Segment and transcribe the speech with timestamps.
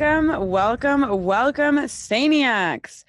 [0.00, 3.04] Welcome, welcome, welcome, Saniacs.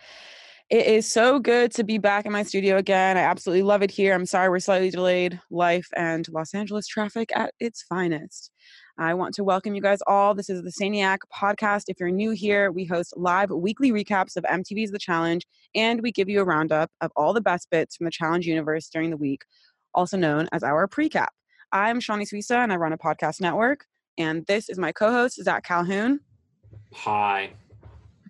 [0.69, 3.17] It is so good to be back in my studio again.
[3.17, 4.13] I absolutely love it here.
[4.13, 5.39] I'm sorry we're slightly delayed.
[5.49, 8.51] Life and Los Angeles traffic at its finest.
[8.97, 10.35] I want to welcome you guys all.
[10.35, 11.83] This is the Saniac podcast.
[11.87, 16.11] If you're new here, we host live weekly recaps of MTV's The Challenge, and we
[16.11, 19.17] give you a roundup of all the best bits from the Challenge universe during the
[19.17, 19.43] week,
[19.93, 21.29] also known as our precap.
[21.71, 23.85] I'm Shanni Suisa, and I run a podcast network.
[24.17, 26.19] And this is my co-host Zach Calhoun.
[26.93, 27.53] Hi.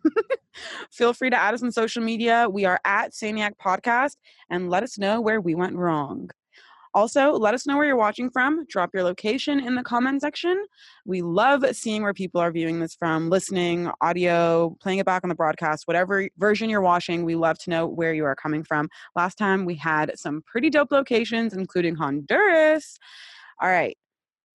[0.91, 2.48] Feel free to add us on social media.
[2.49, 4.18] We are at Saniac Podcast,
[4.49, 6.30] and let us know where we went wrong.
[6.94, 8.66] Also, let us know where you're watching from.
[8.68, 10.62] Drop your location in the comment section.
[11.05, 15.30] We love seeing where people are viewing this from, listening, audio, playing it back on
[15.30, 17.24] the broadcast, whatever version you're watching.
[17.24, 18.90] We love to know where you are coming from.
[19.15, 22.99] Last time we had some pretty dope locations, including Honduras.
[23.62, 23.98] All right,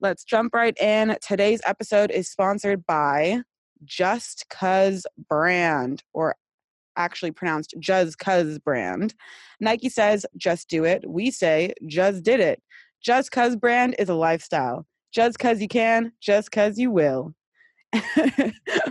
[0.03, 1.17] let's jump right in.
[1.27, 3.41] Today's episode is sponsored by
[3.87, 6.37] Just Cuz brand, or
[6.97, 9.15] actually pronounced Just Cuz brand.
[9.61, 11.09] Nike says, just do it.
[11.09, 12.63] We say, just did it.
[13.03, 14.87] Just Cuz brand is a lifestyle.
[15.13, 17.35] Just cuz you can, just cuz you will.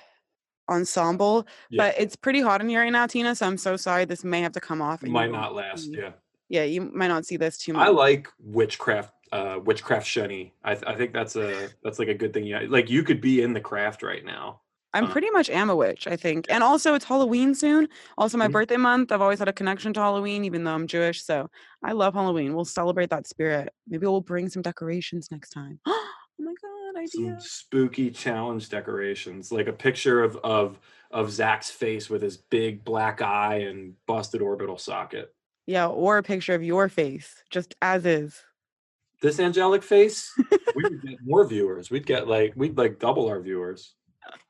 [0.71, 1.85] ensemble, Yeah.
[1.85, 3.35] but it's pretty hot in here right now, Tina.
[3.35, 4.05] So I'm so sorry.
[4.05, 5.03] This may have to come off.
[5.03, 5.89] Might won't last.
[5.91, 6.13] Yeah.
[6.49, 7.87] Yeah, you might not see this too much.
[7.87, 10.53] I like witchcraft, uh, witchcraft Shanni.
[10.63, 12.45] I, th- I think that's a that's like a good thing.
[12.45, 14.61] Yeah, like you could be in the craft right now.
[14.95, 16.47] I'm uh, pretty much am a witch, I think.
[16.49, 17.89] And also, it's Halloween soon.
[18.17, 18.53] Also, my Mhm.
[18.53, 19.13] birthday month.
[19.13, 21.23] I've always had a connection to Halloween, even though I'm Jewish.
[21.25, 21.51] So
[21.83, 22.55] I love Halloween.
[22.55, 23.71] We'll celebrate that spirit.
[23.87, 25.81] Maybe we'll bring some decorations next time.
[25.87, 27.41] oh my God, Some idea.
[27.41, 30.79] spooky challenge decorations, like a picture of of
[31.11, 35.35] of Zach's face with his big black eye and busted orbital socket.
[35.67, 38.43] Yeah, or a picture of your face, just as is.
[39.23, 40.31] This angelic face,
[40.77, 41.91] we would get more viewers.
[41.91, 43.95] We'd get like we'd like double our viewers.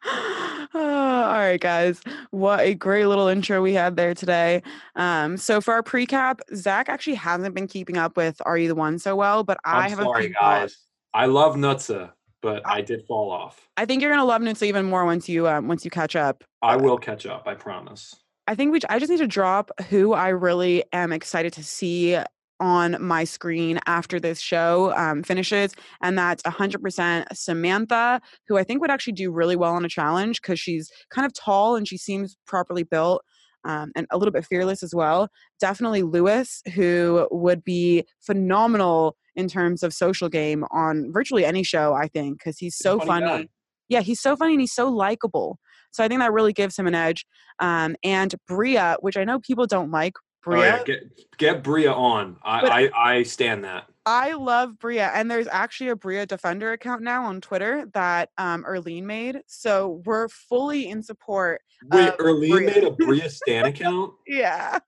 [0.74, 2.00] All right, guys.
[2.30, 4.62] What a great little intro we had there today.
[4.96, 8.74] Um, so for our pre-cap, Zach actually hasn't been keeping up with Are You the
[8.74, 10.76] One so well, but I I'm have a sorry, few guys.
[11.14, 12.10] I love Nutza,
[12.42, 13.68] but I did fall off.
[13.76, 16.44] I think you're gonna love Nutza even more once you um, once you catch up.
[16.60, 17.44] I will catch up.
[17.46, 18.14] I promise.
[18.46, 18.80] I think we.
[18.88, 22.18] I just need to drop who I really am excited to see
[22.60, 28.80] on my screen after this show um, finishes, and that's 100% Samantha, who I think
[28.80, 31.98] would actually do really well on a challenge because she's kind of tall and she
[31.98, 33.22] seems properly built.
[33.66, 35.30] Um, and a little bit fearless as well.
[35.58, 41.94] Definitely Lewis, who would be phenomenal in terms of social game on virtually any show,
[41.94, 43.48] I think, because he's so funny funny.
[43.88, 45.58] Yeah, he's so funny and he's so likable.
[45.90, 47.24] So I think that really gives him an edge.
[47.60, 50.14] Um, and Bria, which I know people don't like,
[50.46, 52.36] Oh, yeah, get get Bria on.
[52.42, 53.86] I, I I stand that.
[54.06, 58.64] I love Bria, and there's actually a Bria Defender account now on Twitter that um,
[58.64, 59.40] Erlene made.
[59.46, 61.62] So we're fully in support.
[61.90, 62.74] Wait, Erlene Bria.
[62.74, 64.12] made a Bria Stan account.
[64.26, 64.78] Yeah,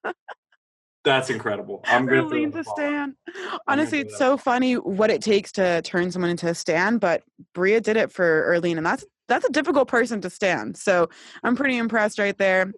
[1.06, 1.82] That's incredible.
[1.84, 2.64] I'm throw to a.
[2.64, 3.14] Stan.
[3.68, 7.22] Honestly, it's so funny what it takes to turn someone into a Stan, but
[7.54, 10.76] Bria did it for Erlene, and that's that's a difficult person to stand.
[10.76, 11.08] So
[11.44, 12.72] I'm pretty impressed right there.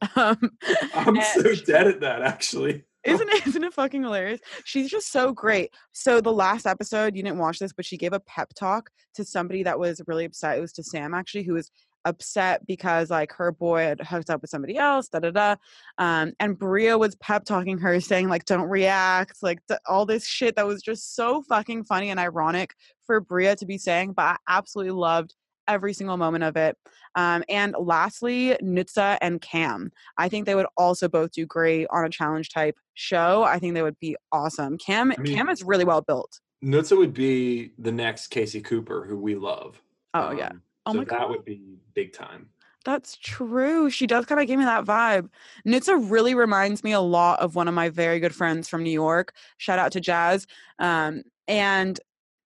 [0.16, 0.50] Um,
[0.94, 2.84] I'm and- so dead at that actually.
[3.04, 4.40] Isn't it, isn't it fucking hilarious?
[4.64, 5.72] She's just so great.
[5.92, 9.24] So the last episode, you didn't watch this, but she gave a pep talk to
[9.24, 10.58] somebody that was really upset.
[10.58, 11.70] It was to Sam actually, who was
[12.04, 15.56] upset because like her boy had hooked up with somebody else, da da da.
[15.98, 20.26] Um, and Bria was pep talking her, saying like, "Don't react," like th- all this
[20.26, 22.74] shit that was just so fucking funny and ironic
[23.06, 24.12] for Bria to be saying.
[24.12, 25.34] But I absolutely loved
[25.68, 26.76] every single moment of it.
[27.14, 29.90] Um, and lastly, Nutsa and Cam.
[30.18, 33.42] I think they would also both do great on a challenge type show.
[33.42, 34.78] I think they would be awesome.
[34.78, 36.40] Cam I mean- Cam is really well built.
[36.64, 39.82] Nutsa would be the next Casey Cooper, who we love.
[40.14, 40.48] Oh yeah.
[40.48, 41.60] Um, Oh so my that would be
[41.94, 42.48] big time.
[42.84, 43.90] That's true.
[43.90, 45.28] She does kind of give me that vibe.
[45.66, 48.90] Nutsa really reminds me a lot of one of my very good friends from New
[48.92, 49.32] York.
[49.58, 50.46] Shout out to Jazz.
[50.78, 51.98] Um, and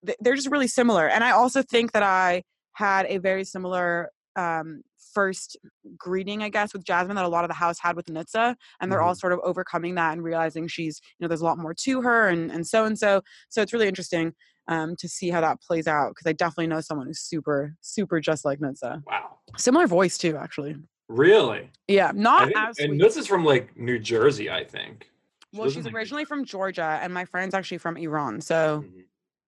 [0.07, 1.07] th- they're just really similar.
[1.07, 2.43] And I also think that I
[2.81, 4.83] had a very similar um,
[5.13, 5.57] first
[5.97, 8.55] greeting, I guess, with Jasmine that a lot of the house had with Nutsa.
[8.81, 11.59] And they're all sort of overcoming that and realizing she's, you know, there's a lot
[11.59, 13.23] more to her and and so and so.
[13.49, 14.35] So it's really interesting
[14.69, 18.21] um, to see how that plays out because I definitely know someone who's super, super
[18.21, 19.03] just like Nutsa.
[19.07, 19.39] Wow.
[19.57, 20.77] Similar voice too, actually.
[21.09, 21.71] Really?
[21.89, 23.03] Yeah, not think, as and sweet.
[23.03, 25.11] Nutsa's from like New Jersey, I think.
[25.53, 28.41] She well, she's like, originally from Georgia, and my friend's actually from Iran.
[28.41, 29.07] So, Mhm.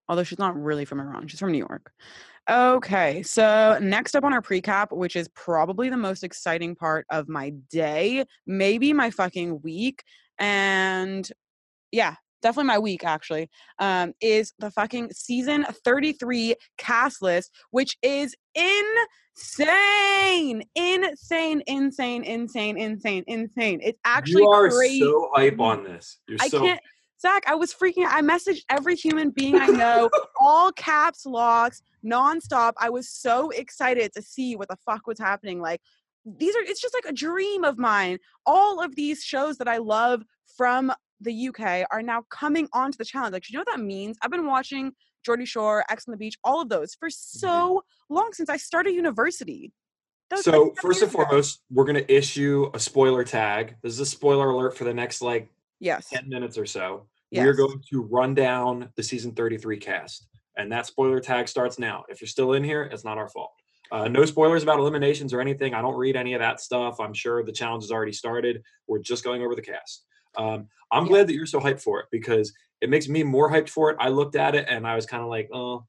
[0.09, 1.93] although she's not really from Iran, she's from New York.
[2.49, 7.29] Okay, so next up on our precap, which is probably the most exciting part of
[7.29, 10.03] my day, maybe my fucking week,
[10.39, 11.29] and
[11.93, 13.49] yeah, definitely my week actually,
[13.79, 23.23] um, is the fucking season 33 cast list, which is insane, insane, insane, insane, insane,
[23.25, 23.79] insane.
[23.81, 24.99] It's actually you are crazy.
[24.99, 26.19] so hype on this.
[26.27, 26.81] You're I so can't.
[27.23, 28.05] Zach, I was freaking.
[28.05, 30.09] I messaged every human being I know,
[30.39, 32.73] all caps locks, nonstop.
[32.77, 35.61] I was so excited to see what the fuck was happening.
[35.61, 35.79] Like
[36.25, 36.61] these are.
[36.61, 38.19] It's just like a dream of mine.
[38.45, 40.23] All of these shows that I love
[40.57, 40.91] from
[41.21, 43.31] the UK are now coming onto the challenge.
[43.31, 44.17] Like, you know what that means?
[44.21, 44.91] I've been watching
[45.25, 48.13] Geordie Shore, Ex on the Beach, all of those for so mm-hmm.
[48.13, 49.71] long since I started university.
[50.29, 51.23] Like, So seven first and ago.
[51.23, 53.77] foremost, we're gonna issue a spoiler tag.
[53.81, 55.49] This is a spoiler alert for the next like
[55.79, 57.05] yes, 10 minutes or so.
[57.33, 57.45] Yes.
[57.45, 60.27] We're going to run down the season 33 cast.
[60.57, 62.03] And that spoiler tag starts now.
[62.09, 63.51] If you're still in here, it's not our fault.
[63.91, 65.73] Uh, no spoilers about eliminations or anything.
[65.73, 66.99] I don't read any of that stuff.
[66.99, 68.61] I'm sure the challenge has already started.
[68.87, 70.05] We're just going over the cast.
[70.37, 71.09] Um, I'm Yeah.
[71.09, 73.97] glad that you're so hyped for it because it makes me more hyped for it.
[73.99, 75.85] I looked at it and I was kind of like, oh,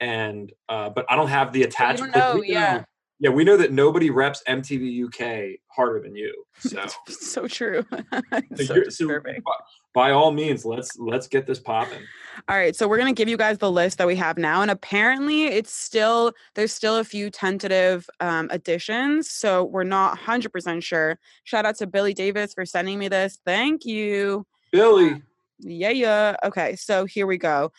[0.00, 2.14] and uh, but I don't have the attachment.
[2.16, 2.84] know, we yeah.
[3.18, 6.44] yeah, we know that nobody reps MTV UK harder than you.
[6.60, 7.84] So, so true.
[8.56, 9.42] so so disturbing.
[9.92, 12.02] By, all means, let's let's get this popping.
[12.48, 14.70] All right, so we're gonna give you guys the list that we have now, and
[14.70, 20.84] apparently it's still there's still a few tentative um, additions, so we're not hundred percent
[20.84, 21.18] sure.
[21.44, 23.38] Shout out to Billy Davis for sending me this.
[23.44, 24.46] Thank you.
[24.70, 25.22] Billy.
[25.58, 26.36] Yeah, yeah.
[26.44, 27.72] Okay, so here we go.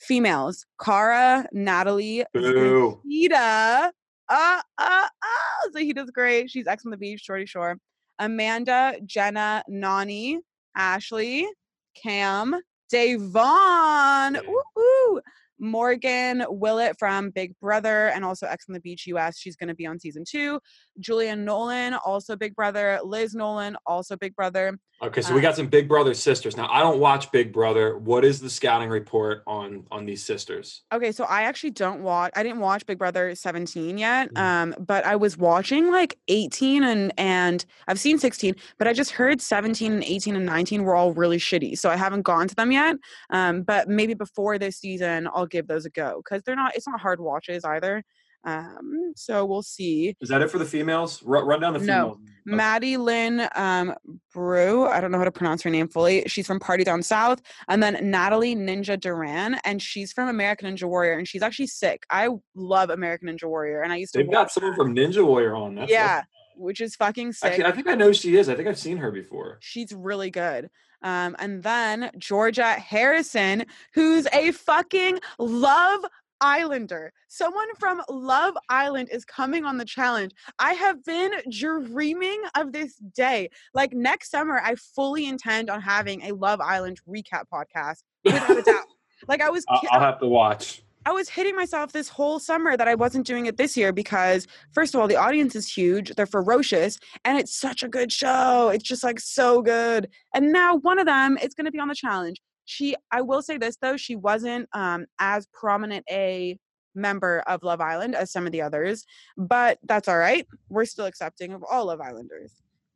[0.00, 3.00] Females: Cara, Natalie, Boo.
[3.06, 3.90] Zahida.
[4.28, 5.70] Uh, uh, uh.
[5.76, 6.50] Zahida's great.
[6.50, 7.78] She's Ex on the beach, Geordie Shore.
[8.18, 10.38] Amanda, Jenna, Nany,
[10.78, 11.46] Ashley,
[11.94, 12.56] Cam,
[12.92, 14.40] Da'Vonne.
[14.46, 15.20] Woo.
[15.60, 19.38] Morgan Willett from Big Brother and also Ex on the Beach US.
[19.38, 20.60] She's going to be on season two.
[20.98, 22.98] Julia Nolan, also Big Brother.
[23.04, 24.78] Liz Nolan, also Big Brother.
[25.00, 26.56] Okay, so we Uh, got some Big Brother sisters.
[26.56, 27.96] Now I don't watch Big Brother.
[27.96, 30.82] What is the scouting report on on these sisters?
[30.92, 32.32] Okay, so I actually don't watch.
[32.34, 34.34] I didn't watch Big Brother 17 yet.
[34.34, 34.40] Mhm.
[34.40, 39.12] Um, but I was watching like 18 and and I've seen 16, but I just
[39.12, 41.78] heard 17 and 18 and 19 were all really shitty.
[41.78, 42.96] So I haven't gone to them yet.
[43.30, 46.74] Um, but maybe before this season, I'll give those a go because they're not.
[46.74, 48.02] It's not hard watches either.
[48.44, 50.16] Um, so we'll see.
[50.20, 51.22] Is that it for the females?
[51.22, 52.10] Run, run down the No.
[52.10, 52.56] Okay.
[52.56, 53.94] Mattie Lynn um,
[54.32, 54.86] Breaux.
[54.86, 56.24] I don't know how to pronounce her name fully.
[56.26, 57.42] She's from Party Down South.
[57.68, 62.04] And then Natalie Ninja Duran, and she's from American Ninja Warrior, and she's actually sick.
[62.10, 64.20] I love American Ninja Warrior, and I used to.
[64.20, 65.74] They've got someone from Ninja Warrior on.
[65.74, 66.22] That's yeah,
[66.56, 67.52] which is fucking sick.
[67.52, 68.48] Actually, I think I know she is.
[68.48, 69.58] I think I've seen her before.
[69.60, 70.70] She's really good.
[71.02, 76.04] Um, and then Georgia Harrison, who's a fucking Love
[76.40, 77.12] Islander.
[77.28, 80.32] Someone from Love Island is coming on the challenge.
[80.58, 83.50] I have been dreaming of this day.
[83.74, 88.62] Like next summer, I fully intend on having a Love Island recap podcast without a
[88.62, 88.84] doubt.
[89.26, 90.80] Like I was, I'll, ki- I'll have to watch.
[91.04, 94.46] I was hitting myself this whole summer that I wasn't doing it this year because,
[94.72, 96.14] first of all, the audience is huge.
[96.14, 98.68] They're ferocious, and it's such a good show.
[98.68, 100.08] It's just like so good.
[100.34, 102.40] And now one of them is going to be on the challenge.
[102.68, 106.58] She, I will say this though, she wasn't um, as prominent a
[106.94, 109.06] member of Love Island as some of the others,
[109.38, 110.46] but that's all right.
[110.68, 112.52] We're still accepting of all Love Islanders.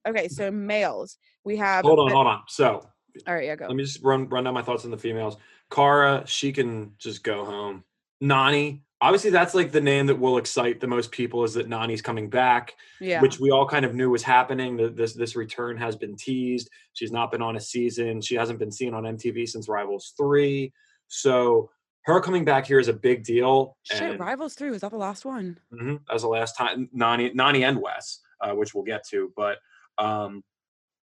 [0.07, 1.87] Okay, so males, we have.
[1.87, 2.43] Hold on, hold on.
[2.49, 2.87] So
[3.27, 3.67] All right, yeah, go.
[3.67, 5.39] let me just run run down my thoughts on the females.
[5.71, 7.83] Cara, she can just go home.
[8.23, 12.01] Nany, obviously that's like the name that will excite the most people is that Nany's
[12.01, 13.21] coming back, Yeah.
[13.21, 14.77] which we all kind of knew was happening.
[14.79, 16.71] That this this return has been teased.
[16.95, 18.21] She's not been on a season.
[18.23, 20.73] She hasn't been seen on MTV since Rivals three.
[21.09, 21.71] So
[22.05, 23.77] her coming back here is a big deal.
[23.83, 25.59] Shit, and- Rivals 3 was that the last one?
[25.73, 29.33] Mhm, That was the last time Nany, Nany and Wes, uh, which we'll get to.
[29.37, 29.59] But
[29.99, 30.43] um,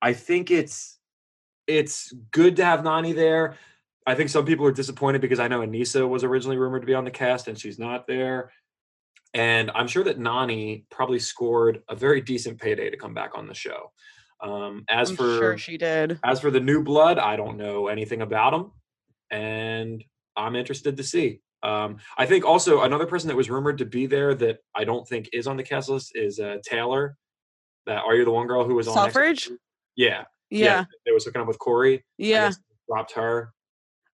[0.01, 0.97] I think it's
[1.67, 3.57] it's good to have Nany there.
[4.07, 6.93] I think some people are disappointed because I know Anissa was originally rumored to be
[6.93, 8.51] on the cast and she's not there.
[9.33, 13.47] And I'm sure that Nany probably scored a very decent payday to come back on
[13.47, 13.91] the show.
[14.41, 16.19] Um, as I'm for sure she did.
[16.23, 18.71] as for the new blood, I don't know anything about them,
[19.29, 20.03] and
[20.35, 21.41] I'm interested to see.
[21.61, 25.05] Um, I think also another person that was rumored to be there that I don't
[25.05, 27.17] think is on the cast list is uh, Taylor.
[27.85, 29.43] That are you the one girl who was on suffrage?
[29.43, 29.59] Selfridge?
[29.95, 30.85] Yeah, Yeah.
[31.05, 32.05] They was hooking up with Cory.
[32.17, 32.51] Yeah.
[32.87, 33.51] dropped her.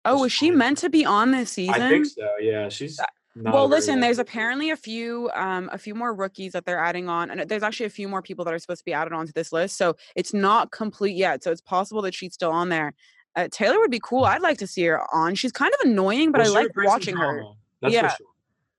[0.06, 1.82] Oh, was she meant to be on this season?
[1.82, 2.28] I think so.
[2.40, 2.98] Yeah, she's.
[3.38, 7.10] Not well listen there's apparently a few um a few more rookies that they're adding
[7.10, 9.30] on and there's actually a few more people that are supposed to be added onto
[9.32, 12.94] this list so it's not complete yet so it's possible that she's still on there
[13.36, 16.32] uh, taylor would be cool i'd like to see her on she's kind of annoying
[16.32, 17.42] but Well, i like would bring some watching her
[17.82, 18.08] That's Yeah.
[18.08, 18.26] for sure.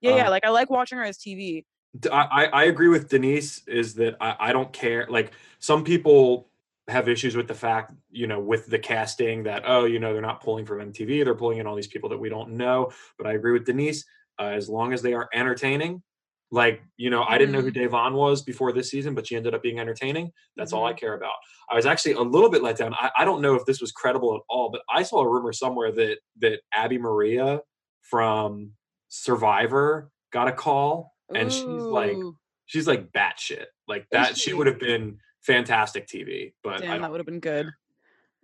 [0.02, 1.64] yeah yeah Um, like i like watching her as tv
[2.12, 5.06] I, I agree with Denise is that I, I don't care.
[5.08, 6.50] Like some people
[6.88, 10.22] have issues with the fact, you know, with the casting that, oh, you know, they're
[10.22, 12.92] not pulling from MTV, they're pulling in all these people that we don't know.
[13.18, 14.06] But I agree with Denise.
[14.40, 16.04] Uh, as long as they are entertaining,
[16.52, 19.54] like, you know, I didn't know who Devon was before this season, but she ended
[19.54, 20.32] up being entertaining.
[20.56, 21.34] That's all I care about.
[21.70, 22.94] I was actually a little bit let down.
[22.94, 25.52] I, I don't know if this was credible at all, but I saw a rumor
[25.52, 27.62] somewhere that that Abi-Maria
[28.02, 28.72] from
[29.10, 32.18] Survivor got a call and she's like
[32.66, 33.66] she's like batshit.
[33.88, 34.54] Like that, she she?
[34.54, 35.18] would have been
[35.48, 36.54] fantastic TV.
[36.64, 37.72] But damn that would have been good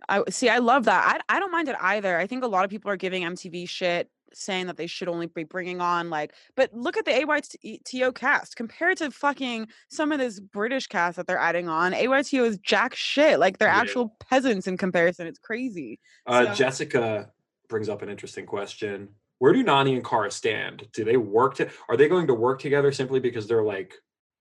[0.09, 2.65] i see i love that I, I don't mind it either i think a lot
[2.65, 6.33] of people are giving mtv shit saying that they should only be bringing on like
[6.55, 11.27] but look at the AYTO cast compared to fucking some of this British cast that
[11.27, 11.93] they're adding on.
[11.93, 13.39] AYTO is jack shit.
[13.39, 13.79] Like they're Yeah.
[13.79, 15.27] actual peasants in comparison.
[15.27, 15.99] It's crazy.
[16.25, 17.31] uh, so- Jessica
[17.69, 19.09] brings up an interesting question.
[19.39, 20.87] Where do Nany and Cara stand?
[20.93, 21.69] Do they work to?
[21.89, 23.93] Are they going to work together simply because they're like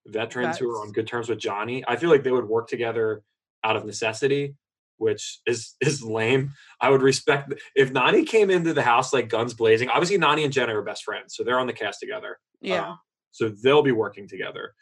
[0.06, 1.84] veterans who are on good terms with Johnny?
[1.86, 3.22] I feel like they would work together
[3.64, 4.56] out of necessity,
[4.98, 6.52] which is is lame.
[6.80, 9.88] I would respect if Nany came into the house like guns blazing.
[9.88, 12.38] Obviously, Nany and Jenna are best friends, so they're on the cast together.
[12.60, 12.90] Yeah.
[12.90, 12.98] Um,
[13.30, 14.74] so they'll be working together.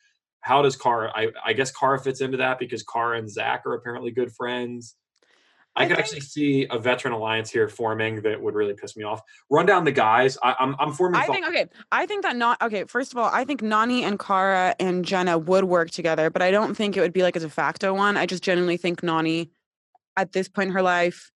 [0.42, 1.12] How does Cara?
[1.14, 4.96] I, I guess Cara fits into that because Cara and Zach are apparently good friends.
[5.76, 8.96] I, I could think- actually see a veteran alliance here forming that would really piss
[8.96, 9.22] me off.
[9.50, 10.36] Run down the guys.
[10.42, 11.20] I, I'm I'm forming.
[11.20, 11.66] I think okay.
[11.92, 12.84] I think that not okay.
[12.84, 16.50] First of all, I think Nany and Cara and Jenna would work together, but I
[16.50, 18.16] don't think it would be like a de facto one.
[18.16, 19.50] I just genuinely think Nany,
[20.16, 21.29] at this point in her life,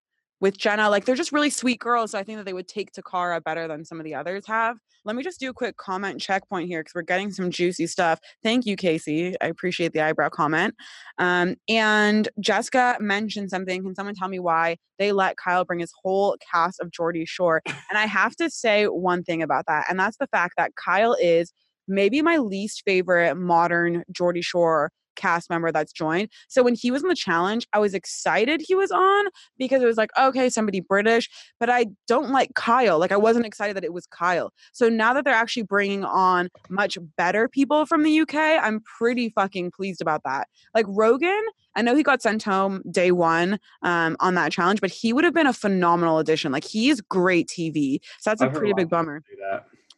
[0.45, 2.11] with Jenna, like they're just really sweet girls.
[2.11, 4.77] So I think that they would take Takara better than some of the others have.
[5.07, 8.21] Let me just do a quick comment checkpoint here because we're getting some juicy stuff.
[8.43, 9.35] Thank you, Casey.
[9.41, 10.75] I appreciate the eyebrow comment.
[11.17, 13.83] Um, and Jessica mentioned something.
[13.83, 17.63] Can someone tell me why they let Kyle bring his whole cast of Geordie Shore?
[17.67, 21.17] And I have to say one thing about that, and that's the fact that Kyle
[21.19, 21.55] is
[21.89, 26.29] maybe my least favorite modern Geordie Shore cast member that's joined.
[26.49, 29.27] So when he was in the challenge, I was excited he was on
[29.59, 31.29] because it was like, okay, somebody British,
[31.61, 32.99] but I don't like Kyle.
[32.99, 34.53] Like I wasn't excited that it was Kyle.
[34.73, 39.31] So now that they're actually bringing on much better people from the UK, I'm pretty
[39.31, 40.49] fucking pleased about that.
[40.75, 41.43] Like Rogan,
[41.77, 45.25] I know he got sent home day one um, on that challenge, but he would
[45.25, 46.53] have been a phenomenal addition.
[46.53, 47.99] Like he is great TV.
[48.21, 49.23] So that's a I've a pretty lot big bummer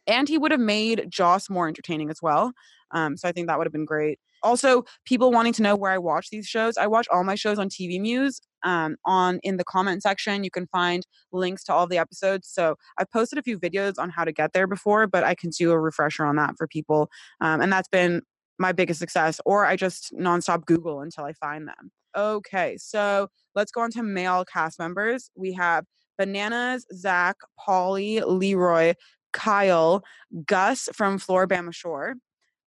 [0.07, 2.53] and he would have made Joss more entertaining as well.
[2.91, 4.19] Um, so I think that would have been great.
[4.47, 7.59] Also, people wanting to know where I watch these shows, I watch all my shows
[7.59, 8.39] on TV Muse.
[8.63, 12.47] Um, on in the comment section, you can find links to all the episodes.
[12.49, 15.49] So I've posted a few videos on how to get there before, but I can
[15.49, 17.09] do a refresher on that for people,
[17.41, 18.21] um, and that's been
[18.57, 19.41] my biggest success.
[19.45, 21.91] Or I just nonstop Google until I find them.
[22.15, 25.29] Okay, so let's go on to male cast members.
[25.35, 25.83] We have
[26.17, 28.93] Bananas, Zach, Paulie, Leroy,
[29.33, 30.03] Kyle,
[30.45, 32.15] Gus from Floribama Shore,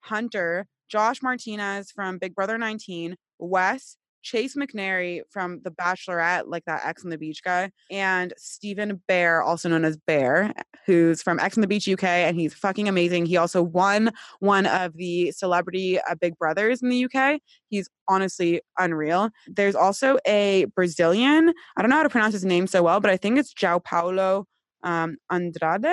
[0.01, 6.83] Hunter, Josh Martinez from Big Brother 19, Wes, Chase McNary from The Bachelorette, like that
[6.85, 10.53] Ex on the Beach guy, and Stephen Bear, also known as Bear,
[10.85, 13.27] who's from Ex on the Beach UK, and he's fucking amazing.
[13.27, 17.41] He also won one of the celebrity uh, Big Brothers in the UK.
[17.69, 19.31] He's honestly unreal.
[19.47, 23.11] There's also a Brazilian, I don't know how to pronounce his name so well, but
[23.11, 24.47] I think it's João Paulo
[24.83, 25.85] um, Andrade,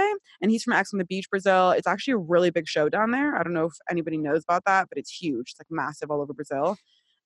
[0.41, 1.72] and he's from Ex on the Beach, Brazil.
[1.72, 3.36] It's actually a really big show down there.
[3.36, 5.51] I don't know if anybody knows about that, but it's huge.
[5.51, 6.77] It's like massive all over Brazil.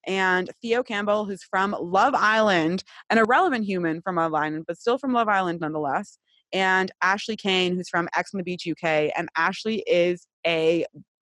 [0.06, 4.98] And Theo Campbell, who's from Love Island, an irrelevant human from Love Island, but still
[4.98, 6.18] from Love Island nonetheless.
[6.52, 9.10] and Ashley Cain, who's from Ex on the Beach UK.
[9.16, 10.84] And Ashley is a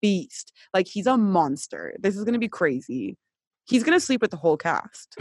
[0.01, 0.53] beast.
[0.73, 1.95] Like he's a monster.
[1.99, 3.17] This is gonna be crazy.
[3.65, 5.15] He's gonna sleep with the whole cast.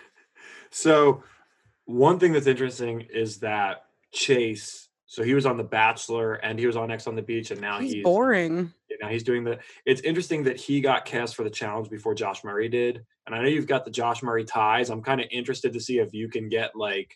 [0.70, 1.22] so
[1.84, 3.85] one thing that's interesting is that
[4.16, 7.50] Chase, so he was on The Bachelor and he was on Ex on the Beach,
[7.50, 8.72] and now he's, he's, boring.
[8.90, 9.58] yeah, now he's doing the.
[9.84, 13.42] It's interesting that he got cast for the challenge before Josh Murray did, and I
[13.42, 14.90] know you've got the Josh Murray ties.
[14.90, 17.14] I'm kind of interested to see if you can get like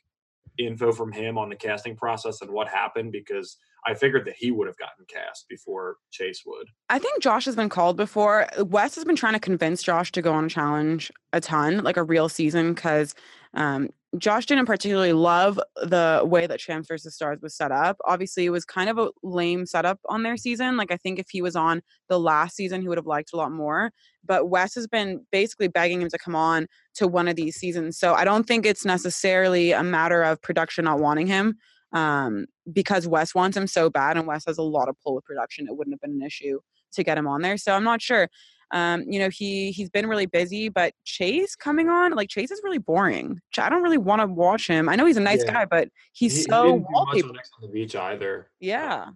[0.58, 4.50] info from him on the casting process and what happened because I figured that he
[4.50, 6.68] would have gotten cast before Chase would.
[6.88, 8.46] I think Josh has been called before.
[8.58, 11.96] Wes has been trying to convince Josh to go on a challenge a ton, like
[11.96, 13.14] a real season, because
[13.54, 17.96] um, Josh didn't particularly love the way that Champs versus Stars was set up.
[18.04, 20.76] Obviously, it was kind of a lame setup on their season.
[20.76, 23.36] Like, I think if he was on the last season, he would have liked a
[23.36, 23.92] lot more.
[24.24, 27.98] But Wes has been basically begging him to come on to one of these seasons.
[27.98, 31.56] So I don't think it's necessarily a matter of production not wanting him
[31.92, 35.24] um, because Wes wants him so bad and Wes has a lot of pull with
[35.24, 35.66] production.
[35.68, 36.60] It wouldn't have been an issue
[36.92, 37.56] to get him on there.
[37.56, 38.28] So I'm not sure.
[38.72, 42.60] Um, you know, he he's been really busy, but Chase coming on, like Chase is
[42.62, 43.40] really boring.
[43.58, 44.88] I don't really want to watch him.
[44.88, 45.52] I know he's a nice Yeah.
[45.52, 47.28] guy, but he's He- he so much wallpaper.
[47.30, 48.48] on Ex on the Beach either.
[48.60, 49.06] Yeah.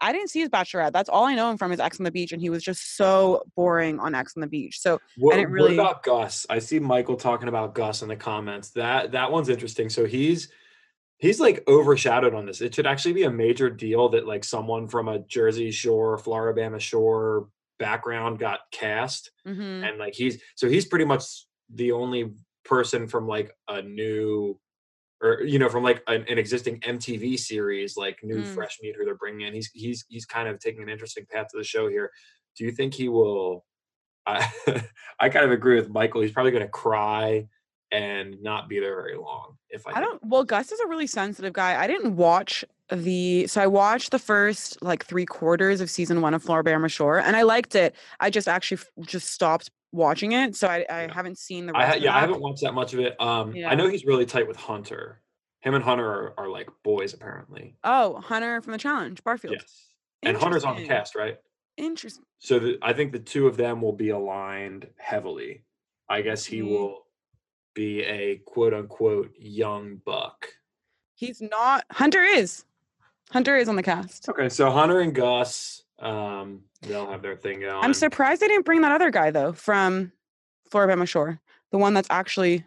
[0.00, 0.92] I didn't see his bachelorette.
[0.92, 2.96] That's all I know him from is Ex on the Beach, and he was just
[2.96, 4.80] so boring on Ex on the Beach.
[4.80, 6.44] So What, didn't really- what about Gus?
[6.50, 8.70] I see Michael talking about Gus in the comments.
[8.70, 9.88] That that one's interesting.
[9.88, 10.48] So he's
[11.24, 12.60] he's like overshadowed on this.
[12.60, 16.78] It should actually be a major deal that like someone from a Jersey Shore, Floribama
[16.78, 19.88] Shore background got cast, mhm.
[19.88, 21.24] and like he's so he's pretty much
[21.74, 22.34] the only
[22.66, 24.60] person from like a new
[25.22, 28.54] or you know from like an, an existing MTV series like new Mm.
[28.54, 29.54] fresh meat who they're bringing in.
[29.54, 32.10] He's he's he's kind of taking an interesting path to the show here.
[32.58, 33.64] Do you think he will?
[34.26, 34.46] I
[35.20, 36.20] I kind of agree with Michael.
[36.20, 37.46] He's probably going to cry
[37.92, 39.56] and not be there very long.
[39.70, 40.20] If I, I don't.
[40.24, 41.80] Well, Gus is a really sensitive guy.
[41.82, 43.46] I didn't watch the.
[43.46, 47.36] So I watched the first like three quarters of season one of Floribama Shore, and
[47.36, 47.94] I liked it.
[48.20, 51.14] I just actually just stopped watching it, so I, I Yeah.
[51.14, 53.20] haven't seen the I yeah, I haven't watched that much of it.
[53.20, 53.70] Um, Yeah.
[53.70, 55.20] I know he's really tight with Hunter.
[55.60, 57.76] Him and Hunter are, are like boys apparently.
[57.84, 59.54] Oh, Hunter from the challenge, Barfield.
[59.54, 61.36] Yes, and Hunter's on the cast, right?
[61.76, 62.24] Interesting.
[62.40, 65.62] So the, I think the two of them will be aligned heavily.
[66.08, 66.68] I guess he Mhm.
[66.68, 67.03] will
[67.74, 70.48] be a quote unquote young buck.
[71.14, 71.84] He's not.
[71.90, 72.64] Hunter is.
[73.30, 74.28] Hunter is on the cast.
[74.28, 77.84] Okay, so Hunter and Gus, um, they'll have their thing going.
[77.84, 80.12] I'm surprised they didn't bring that other guy though from
[80.70, 82.64] Floribama Shore, the one that's actually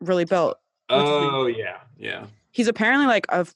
[0.00, 0.58] really built.
[0.88, 1.30] what's his name?
[1.32, 2.26] Oh yeah, yeah.
[2.50, 3.46] He's apparently like a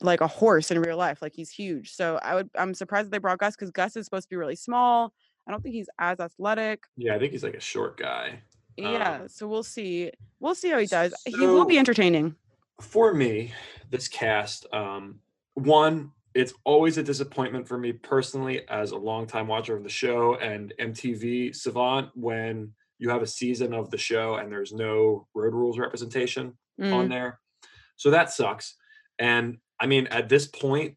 [0.00, 1.22] like a horse in real life.
[1.22, 1.92] Like he's huge.
[1.92, 2.50] So I would.
[2.56, 5.12] I'm surprised that they brought Gus because Gus is supposed to be really small.
[5.46, 6.84] I don't think he's as athletic.
[6.96, 8.40] Yeah, I think he's like a short guy.
[8.76, 9.20] Yeah.
[9.22, 10.10] Um, So we'll see.
[10.40, 11.14] We'll see how he does.
[11.26, 12.36] he will be entertaining.
[12.80, 13.52] For me,
[13.90, 15.20] this cast, um,
[15.54, 20.34] one, it's always a disappointment for me personally as a longtime watcher of the show
[20.36, 25.54] and MTV Savant when you have a season of the show and there's no road
[25.54, 27.08] rules representation on Mm.
[27.08, 27.40] there.
[27.96, 28.76] So that sucks.
[29.18, 30.96] And I mean, at this point,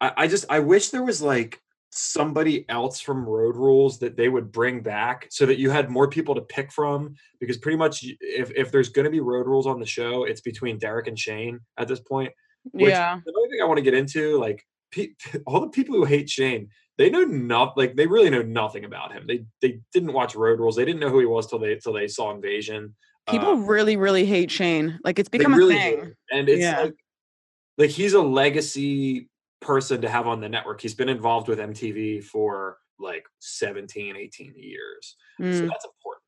[0.00, 1.60] I, I just I wish there was like
[1.98, 6.08] somebody else from Road Rules that they would bring back so that you had more
[6.08, 7.14] people to pick from.
[7.40, 10.40] Because pretty much, if if there's going to be Road Rules on the show, it's
[10.40, 12.32] between Derek and Shane at this point.
[12.72, 13.18] Which, yeah.
[13.24, 15.14] The only thing I want to get into, like pe-
[15.46, 19.12] all the people who hate Shane, they know not like they really know nothing about
[19.12, 19.24] him.
[19.26, 20.76] They they didn't watch Road Rules.
[20.76, 22.94] They didn't know who he was till they till they saw Invasion.
[23.28, 24.98] People Uh, really, really hate Shane.
[25.04, 26.00] Like it's become really a do.
[26.02, 26.12] thing.
[26.32, 26.80] and it's Yeah.
[26.82, 26.94] like
[27.76, 29.28] like he's a legacy
[29.60, 34.54] person to have on the network he's been involved with mtv for like 17 18
[34.56, 35.68] years so Mm.
[35.68, 36.22] that's important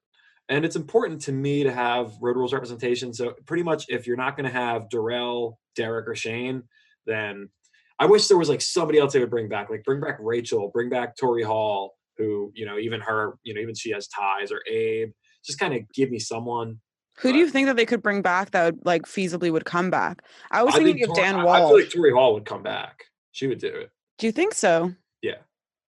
[0.48, 4.16] and it's important to me to have road rules representation so pretty much if you're
[4.16, 6.62] not going to have Darrell, derek or shane
[7.06, 7.48] then
[7.98, 10.70] i wish there was like somebody else they would bring back like bring back rachel
[10.72, 14.50] bring back tori hall who you know even her you know even she has ties
[14.52, 15.10] or abe
[15.44, 16.78] just kind of give me someone
[17.20, 19.90] Who do you think that they could bring back that would like feasibly would come
[19.90, 20.22] back?
[20.50, 21.56] I was I thinking think of Tor- Dan Walsh.
[21.56, 23.04] I feel like Tori Hall would come back.
[23.32, 23.90] She would do it.
[24.18, 24.92] do you think so?
[25.22, 25.32] Yeah.
[25.32, 25.36] I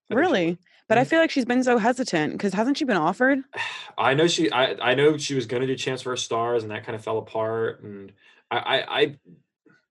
[0.08, 0.58] think Really?
[0.88, 1.06] But I Mhm.
[1.08, 3.38] feel like she's been so hesitant because hasn't she been offered?
[3.98, 4.50] I know she.
[4.50, 7.02] I I know she was going to do Champs versus Stars, and that kind of
[7.04, 7.82] fell apart.
[7.82, 8.12] And
[8.50, 9.16] I, I, I,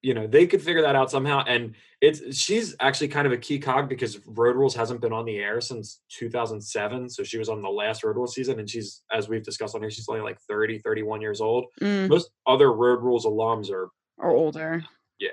[0.01, 1.43] you know, they could figure that out somehow.
[1.47, 5.25] And it's she's actually kind of a key cog because Road Rules hasn't been on
[5.25, 7.09] the air since 2007.
[7.09, 9.81] So she was on the last Road Rules season, and she's, as we've discussed on
[9.81, 11.65] here, she's only like 30, 31 years old.
[11.81, 13.89] Mm, Most other Road Rules alums are.
[14.19, 14.83] are older.
[15.19, 15.29] Yeah.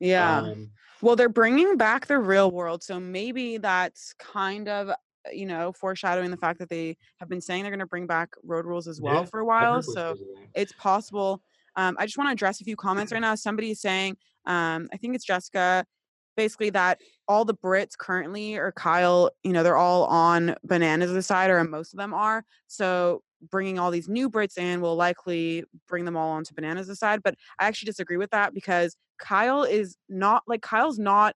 [0.00, 0.38] Yeah.
[0.38, 2.82] Um, well, they're bringing back the real world.
[2.82, 4.90] So maybe that's kind of,
[5.32, 8.34] you know, foreshadowing the fact that they have been saying they're going to bring back
[8.44, 9.82] road rules as well Yeah, for a while.
[9.82, 10.16] So
[10.54, 11.42] it's possible.
[11.76, 13.34] Um, I just want to address a few comments right now.
[13.34, 15.84] Somebody is saying, um, I think it's Jessica,
[16.36, 21.50] basically that all the Brits currently or Kyle, you know, they're all on bananas side,
[21.50, 22.44] or most of them are.
[22.66, 27.22] So bringing all these new Brits in will likely bring them all onto bananas side.
[27.22, 31.34] But I actually disagree with that because Kyle is not like Kyle's not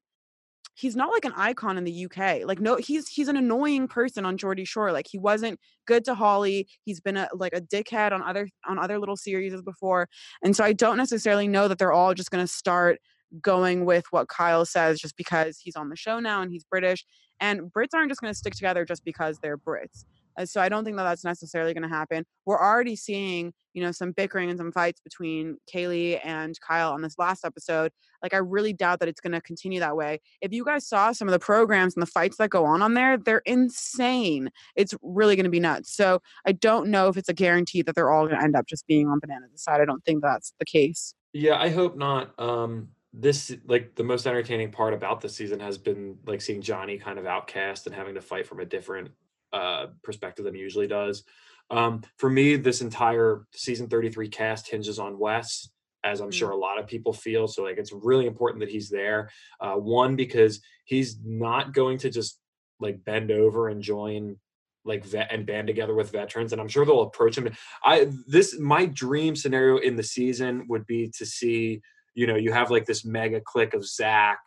[0.74, 2.44] he's not like an icon in the UK.
[2.44, 4.92] Like no, he's he's an annoying person on Geordie Shore.
[4.92, 6.68] Like he wasn't good to Holly.
[6.84, 10.08] He's been a like a dickhead on other on other little series before.
[10.42, 12.98] And so I don't necessarily know that they're all just going to start
[13.40, 17.04] going with what Kyle says just because he's on the show now and he's British.
[17.40, 20.04] And Brits aren't just going to stick together just because they're Brits.
[20.36, 22.24] Uh, so I don't think that that's necessarily going to happen.
[22.44, 27.02] We're already seeing, you know, some bickering and some fights between Kayleigh and Kyle on
[27.02, 27.92] this last episode.
[28.22, 30.20] Like I really doubt that it's going to continue that way.
[30.40, 32.94] If you guys saw some of the programs and the fights that go on on
[32.94, 34.50] there, they're insane.
[34.76, 35.94] It's really going to be nuts.
[35.94, 38.66] So I don't know if it's a guarantee that they're all going to end up
[38.66, 39.80] just being on Banana's side.
[39.80, 41.14] I don't think that's the case.
[41.32, 42.38] Yeah, I hope not.
[42.38, 46.96] Um this like the most entertaining part about the season has been like seeing Johnny
[46.96, 49.10] kind of outcast and having to fight from a different
[49.52, 51.24] uh, perspective than he usually does.
[51.70, 55.68] Um, for me, this entire season 33 cast hinges on Wes,
[56.04, 56.54] as I'm sure mm.
[56.54, 57.48] a lot of people feel.
[57.48, 59.30] So, like, it's really important that he's there.
[59.60, 62.38] Uh, one, because he's not going to just
[62.80, 64.36] like bend over and join
[64.84, 67.48] like vet and band together with veterans and i'm sure they'll approach him
[67.84, 71.80] i this my dream scenario in the season would be to see
[72.14, 74.40] you know you have like this mega click of zach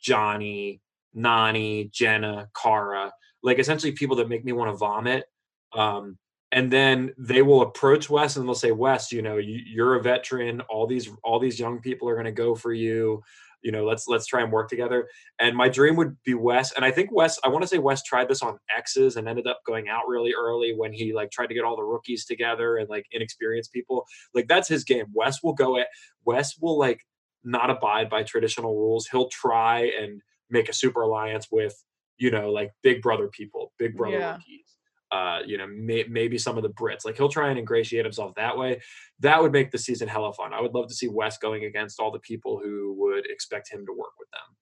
[0.00, 0.80] johnny
[1.16, 3.10] nany jenna cara
[3.42, 5.24] like essentially people that make me want to vomit.
[5.72, 6.18] Um,
[6.50, 10.02] and then they will approach Wes and they'll say, Wes, you know, you, are a
[10.02, 10.62] veteran.
[10.62, 13.22] All these all these young people are going to go for you.
[13.62, 15.08] You know, let's let's try and work together.
[15.40, 16.72] And my dream would be Wes.
[16.72, 19.46] And I think Wes, I want to say Wes tried this on X's and ended
[19.46, 22.78] up going out really early when he like tried to get all the rookies together
[22.78, 24.06] and like inexperienced people.
[24.32, 25.06] Like that's his game.
[25.12, 25.88] Wes will go at
[26.24, 27.02] Wes will like
[27.44, 29.06] not abide by traditional rules.
[29.06, 31.74] He'll try and make a super alliance with
[32.18, 34.32] you know, like Big Brother people, Big Brother yeah.
[34.32, 34.64] rookies.
[35.10, 37.06] Uh, you know, may, maybe some of the Brits.
[37.06, 38.82] Like he'll try and ingratiate himself that way.
[39.20, 40.52] That would make the season hella fun.
[40.52, 43.86] I would love to see Wes going against all the people who would expect him
[43.86, 44.56] to work with them.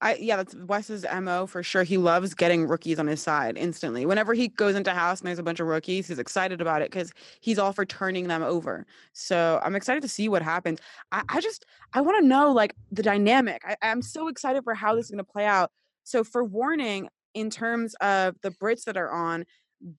[0.00, 1.82] I yeah, that's Wes's mo for sure.
[1.82, 4.06] He loves getting rookies on his side instantly.
[4.06, 6.90] Whenever he goes into house and there's a bunch of rookies, he's excited about it
[6.90, 8.86] because he's all for turning them over.
[9.12, 10.78] So I'm excited to see what happens.
[11.10, 13.62] I, I just I want to know like the dynamic.
[13.66, 15.72] I, I'm so excited for how this is going to play out
[16.08, 19.44] so for warning, in terms of the Brits that are on,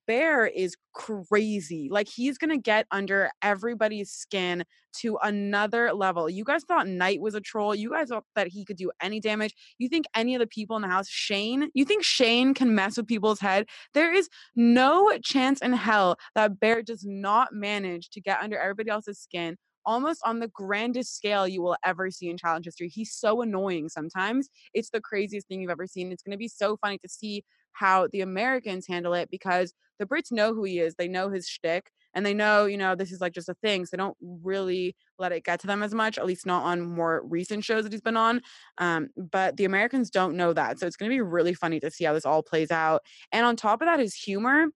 [0.08, 1.88] Bear is crazy.
[1.90, 4.66] Like he's gonna get under everybody's skin
[4.98, 6.28] to another level.
[6.30, 7.76] You guys thought Knight was a troll.
[7.76, 9.54] You guys thought that he could do any damage.
[9.78, 12.98] You think any of the people in the house, Shane, you think Shane can mess
[12.98, 13.68] with people's head?
[13.94, 18.90] There is no chance in hell that Bear does not manage to get under everybody
[18.90, 19.58] else's skin
[19.90, 22.88] almost on the grandest scale you will ever see in challenge history.
[22.88, 24.48] He's so annoying sometimes.
[24.76, 26.12] It's the craziest thing you've ever seen.
[26.12, 30.06] It's going to be so funny to see how the Americans handle it because the
[30.06, 30.94] Brits know who he is.
[30.94, 33.84] They know his shtick and they know, you know, this is like just a thing.
[33.84, 36.82] So they don't really let it get to them as much, at least not on
[36.82, 38.42] more recent shows that he's been on.
[38.78, 40.78] Um, but the Americans don't know that.
[40.78, 43.02] So it's going to be really funny to see how this all plays out.
[43.32, 44.68] And on top of that, his humor,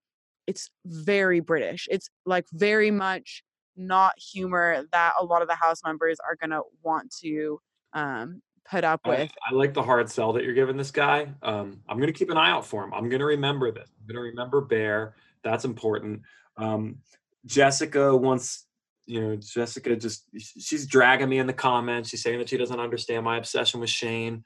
[0.47, 1.88] it's very British.
[1.91, 3.43] It's like very much
[3.75, 7.59] not humor that a lot of the house members are going to want to
[7.93, 9.31] um, put up with.
[9.47, 11.27] I, I, like the hard sell that you're giving this guy.
[11.41, 12.93] Um, I'm going to keep an eye out for him.
[12.93, 13.89] I'm going to remember this.
[13.99, 15.15] I'm going to remember Bear.
[15.43, 16.21] That's important.
[16.57, 16.97] Um,
[17.45, 18.65] Jessica wants,
[19.05, 22.09] you know, Jessica just, she's dragging me in the comments.
[22.09, 24.43] She's saying that she doesn't understand my obsession with Shane.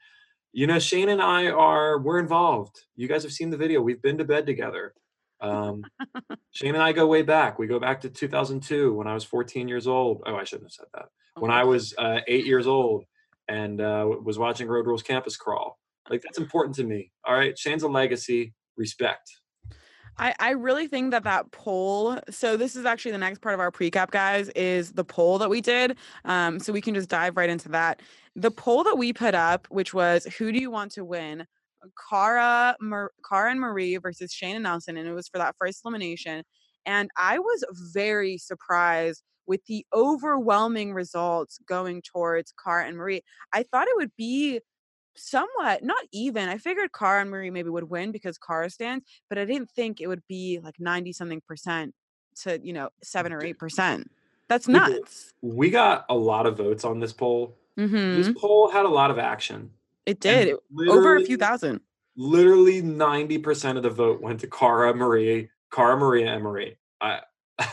[0.52, 2.80] You know, Shane and I are, we're involved.
[2.96, 3.80] You guys have seen the video.
[3.80, 4.94] We've been to bed together.
[5.40, 5.84] Um,
[6.50, 7.58] Shane and I go way back.
[7.58, 10.22] We go back to 2002 when I was 14 years old.
[10.26, 11.06] Oh, I shouldn't have said that.
[11.36, 13.04] When I was uh, eight years old
[13.46, 15.78] and uh, was watching Road Rules Campus Crawl.
[16.10, 17.12] Like that's important to me.
[17.24, 18.54] All right, Shane's a legacy.
[18.76, 19.30] Respect.
[20.18, 23.60] I, I really think that that poll so this is actually the next part of
[23.60, 27.36] our precap guys is the poll that we did um, so we can just dive
[27.36, 28.02] right into that
[28.34, 31.46] the poll that we put up which was who do you want to win
[32.10, 35.82] Cara, Mar- Cara and Marie versus Shane and Nelson, and it was for that first
[35.84, 36.44] elimination.
[36.86, 43.22] And I was very surprised with the overwhelming results going towards Cara and Marie.
[43.52, 44.60] I thought it would be
[45.16, 46.48] somewhat not even.
[46.48, 50.00] I figured Cara and Marie maybe would win because Cara stands, but I didn't think
[50.00, 51.94] it would be like 90 something percent
[52.42, 54.10] to, you know, seven or eight percent.
[54.48, 55.34] That's nuts.
[55.42, 57.58] We got a lot of votes on this poll.
[57.78, 58.16] Mm-hmm.
[58.16, 59.70] This poll had a lot of action.
[60.08, 60.56] It did.
[60.88, 61.80] Over a few thousand.
[62.16, 66.76] Literally 90% of the vote went to Cara Marie, Cara Maria and Marie.
[67.00, 67.20] I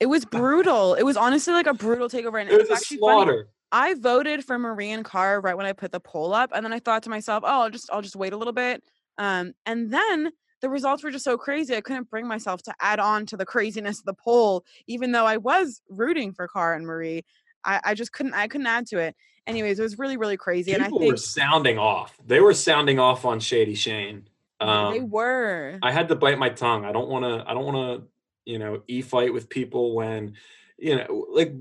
[0.00, 0.92] It was brutal.
[0.94, 3.14] It was honestly like a brutal takeover, and It was it's a actually funny.
[3.24, 3.48] slaughter.
[3.72, 6.72] I voted for Marie and Cara right when I put the poll up, and then
[6.74, 8.82] I thought to myself, "Oh, I'll just I'll just wait a little bit."
[9.16, 13.00] Um, and then the results were just so crazy, I couldn't bring myself to add
[13.00, 16.86] on to the craziness of the poll, even though I was rooting for Cara and
[16.86, 17.24] Marie.
[17.64, 19.16] I, I just couldn't I couldn't add to it.
[19.46, 22.16] Anyways, it was really really crazy, People and I think people were sounding off.
[22.26, 24.28] They were sounding off on Shady Shane.
[24.60, 25.78] they Um, were.
[25.82, 26.84] I had to bite my tongue.
[26.84, 27.48] I don't want to.
[27.48, 28.08] I don't want to.
[28.46, 30.34] You know, e fight with people when,
[30.76, 31.54] you know, like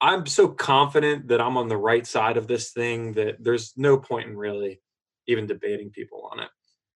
[0.00, 3.96] I'm so confident that I'm on the right side of this thing that there's no
[3.96, 4.80] point in really
[5.26, 6.50] even debating people on it.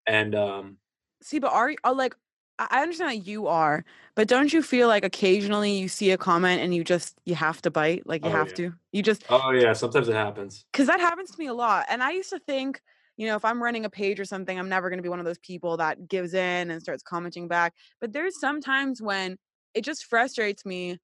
[0.08, 0.78] And um,
[1.22, 2.16] See, but are you are like
[2.60, 6.62] I understand that you are, but don't you feel like occasionally you see a comment
[6.62, 8.54] and you just you have to bite, like you Oh, have yeah.
[8.56, 8.74] to.
[8.92, 10.66] You just oh yeah, sometimes it happens.
[10.72, 11.86] because that happens to me a lot.
[11.90, 12.82] And I used to think,
[13.16, 15.20] you know, if I'm running a page or something, I'm never going to be one
[15.20, 17.74] of those people that gives in and starts commenting back.
[18.02, 19.38] But there's sometimes when
[19.76, 21.00] it just frustrates me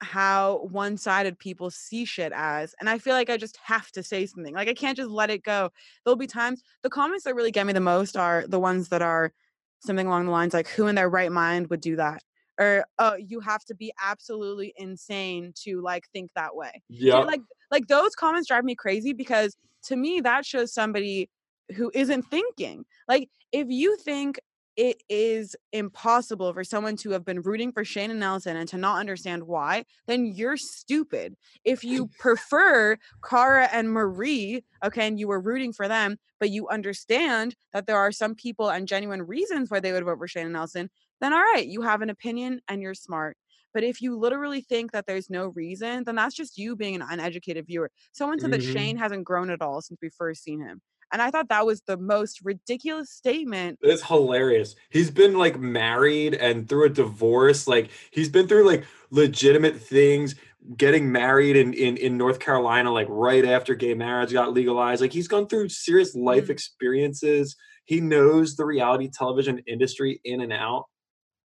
[0.00, 2.74] how one sided people see shit as.
[2.80, 4.54] And I feel like I just have to say something.
[4.54, 5.70] Like I can't just let it go.
[6.04, 9.02] There'll be times the comments that really get me the most are the ones that
[9.02, 9.32] are
[9.80, 12.22] something along the lines like, who in their right mind would do that?
[12.58, 17.18] Or oh, you have to be absolutely insane to like think that way Yeah.
[17.20, 21.30] like like those comments drive me crazy because to me that shows somebody
[21.76, 24.40] who isn't thinking like if you think
[24.78, 28.78] it is impossible for someone to have been rooting for Shane and Nelson and to
[28.78, 31.36] not understand why, then you're stupid.
[31.64, 32.96] If you prefer
[33.28, 37.98] Cara and Marie, okay, and you were rooting for them, but you understand that there
[37.98, 41.34] are some people and genuine reasons why they would vote for Shane and Nelson, then
[41.34, 43.36] all right, you have an opinion and you're smart.
[43.74, 47.02] But if you literally think that there's no reason, then that's just you being an
[47.02, 47.90] uneducated viewer.
[48.12, 48.62] Someone said that Mhm.
[48.62, 50.80] Shane hasn't grown at all since we first seen him.
[51.12, 53.78] And I thought that was the most ridiculous statement.
[53.80, 54.74] It's hilarious.
[54.90, 57.68] He's been like married and through a divorce.
[57.68, 60.34] Like he's been through like legitimate things,
[60.76, 65.00] getting married in in, in North Carolina, like right after gay marriage got legalized.
[65.00, 66.50] Like he's gone through serious life Mhm.
[66.50, 67.56] experiences.
[67.84, 70.86] He knows the reality television industry in and out.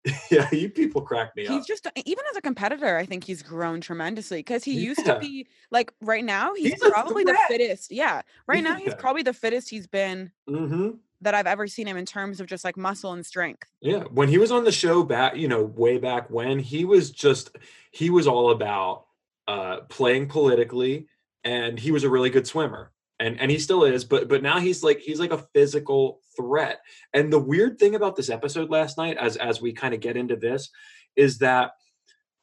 [0.32, 1.54] yeah, you people crack me up.
[1.54, 5.16] He's just even as a competitor, I think he's grown tremendously because he used Yeah.
[5.16, 7.92] to be like right now he's, He's probably the fittest.
[7.92, 8.22] Yeah.
[8.48, 12.06] Right now he's probably the fittest he's been hmm that I've ever seen him in
[12.06, 13.68] terms of just like muscle and strength.
[13.82, 17.12] Yeah, when he was on the show back, you know, way back when, he was
[17.12, 17.58] just
[17.92, 19.06] he was all about
[19.48, 21.08] uh playing politically
[21.44, 22.92] and he was a really good swimmer.
[23.20, 26.80] And and he still is, but but now he's like he's like a physical threat.
[27.14, 30.16] And the weird thing about this episode last night as as we kind of get
[30.16, 30.70] into this
[31.18, 31.72] is that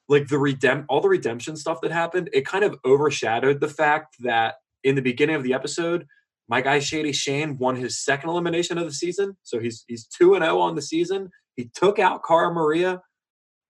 [0.09, 4.17] like the redemp all the redemption stuff that happened, it kind of overshadowed the fact
[4.21, 6.07] that in the beginning of the episode,
[6.49, 9.37] my guy Shady Shane won his second elimination of the season.
[9.43, 11.31] So he's he's 2 and 0 on the season.
[11.57, 13.01] He took out Cara Maria.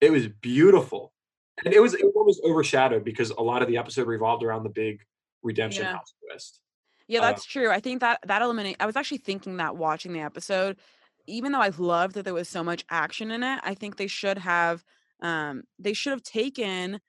[0.01, 1.13] It was beautiful.
[1.65, 4.65] And it was it was almost overshadowed because a lot of the episode revolved around
[4.65, 4.99] the big
[5.43, 5.93] redemption Yeah.
[5.93, 6.61] house twist.
[7.09, 7.71] Yeah, Uh, that's true.
[7.71, 8.77] I think that that eliminate.
[8.81, 10.79] I was actually thinking that watching the episode,
[11.27, 14.07] even though I loved that there was so much action in it, I think they
[14.09, 14.85] should have,
[15.21, 17.01] um, they should have taken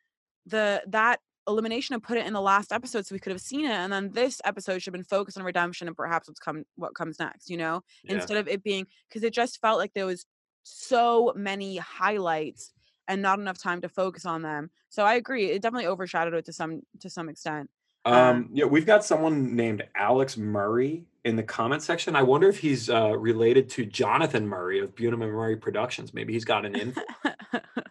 [0.45, 3.65] the that elimination and put it in the last episode so we could have seen
[3.65, 6.65] it, and then this episode should have been focused on redemption and perhaps what's come
[6.75, 7.49] what comes next.
[7.49, 8.27] You know, Yeah.
[8.27, 10.25] instead of it being because it just felt like there was
[10.63, 12.73] so many highlights
[13.07, 14.71] and not enough time to focus on them.
[14.89, 15.51] So I agree.
[15.51, 17.69] It definitely overshadowed it to some to some extent.
[18.07, 22.15] Um, yeah, we've got someone named Alex Murray in the comment section.
[22.15, 26.13] I wonder if he's uh, related to Jonathan Murray of Bunim and Murray Productions.
[26.13, 27.01] Maybe he's got an info.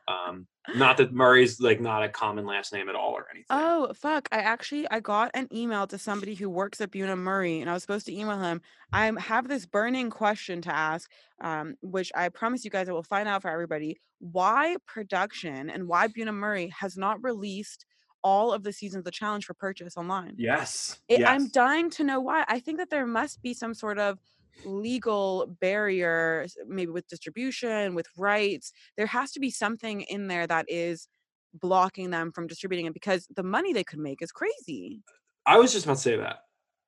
[0.09, 3.47] um, not that Murray's like not a common last name at all or anything.
[3.51, 4.29] Oh fuck!
[4.33, 7.75] I actually I got an email to somebody who works at Bunim Murray, and I
[7.75, 8.63] was supposed to email him.
[8.93, 11.11] I have this burning question to ask,
[11.43, 14.01] um, which I promise you guys I will find out for everybody.
[14.19, 17.85] Why production and why Bunim Murray has not released
[18.27, 20.37] all of the seasons of the challenge for purchase online?
[20.37, 21.01] yes.
[21.09, 21.27] It, yes.
[21.27, 22.45] I'm dying to know why.
[22.49, 24.19] I think that there must be some sort of
[24.65, 28.73] legal barrier, maybe with distribution, with rights.
[28.97, 31.09] There has to be something in there that is
[31.55, 35.03] blocking them from distributing it because the money they could make is crazy.
[35.45, 36.41] I was just about to say that.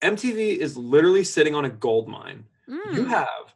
[0.02, 2.46] MTV is literally sitting on a gold mine.
[2.84, 3.54] You Mm, have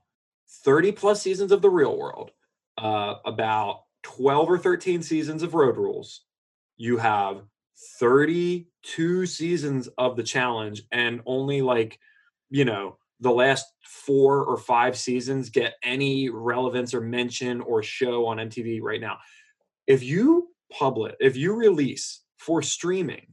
[0.48, 2.32] 30 plus seasons of The Real World,
[2.78, 6.22] uh, about 12 or 13 seasons of Road Rules.
[6.76, 7.44] You have
[8.00, 11.98] 32 seasons of The Challenge, and only like,
[12.50, 18.26] you know, the last four or five seasons get any relevance or mention or show
[18.26, 19.18] on MTV right now.
[19.86, 23.26] If you publish, if you release for streaming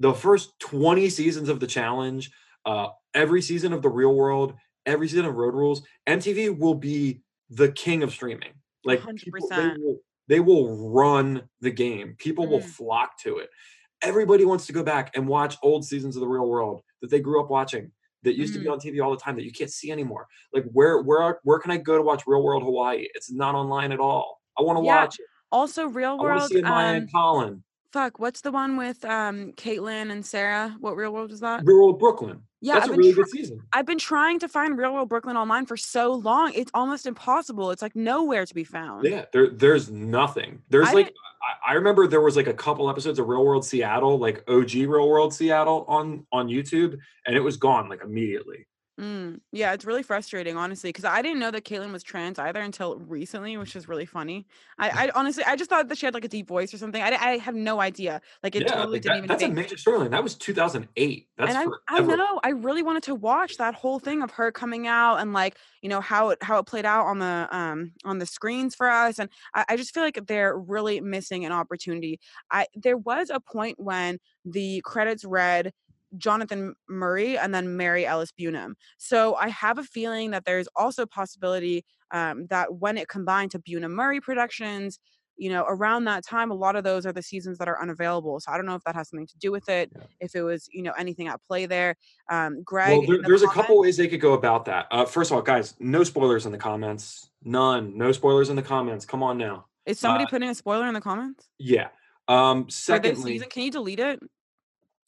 [0.00, 2.30] the first 20 seasons of The Challenge,
[2.66, 4.54] uh, every season of The Real World,
[4.86, 8.52] every season of Road Rules, MTV will be the king of streaming.
[8.84, 9.78] Like people- they 100%.
[9.78, 9.98] will,
[10.30, 12.14] they will run the game.
[12.16, 12.64] People will Mm.
[12.78, 13.50] flock to it.
[14.00, 17.18] Everybody wants to go back and watch old seasons of the real world that they
[17.18, 17.90] grew up watching
[18.22, 18.72] that used to be Mm.
[18.74, 20.28] on TV all the time that you can't see anymore.
[20.52, 23.08] Like where where where can I go to watch Real World Hawaii?
[23.14, 24.40] It's not online at all.
[24.56, 25.26] I want to Yeah, watch it.
[25.50, 26.28] Also, Real World.
[26.30, 27.64] I want to see Maya Um, and Colin.
[27.92, 30.76] Fuck, what's the one with um Caitlyn and Sarah?
[30.80, 31.62] What Real World was that?
[31.64, 32.42] Real World Brooklyn.
[32.62, 33.60] Yeah, That's I've a really try- good season.
[33.72, 36.52] I've been trying to find Real World Brooklyn online for so long.
[36.54, 37.70] It's almost impossible.
[37.70, 39.06] It's like nowhere to be found.
[39.06, 40.62] Yeah, there there's nothing.
[40.68, 41.14] There's I like
[41.66, 44.74] I, I remember there was like a couple episodes of Real World Seattle, like OG
[44.74, 48.66] Real World Seattle on on YouTube, and it was gone like immediately.
[49.00, 52.60] Mm, yeah, it's really frustrating, honestly, because I didn't know that Caitlyn was trans either
[52.60, 54.46] until recently, which is really funny.
[54.78, 57.00] I, I honestly, I just thought that she had like a deep voice or something.
[57.00, 58.20] I, I have no idea.
[58.42, 59.28] Like it yeah, totally like didn't that- even.
[59.28, 60.10] that's a make major storyline.
[60.10, 61.28] That was 2008.
[61.38, 64.52] That's and I, I know I really wanted to watch that whole thing of her
[64.52, 67.92] coming out and like you know how it how it played out on the um
[68.04, 71.52] on the screens for us and I, I just feel like they're really missing an
[71.52, 72.20] opportunity.
[72.50, 75.72] I there was a point when the credits read
[76.16, 78.74] Jonathan Murray and then Mary Ellis Bunim.
[78.98, 83.52] So I have a feeling that there's also a possibility um, that when it combined
[83.52, 84.98] to Bunim Murray Productions,
[85.36, 88.38] you know, around that time, a lot of those are the seasons that are unavailable.
[88.40, 90.02] So I don't know if that has something to do with it, Yeah.
[90.20, 91.96] if it was, you know, anything at play there.
[92.30, 94.86] Um, Greg, Well, there, the there's a couple ways they could go about that.
[94.90, 97.30] Uh, first of all, guys, no spoilers in the comments.
[97.42, 97.96] None.
[97.96, 99.06] No spoilers in the comments.
[99.06, 99.64] Come on now.
[99.86, 101.88] Is somebody uh, putting a spoiler in the comments Yeah.
[102.28, 103.48] Um, secondly, season?
[103.48, 104.20] Can you delete it?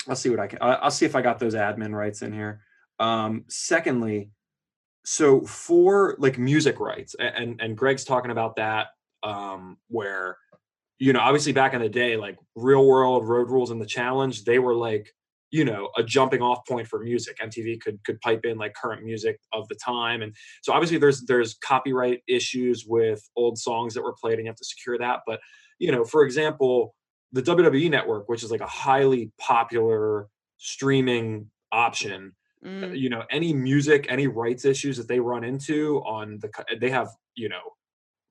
[0.08, 0.58] I'll see what I can.
[0.60, 2.60] I'll see if I got those admin rights in here.
[2.98, 4.30] Um, secondly,
[5.04, 8.88] so for like music rights, and and Greg's talking about that,
[9.22, 10.36] um, where
[10.98, 14.44] you know, obviously back in the day, like Real World, Road Rules, and the Challenge,
[14.44, 15.12] they were like
[15.50, 17.38] you know a jumping off point for music.
[17.38, 21.22] MTV could could pipe in like current music of the time, and so obviously there's
[21.26, 25.20] there's copyright issues with old songs that were played, and you have to secure that.
[25.26, 25.40] But
[25.78, 26.94] you know, for example,
[27.32, 32.32] the WWE network, which is like a highly popular streaming option,
[32.64, 36.48] uh, Mm, you know, any music, any rights issues that they run into on the,
[36.80, 37.72] they have, you know,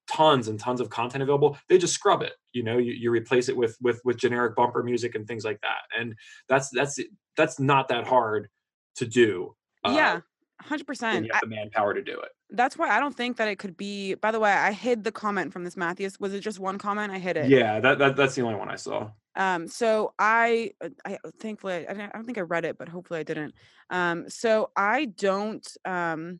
[0.09, 1.57] tons and tons of content available.
[1.69, 2.33] They just scrub it.
[2.53, 5.59] You know, you, you replace it with with with generic bumper music and things like
[5.61, 5.81] that.
[5.97, 6.15] And
[6.47, 6.99] that's that's
[7.37, 8.49] that's not that hard
[8.95, 9.55] to do.
[9.83, 10.19] uh, yeah,
[10.63, 11.25] hundred when percent.
[11.25, 12.29] you have the manpower to do it.
[12.49, 14.15] That's why I don't think that it could be.
[14.15, 16.19] By the way, I hid the comment from this Matthias.
[16.19, 17.11] Was it just one comment?
[17.11, 17.49] I hid it.
[17.49, 19.11] Yeah, that, that that's the only one I saw.
[19.35, 22.89] Um, so I, uh, I thankfully I, don't- I don't think I read it, but
[22.89, 23.53] hopefully I didn't.
[23.89, 26.39] Um, so I don't, um,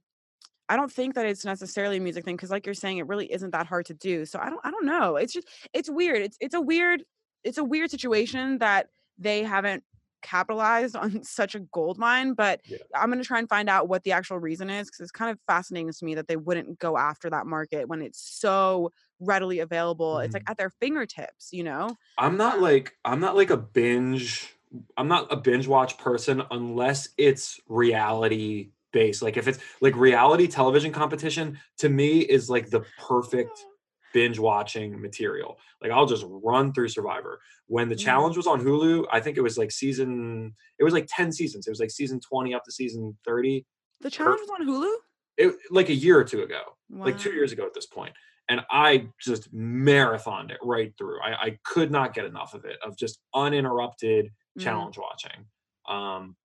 [0.68, 3.32] I don't think that it's necessarily a music thing because, like you're saying, it really
[3.32, 4.26] isn't that hard to do.
[4.26, 5.16] So I don't, I don't know.
[5.18, 6.22] It's just, it's weird.
[6.22, 7.04] It's, it's a weird,
[7.44, 9.84] it's a weird situation that they haven't
[10.22, 12.34] capitalized on such a gold mine.
[12.34, 12.78] But Yeah.
[12.96, 15.40] I'm gonna try and find out what the actual reason is because it's kind of
[15.48, 20.20] fascinating to me that they wouldn't go after that market when it's so readily available.
[20.20, 20.50] It's like Mhm.
[20.50, 21.98] at their fingertips, you know.
[22.18, 24.54] I'm not like I'm not like a binge
[24.98, 29.22] I'm not a binge watch person unless it's reality based.
[29.22, 33.68] Like if it's like reality television competition to me is like the perfect
[34.14, 35.58] binge watching material.
[35.82, 37.40] Like I'll just run through Survivor.
[37.68, 38.00] When the Mhm.
[38.00, 41.68] challenge was on Hulu, I think it was like season it was like 10 seasons.
[41.68, 43.66] It was like season 20 up to season 30.
[44.02, 44.96] The challenge was on Hulu.
[45.38, 48.14] It like a year or two ago like two years ago at this point
[48.50, 52.78] and i just marathoned it right through I, I could not get enough of it
[52.84, 54.26] of just uninterrupted
[54.60, 54.62] Mm.
[54.64, 55.46] challenge watching
[55.88, 56.36] um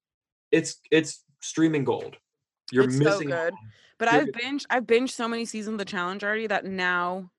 [0.52, 2.16] it's it's streaming gold
[2.70, 3.54] you're It's so missing out good.
[3.98, 7.32] But I've binged I've binged so many seasons of the challenge already that now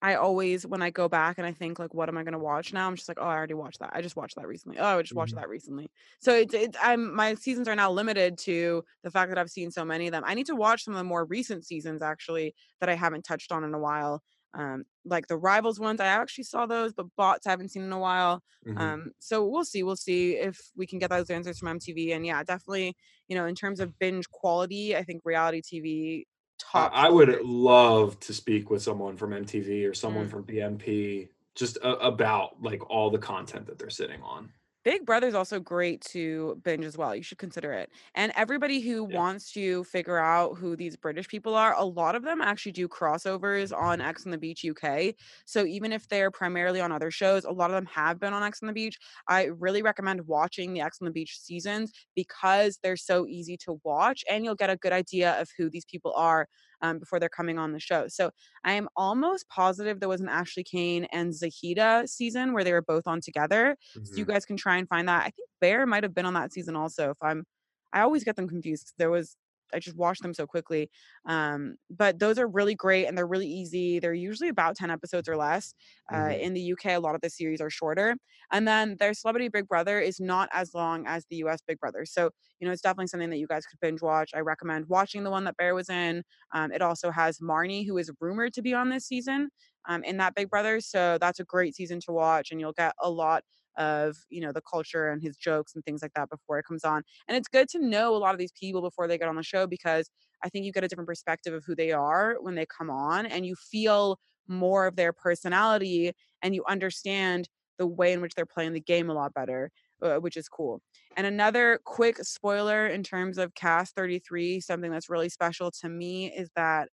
[0.00, 2.72] I always when I go back and I think like what am I gonna watch
[2.72, 2.86] now?
[2.86, 3.90] I'm just like, oh I already watched that.
[3.92, 4.78] I just watched that recently.
[4.78, 5.36] Oh, I just watched Mhm.
[5.36, 5.90] that recently.
[6.20, 9.70] So it's it's I'm my seasons are now limited to the fact that I've seen
[9.72, 10.22] so many of them.
[10.26, 13.50] I need to watch some of the more recent seasons actually that I haven't touched
[13.50, 14.22] on in a while.
[14.54, 17.92] Um like the rivals ones, I actually saw those, but bots I haven't seen in
[17.92, 18.42] a while.
[18.66, 18.94] Mhm.
[18.96, 19.82] Um, so we'll see.
[19.82, 22.12] We'll see if we can get those answers from MTV.
[22.12, 26.26] And yeah, definitely, you know, in terms of binge quality, I think reality TV
[26.58, 26.92] top.
[26.94, 30.30] I would love to speak with someone from mtv or someone Mm.
[30.30, 34.50] from bmp just a, about like all the content that they're sitting on
[34.84, 37.14] Big Brother's also great to binge as well.
[37.14, 37.90] You should consider it.
[38.14, 39.18] And everybody who Yeah.
[39.18, 42.88] wants to figure out who these British people are, a lot of them actually do
[42.88, 45.14] crossovers on Ex on the Beach UK.
[45.46, 48.42] So even if they're primarily on other shows, a lot of them have been on
[48.42, 48.98] Ex on the Beach.
[49.26, 53.80] I really recommend watching the Ex on the Beach seasons because they're so easy to
[53.84, 56.48] watch and you'll get a good idea of who these people are
[56.82, 58.06] um, before they're coming on the show.
[58.08, 58.30] So
[58.64, 62.82] I am almost positive there was an Ashley Cain and Zahida season where they were
[62.82, 63.76] both on together.
[64.04, 64.26] So you Mhm.
[64.26, 65.20] guys can try and find that.
[65.22, 67.10] I think Bear might have been on that season also.
[67.10, 67.44] If I'm,
[67.92, 68.94] I always get them confused.
[68.98, 69.36] There was
[69.74, 70.90] I just watch them so quickly.
[71.26, 73.98] Um, but those are really great and they're really easy.
[73.98, 75.74] They're usually about 10 episodes or less.
[76.12, 76.38] Uh, Mhm.
[76.38, 78.16] in the UK, a lot of the series are shorter.
[78.50, 82.04] And then their Celebrity Big Brother is not as long as the US Big Brother.
[82.04, 84.30] So, you know, it's definitely something that you guys could binge watch.
[84.34, 86.22] I recommend watching the one that Bear was in.
[86.52, 89.50] Um, it also has Marnie, who is rumored to be on this season
[89.86, 90.80] um, in that Big Brother.
[90.80, 93.44] So that's a great season to watch, and you'll get a lot
[93.78, 96.84] of you know the culture and his jokes and things like that before it comes
[96.84, 97.02] on.
[97.28, 99.42] And it's good to know a lot of these people before they get on the
[99.42, 100.10] show because
[100.44, 103.26] I think you get a different perspective of who they are when they come on,
[103.26, 106.12] and you feel more of their personality,
[106.42, 107.48] and you understand
[107.78, 109.70] the way in which they're playing the game a lot better.
[110.00, 110.80] Uh, which is cool.
[111.16, 116.26] And another quick spoiler in terms of Cast 33, something that's really special to me
[116.32, 116.88] is that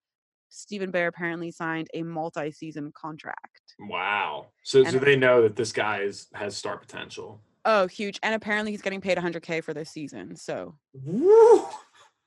[0.50, 3.65] Stephen Bear apparently signed a multi-season contract.
[3.80, 4.48] Wow.
[4.64, 7.42] So, And so they know that this guy is, has star potential.
[7.66, 8.20] Oh, huge.
[8.24, 10.36] And apparently he's getting paid 100k for this season.
[10.36, 11.66] So, Woo!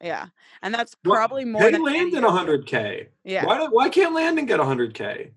[0.02, 0.26] yeah.
[0.62, 3.06] And that's probably more Pay than Landon any- 100K.
[3.24, 3.44] Yeah.
[3.44, 5.30] Why, do, why can't Landon get 100K?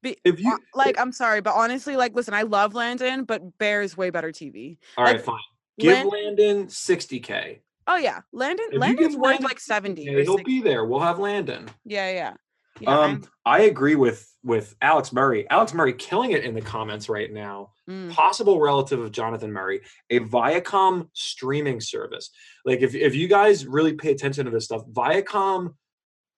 [0.00, 3.58] Be- If you Uh, like I'm sorry, but honestly, like listen, I love Landon, but
[3.58, 4.78] Bear is way better TV.
[4.96, 5.40] all right, like, fine.
[5.80, 7.58] Give Lan- Landon 60K.
[7.88, 8.66] Oh yeah, Landon.
[8.70, 10.44] If Landon's worth Landon like 70 60K, he'll 60.
[10.44, 10.84] be there.
[10.84, 11.68] We'll have Landon.
[11.84, 12.34] Yeah, yeah.
[12.80, 15.48] Yeah, um, I agree with with Alex Murray.
[15.50, 17.70] Alex Murray killing it in the comments right now.
[17.88, 22.30] Mm, Possible relative of Jonathan Murray, a Viacom streaming service.
[22.64, 25.74] Like if if you guys really pay attention to this stuff, Viacom,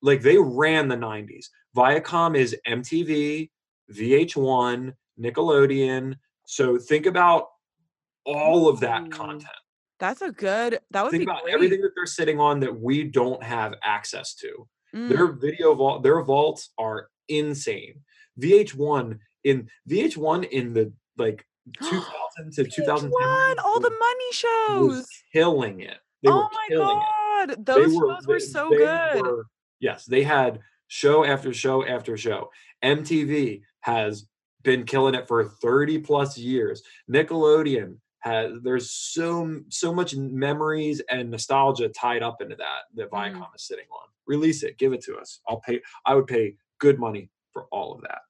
[0.02, 1.46] like they ran the '90s.
[1.76, 3.50] Viacom is MTV,
[3.92, 6.16] VH1, Nickelodeon.
[6.46, 7.46] So think about
[8.24, 9.50] all of that Ooh, content.
[9.98, 10.78] that's a good.
[10.90, 11.54] That would Think be about great.
[11.54, 14.66] everything that they're sitting on that we don't have access to.
[14.94, 18.00] Mm, Their video vault, their vaults are insane.
[18.40, 21.44] VH1 in VH1 in the like
[21.82, 25.06] 2000 to 2010 VH1, all the money shows.
[25.32, 25.98] killing it.
[26.22, 27.56] They oh were my killing it.
[27.56, 29.22] god, those they were, shows were they- so they good.
[29.22, 29.46] were-
[29.80, 32.50] yes, they had show after show after show.
[32.82, 34.26] MTV has
[34.62, 36.82] been killing it for 30 plus years.
[37.10, 43.34] Nickelodeon has there's so so much memories and nostalgia tied up into that that Mm.
[43.34, 44.08] Viacom is sitting on.
[44.26, 45.40] Release it, give it to us.
[45.48, 48.20] I'll pay I would pay good money for all of that.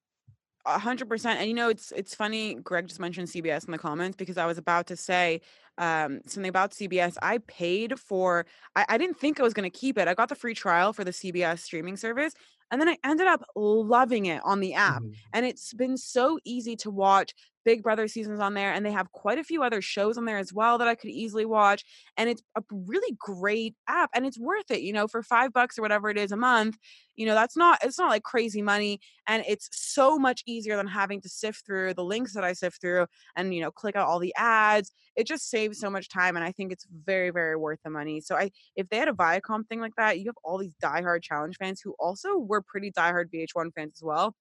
[0.66, 1.40] A hundred percent.
[1.40, 2.54] And you know, it's it's funny.
[2.54, 5.40] Greg just mentioned CBS in the comments because I was about to say
[5.78, 7.16] um, something about CBS.
[7.22, 8.46] I paid for.
[8.76, 10.06] I, I didn't think I was going to keep it.
[10.06, 12.34] I got the free trial for the CBS streaming service,
[12.70, 15.02] and then I ended up loving it on the app.
[15.02, 15.14] Mhm.
[15.32, 19.12] And it's been so easy to watch Big Brother seasons on there, and they have
[19.12, 21.84] quite a few other shows on there as well that I could easily watch.
[22.16, 24.80] And it's a really great app, and it's worth it.
[24.80, 26.78] You know, for five bucks or whatever it is a month.
[27.16, 27.78] You know, that's not.
[27.84, 31.94] It's not like crazy money and it's so much easier than having to sift through
[31.94, 33.06] the links that I sift through
[33.36, 34.92] and you know click out all the ads.
[35.20, 38.20] It just saves so much time, and I think it's very very worth the money.
[38.22, 41.22] So I, if they had a Viacom thing like that, you have all these diehard
[41.22, 44.34] challenge fans who also were pretty diehard VH1 fans as well.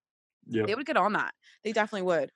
[0.47, 0.67] Yep.
[0.67, 1.33] They would get on that.
[1.63, 2.31] They definitely would.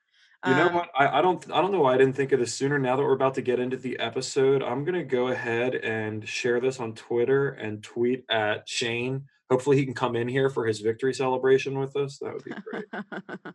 [0.45, 0.89] You know Um, what?
[0.93, 2.77] I, I don't I don't know why I didn't think of this sooner.
[2.77, 6.59] Now that we're about to get into the episode, I'm gonna go ahead and share
[6.59, 9.27] this on Twitter and tweet at Shane.
[9.49, 12.17] Hopefully he can come in here for his victory celebration with us.
[12.19, 12.85] That would be great.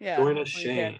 [0.00, 0.16] yeah.
[0.18, 0.48] Join us.
[0.48, 0.98] Shane.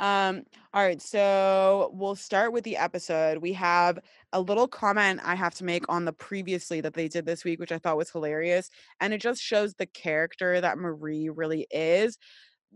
[0.00, 0.42] Um,
[0.74, 3.38] all right, so we'll start with the episode.
[3.38, 3.98] We have
[4.32, 7.60] a little comment I have to make on the previously that they did this week,
[7.60, 8.70] which I thought was hilarious.
[9.00, 12.18] And it just shows the character that Marie really is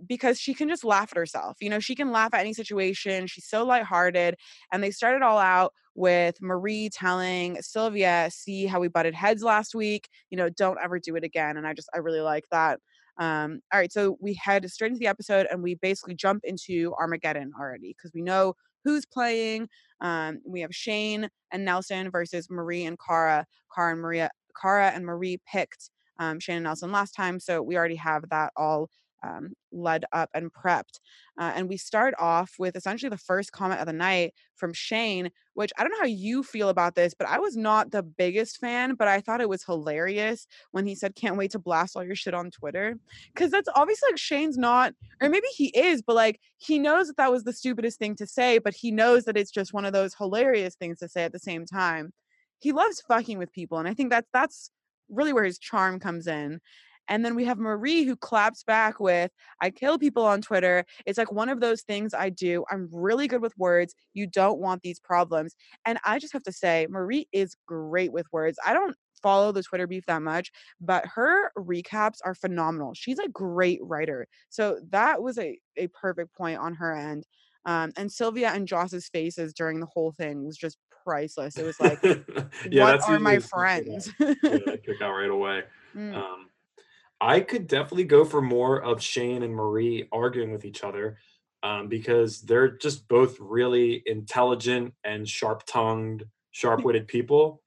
[0.06, 1.56] because she can just laugh at herself.
[1.60, 3.26] You know, she can laugh at any situation.
[3.26, 4.36] She's so lighthearted.
[4.70, 9.74] And they started all out with Marie telling Sylvia, see how we butted heads last
[9.74, 11.56] week, you know, don't ever do it again.
[11.56, 12.78] And I just, I really like that.
[13.18, 16.94] Um, all right, so we head straight into the episode and we basically jump into
[17.00, 19.68] Armageddon already because we know who's playing.
[20.02, 23.46] Um, we have Shane and Nelson versus Marie and Cara.
[23.74, 24.30] Cara and Maria,
[24.60, 28.52] Cara and Marie picked um, Shane and Nelson last time, so we already have that
[28.56, 28.90] all
[29.26, 31.00] um, led up and prepped.
[31.38, 35.30] Uh, and we start off with essentially the first comment of the night from Shane,
[35.54, 38.58] which I don't know how you feel about this, but I was not the biggest
[38.58, 42.04] fan, but I thought it was hilarious when he said, Can't wait to blast all
[42.04, 42.96] your shit on Twitter.
[43.34, 47.16] Cause that's obviously like Shane's not, or maybe he is, but like he knows that
[47.16, 49.92] that was the stupidest thing to say, but he knows that it's just one of
[49.92, 52.12] those hilarious things to say at the same time.
[52.58, 53.78] He loves fucking with people.
[53.78, 54.70] And I think that's, that's
[55.08, 56.60] really where his charm comes in.
[57.08, 59.30] And then we have Marie who claps back with,
[59.60, 60.84] I kill people on Twitter.
[61.04, 62.64] It's like one of those things I do.
[62.70, 63.94] I'm really good with words.
[64.14, 65.54] You don't want these problems.
[65.84, 68.58] And I just have to say, Marie is great with words.
[68.64, 70.50] I don't follow the Twitter beef that much,
[70.80, 72.92] but her recaps are phenomenal.
[72.94, 74.26] She's a great writer.
[74.50, 77.24] So that was a, a perfect point on her end.
[77.64, 81.56] Um, and Sylvia and Joss's faces during the whole thing was just priceless.
[81.56, 82.00] It was like,
[82.70, 83.48] yeah, what that's are my usually the kick out.
[83.50, 84.10] friends?
[84.20, 85.62] Yeah, kick out right away.
[85.96, 86.14] Mm.
[86.14, 86.50] Um,
[87.20, 91.18] I could definitely go for more of Shane and Marie arguing with each other
[91.62, 97.62] um, because they're just both really intelligent and sharp-tongued, sharp-witted people.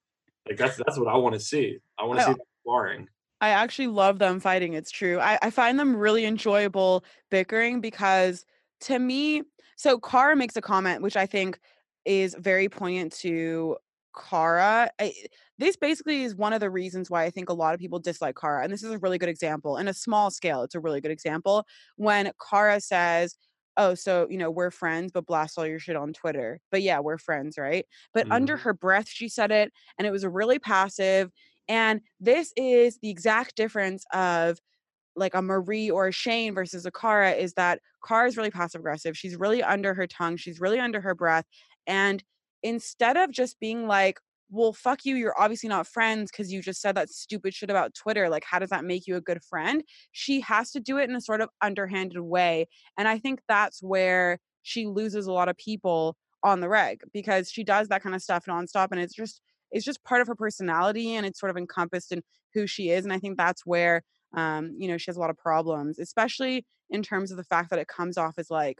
[0.48, 1.80] Like that's that's what I want to see.
[2.00, 3.08] I want to I- see them sparring.
[3.42, 4.74] I actually love them fighting.
[4.74, 5.18] It's true.
[5.18, 8.46] I, I find them really enjoyable bickering because
[8.82, 9.44] to me,
[9.78, 11.58] so Cara makes a comment which I think
[12.04, 13.78] is very poignant to
[14.20, 14.92] Cara.
[15.00, 15.14] I,
[15.58, 18.36] this basically is one of the reasons why I think a lot of people dislike
[18.40, 18.64] Cara.
[18.64, 19.78] And this is a really good example.
[19.78, 21.66] In a small scale, it's a really good example.
[21.98, 23.36] When Cara says,
[23.78, 26.60] Oh, so you know, we're friends, but blast all your shit on Twitter.
[26.72, 27.86] But yeah, we're friends, right?
[28.14, 28.62] But under Mhm.
[28.62, 31.32] her breath, she said it, and it was really passive.
[31.70, 34.60] And this is the exact difference of
[35.16, 38.80] like a Marie or a Shane versus a Cara is that Cara is really passive
[38.80, 39.18] aggressive.
[39.18, 40.38] She's really under her tongue.
[40.38, 41.46] She's really under her breath.
[41.88, 42.24] And
[42.64, 44.20] instead of just being like,
[44.52, 47.94] well, fuck you, you're obviously not friends because you just said that stupid shit about
[47.94, 48.30] Twitter.
[48.30, 49.84] Like, how does that make you a good friend?
[50.12, 52.68] She has to do it in a sort of underhanded way.
[52.98, 57.52] And I think that's where she loses a lot of people on the reg because
[57.52, 58.88] she does that kind of stuff nonstop.
[58.92, 59.42] And it's just,
[59.72, 62.24] it's just part of her personality and it's sort of encompassed in
[62.56, 63.06] who she is.
[63.06, 64.02] And I think that's where
[64.36, 67.70] um, you know, she has a lot of problems, especially in terms of the fact
[67.70, 68.80] that it comes off as like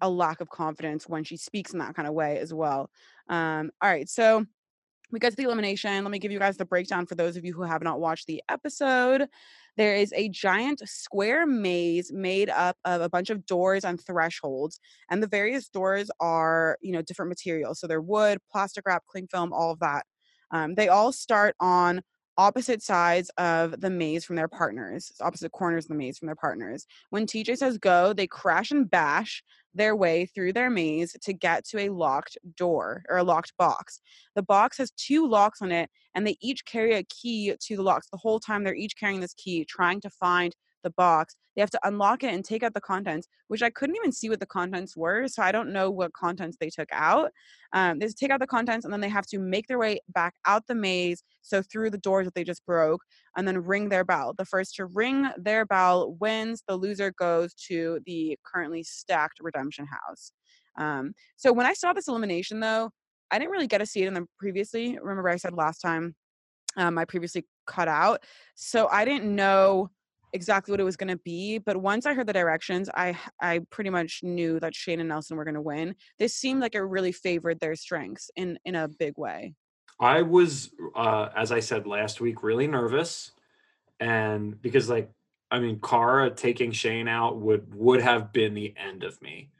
[0.00, 2.90] a lack of confidence when she speaks in that kind of way as well.
[3.28, 4.44] Um, all right, so
[5.10, 6.04] we get to the elimination.
[6.04, 8.26] Let me give you guys the breakdown for those of you who have not watched
[8.26, 9.26] the episode.
[9.76, 14.80] There is a giant square maze made up of a bunch of doors and thresholds,
[15.10, 17.80] and the various doors are, you know, different materials.
[17.80, 20.04] So they're wood, plastic wrap, cling film, all of that.
[20.50, 22.02] Um, they all start on
[22.38, 26.36] opposite sides of the maze from their partners, opposite corners of the maze from their
[26.36, 26.86] partners.
[27.10, 29.42] When TJ says go, they crash and bash
[29.74, 34.00] their way through their maze to get to a locked door or a locked box.
[34.36, 37.82] The box has two locks on it, and they each carry a key to the
[37.82, 38.08] locks.
[38.10, 41.36] The whole time they're each carrying this key, trying to find the box.
[41.54, 44.28] They have to unlock it and take out the contents, which I couldn't even see
[44.28, 45.26] what the contents were.
[45.28, 47.32] So I don't know what contents they took out.
[47.72, 50.00] Um, they just take out the contents and then they have to make their way
[50.08, 51.22] back out the maze.
[51.42, 53.02] So through the doors that they just broke,
[53.36, 54.34] and then ring their bell.
[54.36, 56.62] The first to ring their bell wins.
[56.66, 60.32] The loser goes to the currently stacked Redemption House.
[60.76, 62.90] Um, so when I saw this elimination, though,
[63.30, 64.98] I didn't really get to see it in the previously.
[65.00, 66.14] Remember, I said last time
[66.76, 68.24] um, I previously cut out,
[68.54, 69.90] so I didn't know
[70.32, 71.58] exactly what it was going to be.
[71.58, 75.36] But once I heard the directions, i i pretty much knew that Shane and Nelson
[75.36, 75.94] were going to win.
[76.18, 79.54] This seemed like it really favored their strengths in in a big way.
[80.00, 83.32] I was, uh, as I said last week, really nervous,
[83.98, 85.10] and because like,
[85.50, 89.50] I mean, Cara taking Shane out would would have been the end of me.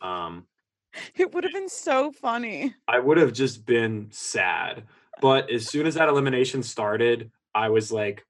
[0.00, 0.46] Um,
[1.16, 2.74] It would have been so funny.
[2.88, 4.84] I would have just been sad.
[5.20, 8.24] But as soon as that elimination started, I was like,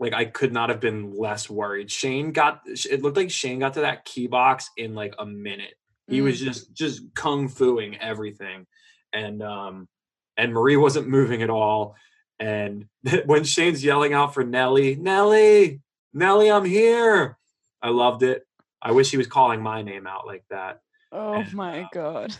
[0.00, 1.90] like I could not have been less worried.
[1.90, 5.74] Shane got it looked like Shane got to that key box in like a minute.
[6.08, 8.66] He was just just kung fuing everything,
[9.12, 9.88] and um,
[10.36, 11.94] and Marie wasn't moving at all.
[12.40, 12.86] And
[13.26, 15.82] when Shane's yelling out for Nelly, Nelly,
[16.12, 17.38] Nelly, I'm here.
[17.80, 18.44] I loved it.
[18.82, 20.80] I wish he was calling my name out like that
[21.12, 22.34] Oh and, my god.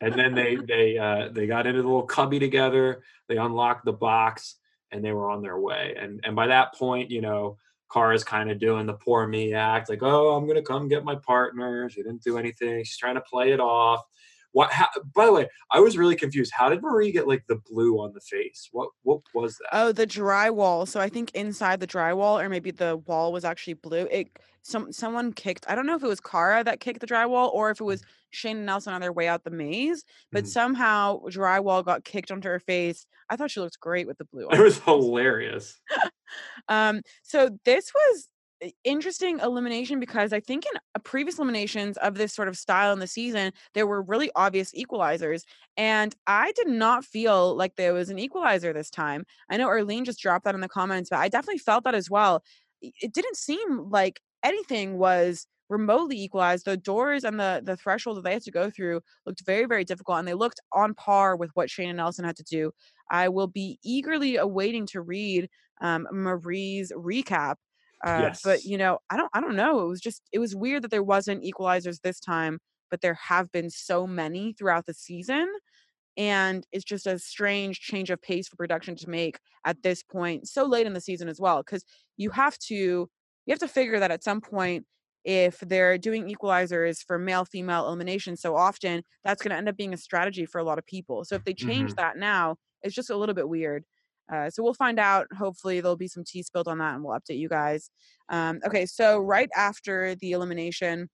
[0.00, 3.02] and then they they uh, they got into the little cubby together.
[3.28, 4.56] They unlocked the box
[4.92, 5.94] and they were on their way.
[5.98, 7.56] And and by that point, you know,
[7.92, 11.16] Cara's kind of doing the poor me act, like, oh, I'm gonna come get my
[11.16, 11.88] partner.
[11.88, 12.84] She didn't do anything.
[12.84, 14.02] She's trying to play it off.
[14.52, 14.72] What?
[14.72, 16.52] How, by the way, I was really confused.
[16.54, 18.68] How did Marie get like the blue on the face?
[18.72, 19.68] What what was that?
[19.72, 20.88] Oh, the drywall.
[20.88, 24.08] So I think inside the drywall, or maybe the wall was actually blue.
[24.10, 24.38] It
[24.68, 25.64] some someone kicked.
[25.68, 28.02] I don't know if it was Cara that kicked the drywall or if it was
[28.30, 30.04] Shane and Nelson on their way out the maze.
[30.32, 30.48] But Mhm.
[30.48, 33.06] somehow drywall got kicked onto her face.
[33.30, 34.48] I thought she looked great with the blue.
[34.50, 35.80] It was hilarious.
[36.68, 38.28] Um, so this was
[38.84, 42.98] interesting elimination because I think in uh, previous eliminations of this sort of style in
[42.98, 45.44] the season, there were really obvious equalizers,
[45.76, 49.24] and I did not feel like there was an equalizer this time.
[49.48, 52.10] I know Arlene just dropped that in the comments, but I definitely felt that as
[52.10, 52.42] well.
[52.80, 56.64] It didn't seem like anything was remotely equalized.
[56.64, 59.84] The doors and the the threshold that they had to go through looked very very
[59.84, 62.72] difficult, and they looked on par with what Shane and Nelson had to do.
[63.10, 65.48] I will be eagerly awaiting to read
[65.80, 67.56] um, Marie's recap.
[68.04, 69.80] Uh, but you know, I don't, I don't know.
[69.80, 72.60] It was just, it was weird that there wasn't equalizers this time,
[72.90, 75.48] but there have been so many throughout the season,
[76.18, 80.48] and it's just a strange change of pace for production to make at this point,
[80.48, 81.84] so late in the season as well, because
[82.18, 83.08] you have to, you
[83.50, 84.84] have to figure that at some point
[85.24, 89.76] if they're doing equalizers for male female elimination so often, that's going to end up
[89.76, 91.24] being a strategy for a lot of people.
[91.24, 91.96] So if they change Mhm.
[91.96, 93.84] that now, it's just a little bit weird.
[94.32, 95.26] Uh, so we'll find out.
[95.36, 97.90] Hopefully, there'll be some tea spilled on that, and we'll update you guys.
[98.28, 101.08] Um, okay, so right after the elimination,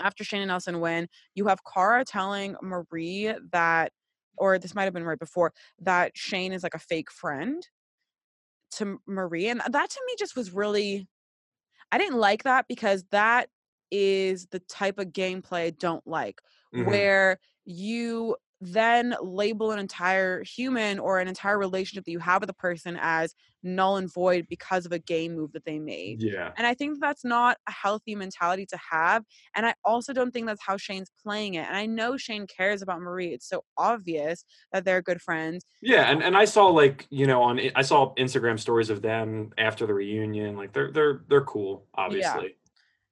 [0.00, 3.92] after Shane and Nelson win, you have Cara telling Marie that,
[4.40, 7.66] or this might have been right before, that Shane is like a fake friend
[8.72, 9.48] to Marie.
[9.48, 11.08] And that to me just was really,
[11.92, 13.50] I didn't like that because that
[13.90, 16.40] is the type of gameplay I don't like,
[16.72, 16.84] Mhm.
[16.84, 22.50] where you then label an entire human or an entire relationship that you have with
[22.50, 26.22] a person as null and void because of a game move that they made.
[26.22, 26.52] Yeah.
[26.56, 29.24] And I think that's not a healthy mentality to have.
[29.54, 31.66] And I also don't think that's how Shane's playing it.
[31.66, 33.28] And I know Shane cares about Marie.
[33.28, 35.64] It's so obvious that they're good friends.
[35.82, 39.50] Yeah, and, and I saw like you know on I saw Instagram stories of them
[39.58, 40.56] after the reunion.
[40.56, 42.56] Like they're they're they're cool, obviously.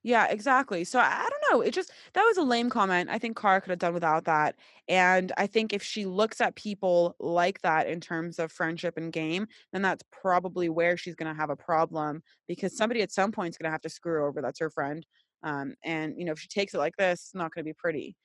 [0.03, 0.83] Yeah, exactly.
[0.83, 1.61] So I, I don't know.
[1.61, 3.09] It just that was a lame comment.
[3.09, 4.55] I think Cara could have done without that.
[4.87, 9.11] And I think if she looks at people like that in terms of friendship and
[9.11, 13.31] game, then that's probably where she's going to have a problem because somebody at some
[13.31, 14.41] point is going to have to screw over.
[14.41, 15.05] That's her friend.
[15.43, 17.73] Um, and you know, if she takes it like this, it's not going to be
[17.73, 18.15] pretty.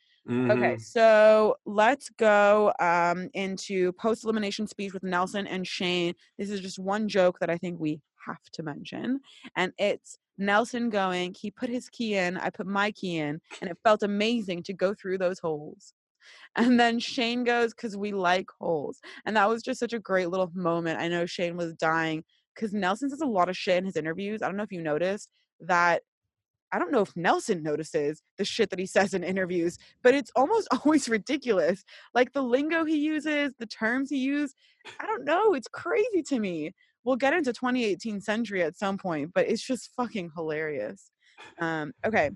[0.51, 0.79] Okay, Mhm.
[0.79, 6.15] so let's go um, into post elimination speech with Nelson and Shane.
[6.37, 9.21] This is just one joke that I think we have to mention.
[9.55, 13.71] And it's Nelson going, he put his key in, I put my key in, and
[13.71, 15.95] it felt amazing to go through those holes.
[16.57, 19.01] And then Shane goes, because we like holes.
[19.25, 21.01] And that was just such a great little moment.
[21.01, 22.25] I know Shane was dying
[22.55, 24.43] because Nelson says a lot of shit in his interviews.
[24.43, 25.31] I don't know if you noticed
[25.61, 26.03] that
[26.75, 30.33] I don't know if Nelson notices the shit that he says in interviews, but it's
[30.35, 31.85] almost always ridiculous.
[32.15, 34.55] Like the lingo he uses, the terms he uses,
[34.99, 35.53] I don't know.
[35.55, 36.73] It's crazy to me.
[37.05, 41.11] We'll get into 2018 century at some point, but it's just fucking hilarious.
[41.59, 42.31] Um, okay.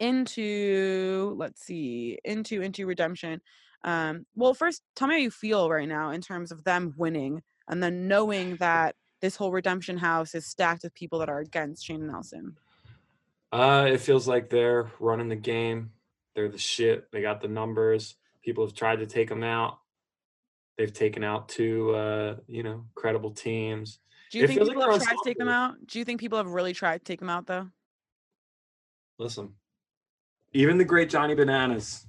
[0.00, 3.40] Into let's see, into into redemption.
[3.84, 7.42] Um, well, first tell me how you feel right now in terms of them winning
[7.68, 11.84] and then knowing that this whole redemption house is stacked with people that are against
[11.84, 12.56] Shane Nelson.
[13.52, 15.92] Uh, it feels like they're running the game.
[16.34, 17.10] They're the shit.
[17.12, 18.16] They got the numbers.
[18.42, 19.78] People have tried to take them out.
[20.76, 24.00] They've taken out two, uh, you know, credible teams.
[24.30, 25.86] Do you It think feels like people have tried to take them out?
[25.86, 27.68] Do you think people have really tried to take them out though?
[29.18, 29.54] Listen,
[30.52, 32.06] even the great Johnny Bananas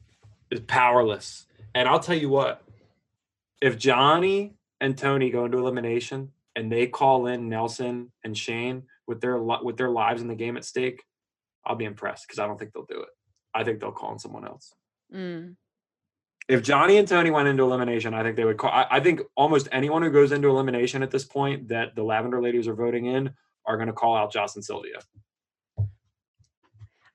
[0.49, 1.45] is powerless.
[1.75, 2.63] And I'll tell you what,
[3.61, 9.21] if Johnny and Tony go into elimination and they call in Nelson and Shane with
[9.21, 11.03] their with their lives in the game at stake,
[11.65, 13.09] I'll be impressed because I don't think they'll do it.
[13.53, 14.73] I think they'll call in someone else.
[15.13, 15.55] Mm.
[16.47, 18.69] If Johnny and Tony went into elimination, I think they would call.
[18.69, 22.41] I, I think almost anyone who goes into elimination at this point that the Lavender
[22.41, 23.33] Ladies are voting in
[23.65, 24.99] are going to call out Jocelyn Sylvia.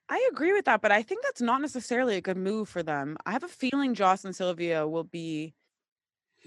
[0.09, 3.17] I agree with that, but I think that's not necessarily a good move for them.
[3.25, 5.55] I have a feeling Joss and Sylvia will be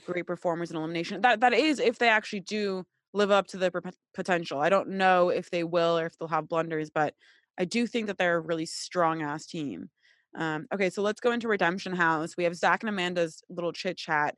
[0.05, 1.21] great performers in elimination.
[1.21, 3.71] That that is if they actually do live up to their
[4.13, 4.59] potential.
[4.59, 7.13] I don't know if they will or if they'll have blunders, but
[7.57, 9.89] I do think that they're a really strong ass team.
[10.35, 12.35] Um, okay, so let's go into Redemption House.
[12.37, 14.35] We have Zach and Amanda's little chit chat.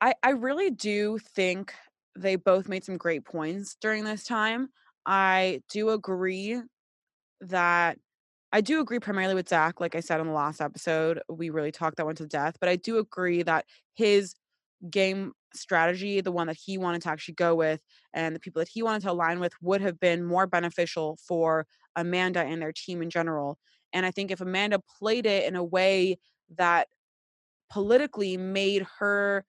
[0.00, 1.74] I I really do think
[2.16, 4.68] they both made some great points during this time.
[5.06, 6.60] I do agree
[7.40, 7.98] that
[8.52, 9.80] I do agree primarily with Zach.
[9.80, 12.56] Like I said on the last episode, we really talked that one to death.
[12.60, 14.34] But I do agree that his
[14.90, 17.80] game strategy, the one that he wanted to actually go with,
[18.12, 21.66] and the people that he wanted to align with, would have been more beneficial for
[21.96, 23.58] Amanda and their team in general.
[23.92, 26.18] And I think if Amanda played it in a way
[26.50, 26.88] that
[27.70, 29.46] politically made her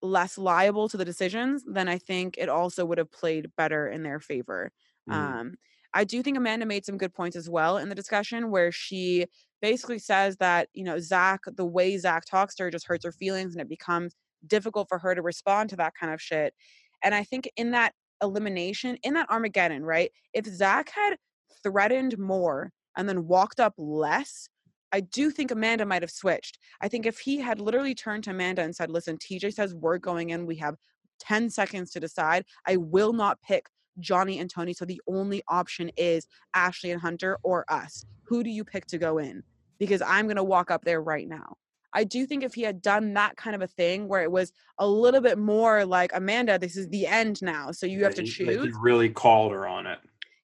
[0.00, 4.02] less liable to the decisions, then I think it also would have played better in
[4.04, 4.70] their favor.
[5.06, 5.38] Mhm.
[5.38, 5.56] Um,
[5.94, 9.26] I do think Amanda made some good points as well in the discussion where she
[9.60, 13.12] basically says that, you know, Zach, the way Zach talks to her just hurts her
[13.12, 14.14] feelings and it becomes
[14.46, 16.54] difficult for her to respond to that kind of shit.
[17.02, 20.12] And I think in that elimination, in that Armageddon, right?
[20.32, 21.16] If Zach had
[21.62, 24.50] threatened more and then walked up less,
[24.92, 26.58] I do think Amanda might have switched.
[26.82, 29.98] I think if he had literally turned to Amanda and said, listen, TJ says we're
[29.98, 30.74] going in, we have
[31.20, 32.44] 10 seconds to decide.
[32.66, 33.66] I will not pick
[34.00, 34.72] Johnny and Tony.
[34.72, 38.04] So the only option is Ashley and Hunter or us.
[38.24, 39.42] Who do you pick to go in?
[39.78, 41.54] Because I'm going to walk up there right now.
[41.92, 44.52] I do think if he had done that kind of a thing where it was
[44.78, 47.70] a little bit more like, Amanda, this is the end now.
[47.70, 49.98] So you have to choose Like he really called her on it.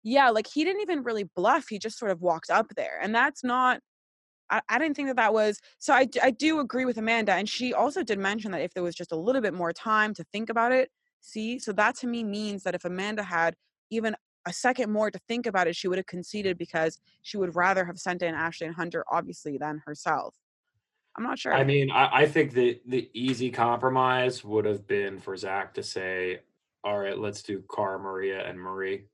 [0.04, 3.14] Yeah like he didn't even really bluff he just sort of walked up there and
[3.14, 3.80] that's not
[4.50, 7.48] I, I didn't think that that was so I, I do agree with amanda and
[7.48, 10.24] she also did mention that if there was just a little bit more time to
[10.32, 10.90] think about it
[11.20, 13.54] see so that to me means that if amanda had
[13.90, 14.14] even
[14.46, 17.84] a second more to think about it, she would have conceded because she would rather
[17.84, 20.34] have sent in Ashley and Hunter, obviously, than herself.
[21.16, 21.54] I'm not sure.
[21.54, 25.82] I mean, I, I think the the easy compromise would have been for Zach to
[25.82, 26.40] say,
[26.82, 29.04] "All right, let's do Car Maria, and Marie."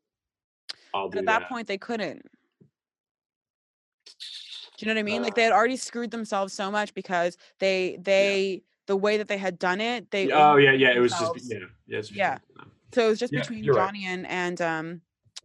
[0.95, 1.49] I'll at that, that.
[1.49, 2.23] point, they couldn't.
[4.07, 5.21] Do you know what I mean?
[5.21, 9.29] Uh, like they had already screwed themselves so much because they they the way that
[9.29, 10.11] they had done it.
[10.11, 10.91] They oh yeah, yeah.
[10.91, 12.03] It was just yeah, yeah.
[12.13, 12.39] Yeah.
[12.93, 13.87] So it was just Yeah, between you're right.
[13.87, 15.01] Johnny and and um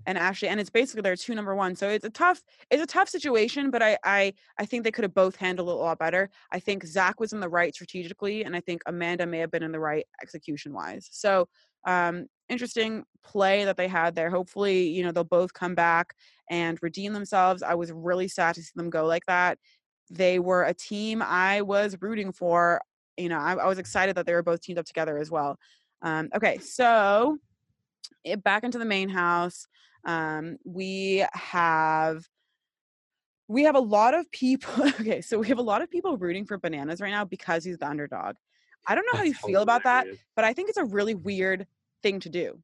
[0.07, 1.75] and Ashley, and it's basically their two number one.
[1.75, 5.03] So it's a tough it's a tough situation, but I I I think they could
[5.03, 6.29] have both handled it a lot better.
[6.51, 9.63] I think Zach was in the right strategically, and I think Amanda may have been
[9.63, 11.07] in the right execution wise.
[11.11, 11.47] So
[11.85, 14.29] um interesting play that they had there.
[14.29, 16.15] Hopefully, you know they'll both come back
[16.49, 17.63] and redeem themselves.
[17.63, 19.57] I was really sad to see them go like that.
[20.09, 22.81] They were a team I was rooting for.
[23.17, 25.57] You know, I, I was excited that they were both teamed up together as well.
[26.01, 27.37] Um, okay, so
[28.23, 29.67] it, back into the main house.
[30.05, 32.23] Um, we have
[33.47, 34.73] we have a lot of people.
[34.99, 37.77] Okay, so we have a lot of people rooting for bananas right now because he's
[37.77, 38.35] the underdog.
[38.87, 41.15] I don't know how you That's feel about that, but I think it's a really
[41.15, 41.65] weird
[42.05, 42.59] thing to do.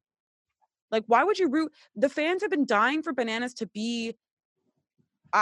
[0.92, 1.72] Like, why would you root?
[1.96, 4.14] The fans have been dying for bananas to be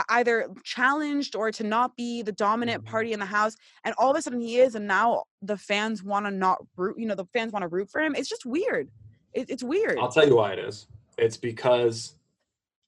[0.07, 2.87] either challenged or to not be the dominant Mhm.
[2.87, 6.01] party in the house, and all of a sudden he is, and now the fans
[6.01, 6.97] want to not root.
[6.97, 8.15] You know, the fans want to root for him.
[8.15, 8.89] It's just weird.
[9.33, 9.99] It, it's weird.
[9.99, 10.87] I'll tell you why it is.
[11.17, 12.15] It's because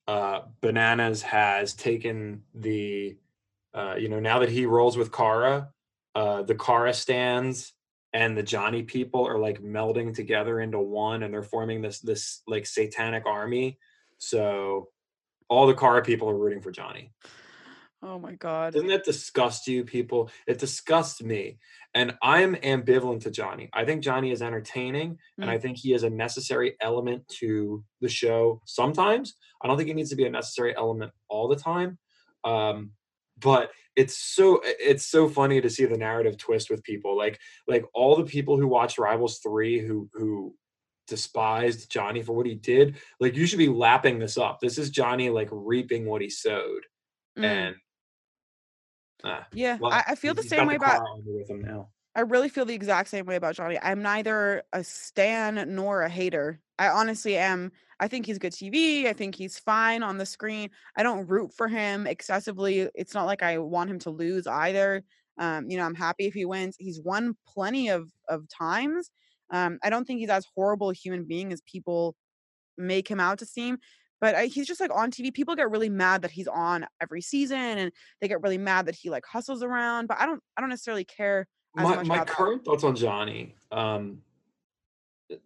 [0.08, 3.18] uh, Bananas has taken the,
[3.74, 5.70] uh, you know, now that he rolls with Cara,
[6.16, 7.74] uh, the Cara stands
[8.14, 12.42] and the Johnny people are like melding together into one, and they're forming this this
[12.48, 13.80] like satanic army.
[14.20, 14.90] So
[15.50, 17.12] all the Cara people are rooting for Johnny.
[18.02, 18.74] Oh my god.
[18.74, 20.30] Doesn't that disgust you, people?
[20.46, 21.58] It disgusts me.
[21.96, 23.70] And I'm ambivalent to Johnny.
[23.72, 25.54] I think Johnny is entertaining, and Mm.
[25.54, 29.36] I think he is a necessary element to the show sometimes.
[29.62, 31.98] I don't think he needs to be a necessary element all the time.
[32.44, 32.92] Um,
[33.44, 37.86] but it's so it's so funny to see the narrative twist with people like like
[37.94, 40.56] all the people who watched Rivals 3 who who
[41.08, 44.90] despised Johnny for what he did like you should be lapping this up this is
[44.90, 46.84] Johnny like reaping what he sowed
[47.38, 47.44] Mm.
[47.46, 47.76] and
[49.24, 51.04] ah, Yeah, well, I, I feel the same way about.
[51.26, 51.90] with him now.
[52.16, 53.80] I really feel the exact same way about Johnny.
[53.82, 56.60] I'm neither a stan nor a hater.
[56.78, 57.72] I honestly am.
[58.04, 59.06] I think he's good TV.
[59.06, 60.70] I think he's fine on the screen.
[60.98, 62.90] I don't root for him excessively.
[62.96, 65.06] It's not like I want him to lose either.
[65.38, 66.76] Um, you know, I'm happy if he wins.
[66.78, 69.10] He's won plenty of of times.
[69.54, 72.16] Um, I don't think he's as horrible a human being as people
[72.78, 73.78] make him out to seem.
[74.20, 75.34] But I, he's just like on TV.
[75.34, 77.90] People get really mad that he's on every season, and
[78.20, 80.08] they get really mad that he like hustles around.
[80.08, 80.42] But I don't.
[80.58, 81.48] I don't necessarily care
[81.78, 82.36] as My my about that.
[82.36, 84.18] current thoughts on Johnny, um,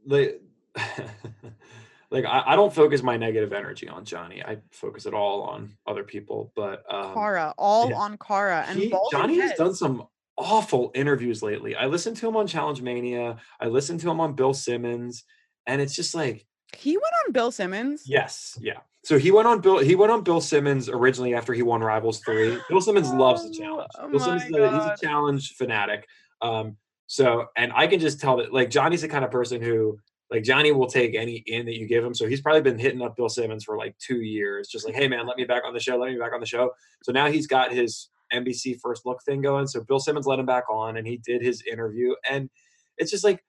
[0.07, 0.41] like,
[2.11, 4.41] like I, I don't focus my negative energy on Johnny.
[4.43, 6.51] I focus it all on other people.
[6.55, 7.97] But um, Cara, all yeah.
[7.97, 11.75] on Cara, and he, Johnny has done some awful interviews lately.
[11.75, 13.37] I listened to him on Challenge Mania.
[13.59, 15.23] I listened to him on Bill Simmons,
[15.65, 16.45] and it's just like,
[16.75, 18.03] He went on Bill Simmons.
[18.05, 18.79] yes, yeah.
[19.03, 19.77] So he went on Bill.
[19.79, 22.57] He went on Bill Simmons originally after he won Rivals Three.
[22.69, 23.91] Bill Simmons loves the Oh, challenge.
[23.99, 26.05] oh Bill Simmons, my is a, he's a challenge fanatic.
[26.41, 26.75] Um,
[27.07, 29.97] so, and I can just tell that like Johnny's the kind of person who
[30.29, 32.13] like Johnny will take any in that you give him.
[32.13, 35.07] So he's probably been hitting up Bill Simmons for like two years, just like, hey
[35.07, 36.71] man, let me back on the show, let me back on the show.
[37.03, 39.67] So now he's got his NBC first look thing going.
[39.67, 42.13] So Bill Simmons let him back on and he did his interview.
[42.29, 42.49] And
[42.97, 43.43] it's just like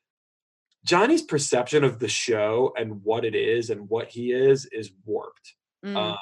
[0.85, 5.55] Johnny's perception of the show and what it is and what he is is warped.
[5.85, 6.18] Mm, Um,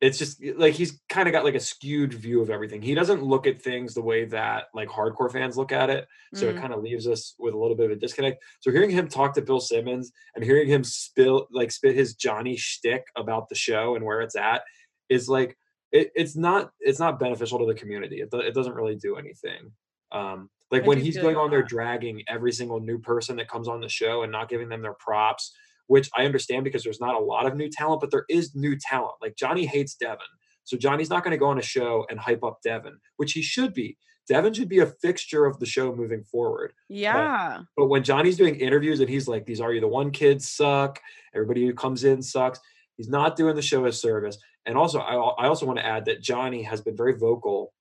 [0.00, 2.82] it's just like he's kind of got like a skewed view of everything.
[2.82, 6.06] He doesn't look at things the way that like hardcore fans look at it.
[6.34, 6.60] So it mm.
[6.60, 8.42] kind of leaves us with a little bit of a disconnect.
[8.60, 12.56] So hearing him talk to Bill Simmons and hearing him spill like spit his Johnny
[12.56, 14.62] shtick about the show and where it's at
[15.08, 15.56] is like
[15.92, 18.20] it, it's not it's not beneficial to the community.
[18.20, 19.72] It, it doesn't really do anything.
[20.12, 23.66] Um, like I when he's going on there dragging every single new person that comes
[23.66, 25.52] on the show and not giving them their props,
[25.86, 28.76] which I understand because there's not a lot of new talent, but there is new
[28.76, 29.14] talent.
[29.20, 30.18] Like Johnny hates Devin.
[30.64, 33.42] So Johnny's not going to go on a show and hype up Devin, which he
[33.42, 33.96] should be.
[34.28, 36.72] Devin should be a fixture of the show moving forward.
[36.88, 37.60] Yeah.
[37.76, 41.00] But when Johnny's doing interviews and he's like, these are you the one kids suck,
[41.32, 42.58] everybody who comes in sucks,
[42.96, 44.38] he's not doing the show a service.
[44.64, 47.72] And also, I, I also want to add that Johnny has been very vocal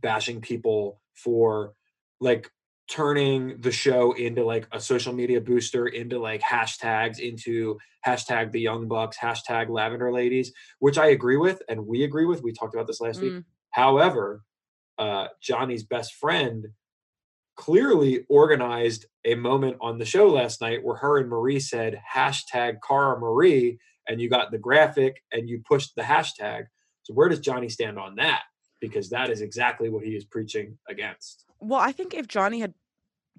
[0.00, 1.74] bashing people for
[2.20, 2.50] like
[2.90, 8.60] turning the show into like a social media booster into like hashtags into hashtag the
[8.60, 12.74] young bucks hashtag lavender ladies which i agree with and we agree with we talked
[12.74, 13.44] about this last week Mm.
[13.70, 14.42] However,
[14.98, 16.68] uh, Johnny's best friend
[17.56, 22.78] clearly organized a moment on the show last night where her and Marie said hashtag
[22.86, 23.78] Cara Marie,
[24.08, 26.64] and you got the graphic and you pushed the hashtag.
[27.02, 28.42] So where does Johnny stand on that?
[28.80, 31.44] Because that is exactly what he is preaching against.
[31.60, 32.72] Well, I think if Johnny had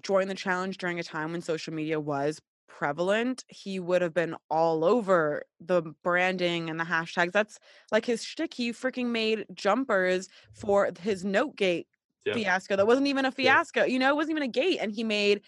[0.02, 4.34] joined the challenge during a time when social media was prevalent, he would have been
[4.50, 7.32] all over the branding and the hashtags.
[7.32, 7.58] That's
[7.90, 8.54] like his shtick.
[8.54, 11.86] He freaking made jumpers for his Notegate
[12.24, 12.34] Yeah.
[12.34, 12.76] fiasco.
[12.76, 13.84] That wasn't even a fiasco.
[13.84, 15.42] You know, it wasn't even a gate, and he made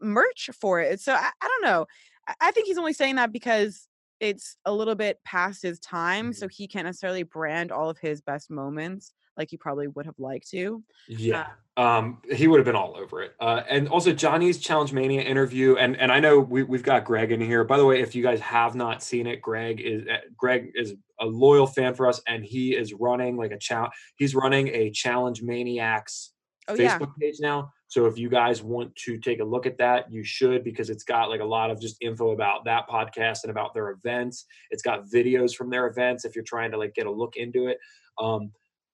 [0.00, 1.00] merch for it.
[1.00, 1.86] So I, I don't know.
[2.26, 3.86] I, I think he's only saying that because
[4.18, 6.54] it's a little bit past his time, so mm-hmm.
[6.56, 10.50] he can't necessarily brand all of his best moments like he probably would have liked
[10.50, 10.82] to.
[11.08, 11.46] Yeah.
[11.76, 13.34] Um, he would have been all over it.
[13.40, 17.32] Uh, and also Johnny's Challenge Mania interview, and and I know we, we've got Greg
[17.32, 17.64] in here.
[17.64, 20.94] By the way, if you guys have not seen it, Greg is uh, Greg is
[21.20, 23.94] a loyal fan for us, and he is running like a challenge.
[24.16, 26.32] He's running a Challenge Maniacs
[26.68, 26.98] Oh yeah.
[26.98, 27.72] Facebook page now.
[27.88, 31.04] So if you guys want to take a look at that, you should because it's
[31.04, 34.46] got like a lot of just info about that podcast and about their events.
[34.70, 37.66] It's got videos from their events if you're trying to like get a look into
[37.66, 37.78] it.
[38.18, 38.52] Um,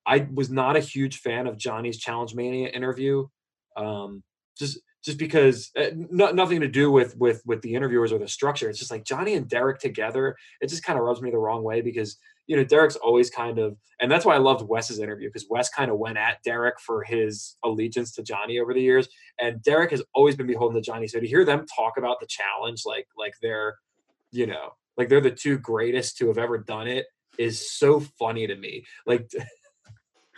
[0.08, 3.28] I was not a huge fan of Johnny's Challenge Mania interview.
[3.76, 4.22] Um,
[4.58, 8.26] just just because uh, no, nothing to do with with with the interviewers or the
[8.26, 8.68] structure.
[8.68, 10.36] It's just like Johnny and Derek together.
[10.60, 13.58] It just kind of rubs me the wrong way because you know Derek's always kind
[13.58, 16.80] of, and that's why I loved Wes's interview because Wes kind of went at Derek
[16.80, 20.82] for his allegiance to Johnny over the years, and Derek has always been beholden to
[20.82, 21.06] Johnny.
[21.06, 23.76] So to hear them talk about the challenge, like like they're,
[24.32, 27.06] you know, like they're the two greatest to have ever done it,
[27.38, 28.84] is so funny to me.
[29.06, 29.30] Like.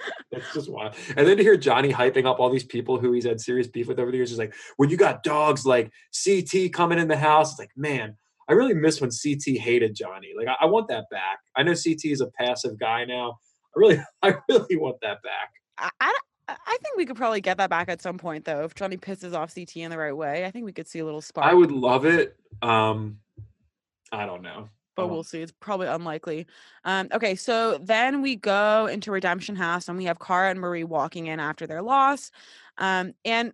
[0.33, 0.95] It's just wild.
[1.17, 3.89] And then to hear Johnny hyping up all these people who he's had serious beef
[3.89, 5.91] with over the years, is like, when you got dogs like
[6.25, 8.17] CT coming in the house, it's like, man,
[8.49, 10.29] I really miss when CT hated Johnny.
[10.37, 11.39] Like, I, I want that back.
[11.57, 13.39] I know CT is a passive guy now.
[13.77, 15.51] I really, I really want that back.
[15.79, 16.15] I, I,
[16.49, 18.65] I think we could probably get that back at some point, though.
[18.65, 21.05] If Johnny pisses off CT in the right way, I think we could see a
[21.05, 21.47] little spark.
[21.47, 22.37] I would love it.
[22.63, 23.19] Um,
[24.13, 24.69] I don't know.
[25.01, 25.41] But Um, we'll see.
[25.41, 26.47] It's probably unlikely.
[26.85, 30.85] Um, okay, so then we go into Redemption House and we have Cara and Marie
[30.85, 32.31] walking in after their loss.
[32.79, 33.53] Um, and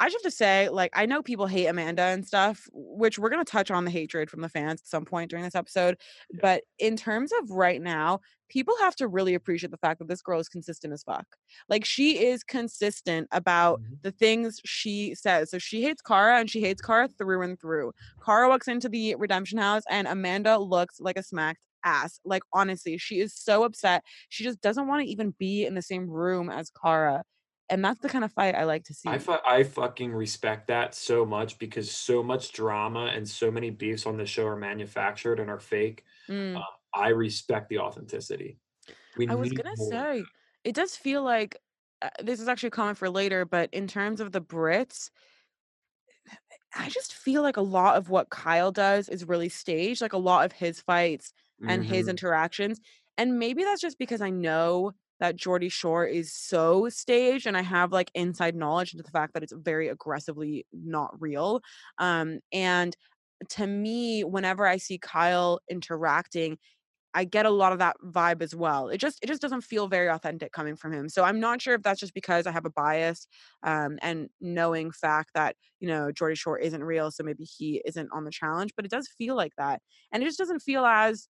[0.00, 3.28] I just have to say, like, I know people hate Amanda and stuff, which we're
[3.30, 5.98] gonna touch on the hatred from the fans at some point during this episode.
[6.32, 6.42] Yeah.
[6.42, 10.22] But in terms of right now, people have to really appreciate the fact that this
[10.22, 11.26] girl is consistent as fuck.
[11.68, 14.02] Like she is consistent about Mhm.
[14.02, 15.50] the things she says.
[15.50, 17.92] So she hates Cara and she hates Cara through and through.
[18.24, 22.20] Cara walks into the redemption house and Amanda looks like a smacked ass.
[22.24, 24.02] Like honestly, she is so upset.
[24.30, 27.24] She just doesn't want to even be in the same room as Cara.
[27.70, 29.08] And that's the kind of fight I like to see.
[29.10, 33.70] I, fu- I fucking respect that so much because so much drama and so many
[33.70, 36.04] beefs on the show are manufactured and are fake.
[36.28, 36.56] Mm.
[36.56, 38.58] Uh, I respect the authenticity.
[39.16, 40.28] We I was gonna more say
[40.64, 41.56] it does feel like
[42.02, 45.10] uh, this is actually a comment for later, but in terms of the Brits,
[46.74, 50.18] I just feel like a lot of what Kyle does is really staged, like a
[50.18, 51.32] lot of his fights
[51.66, 52.08] and his Mhm.
[52.08, 52.80] interactions.
[53.18, 57.62] And maybe that's just because I know that Geordie Shore is so staged and I
[57.62, 61.60] have like inside knowledge into the fact that it's very aggressively not real.
[61.98, 62.96] Um, and
[63.50, 66.58] to me, whenever I see Kyle interacting,
[67.12, 68.88] I get a lot of that vibe as well.
[68.88, 71.08] It just it just doesn't feel very authentic coming from him.
[71.08, 73.26] So I'm not sure if that's just because I have a bias
[73.64, 78.10] um, and knowing fact that you know Geordie Shore isn't real, so maybe he isn't
[78.12, 78.74] on the challenge.
[78.76, 81.28] But it does feel like that, and it just doesn't feel as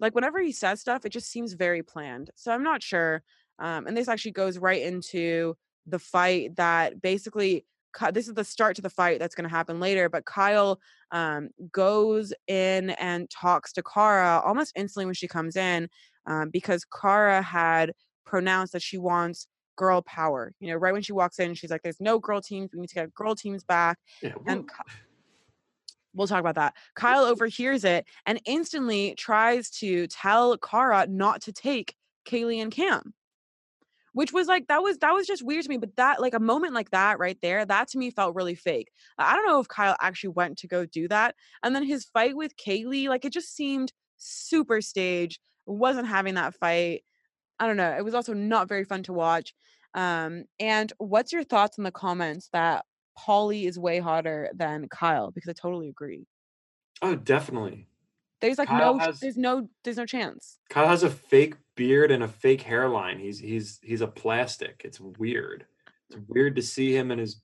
[0.00, 2.30] like whenever he says stuff, it just seems very planned.
[2.34, 3.22] So I'm not sure.
[3.58, 7.64] Um, and this actually goes right into the fight that basically
[8.12, 10.08] this is the start to the fight that's going to happen later.
[10.08, 10.78] But Kyle
[11.10, 15.88] um, goes in and talks to Cara almost instantly when she comes in
[16.26, 17.92] um, because Cara had
[18.24, 20.52] pronounced that she wants girl power.
[20.60, 22.70] You know, right when she walks in, she's like, "There's no girl teams.
[22.72, 24.68] We need to get girl teams back." Yeah, And
[26.14, 26.74] well, talk about that.
[26.94, 31.94] Kyle overhears it and instantly tries to tell Cara not to take
[32.26, 33.14] Kayleigh and Kam.
[34.14, 35.76] Which was like that was that was just weird to me.
[35.76, 38.90] But that like a moment like that right there, that to me felt really fake.
[39.16, 41.36] I don't know if Kyle actually went to go do that.
[41.62, 45.38] And then his fight with Kayleigh, like it just seemed super staged.
[45.66, 47.02] Wasn't having that fight.
[47.60, 47.94] I don't know.
[47.96, 49.54] It was also not very fun to watch.
[49.94, 52.84] Um, and what's your thoughts on the comments that
[53.18, 55.30] Paulie is way hotter than Kyle?
[55.30, 56.26] Because I totally agree.
[57.02, 57.86] oh, definitely.
[58.40, 60.58] There's like Kyle no, has- there's no, there's no chance.
[60.70, 63.18] Kyle has a fake beard and a fake hairline.
[63.18, 64.82] He's he's he's a plastic.
[64.84, 65.66] It's weird.
[66.08, 67.40] It's weird to see him in his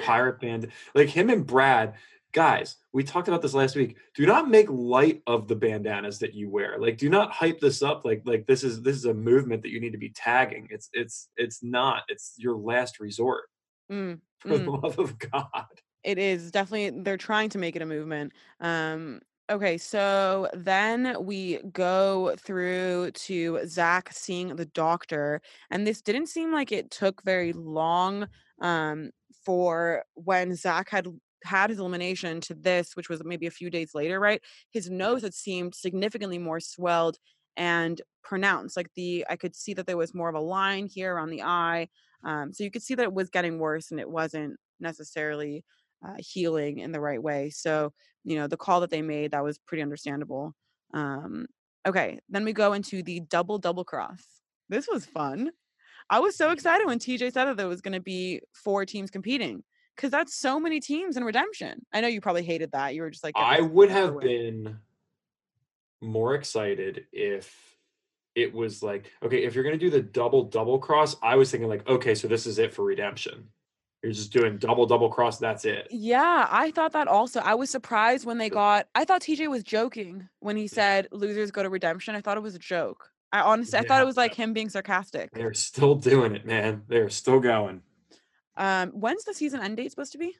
[0.00, 0.68] pirate band.
[0.96, 1.94] Like him and Brad,
[2.32, 3.96] guys, we talked about this last week.
[4.16, 6.76] Do not make light of the bandanas that you wear.
[6.78, 9.70] Like do not hype this up like like this is this is a movement that
[9.70, 10.66] you need to be tagging.
[10.70, 12.02] It's it's it's not.
[12.08, 13.44] It's your last resort.
[13.90, 14.82] Mm, For the mm.
[14.82, 15.64] love of God.
[16.02, 18.32] It is definitely they're trying to make it a movement.
[18.60, 19.20] Um,
[19.50, 26.52] okay, so then we go through to Zach seeing the doctor, and this didn't seem
[26.52, 28.28] like it took very long
[28.60, 29.10] um,
[29.44, 31.08] for when Zach had
[31.44, 34.42] had his elimination to this, which was maybe a few days later, right?
[34.70, 37.18] His nose had seemed significantly more swelled
[37.56, 38.76] and pronounced.
[38.76, 41.42] Like the I could see that there was more of a line here around the
[41.42, 41.88] eye.
[42.26, 45.64] Um, so you could see that it was getting worse and it wasn't necessarily
[46.06, 47.50] uh, healing in the right way.
[47.50, 47.92] So,
[48.24, 50.52] you know, the call that they made, that was pretty understandable.
[50.92, 51.46] Um,
[51.86, 54.24] okay, then we go into the double double cross.
[54.68, 55.50] This was fun.
[56.10, 59.10] I was so excited when TJ said that there was going to be four teams
[59.10, 59.62] competing
[59.94, 61.86] because that's so many teams in redemption.
[61.92, 62.94] I know you probably hated that.
[62.94, 64.78] You were just like, I would have with." been
[66.00, 67.75] more excited if
[68.36, 71.68] it was like, okay, if you're gonna do the double double cross, I was thinking
[71.68, 73.48] like, okay, so this is it for redemption.
[74.02, 75.88] You're just doing double double cross, that's it.
[75.90, 77.40] Yeah, I thought that also.
[77.40, 78.86] I was surprised when they got.
[78.94, 82.14] I thought TJ was joking when he said losers go to redemption.
[82.14, 83.10] I thought it was a joke.
[83.32, 85.32] I honestly, I thought it was like him being sarcastic.
[85.32, 86.82] They're still doing it, man.
[86.86, 87.80] They're still going.
[88.56, 90.36] Um, when's the season end date supposed to be?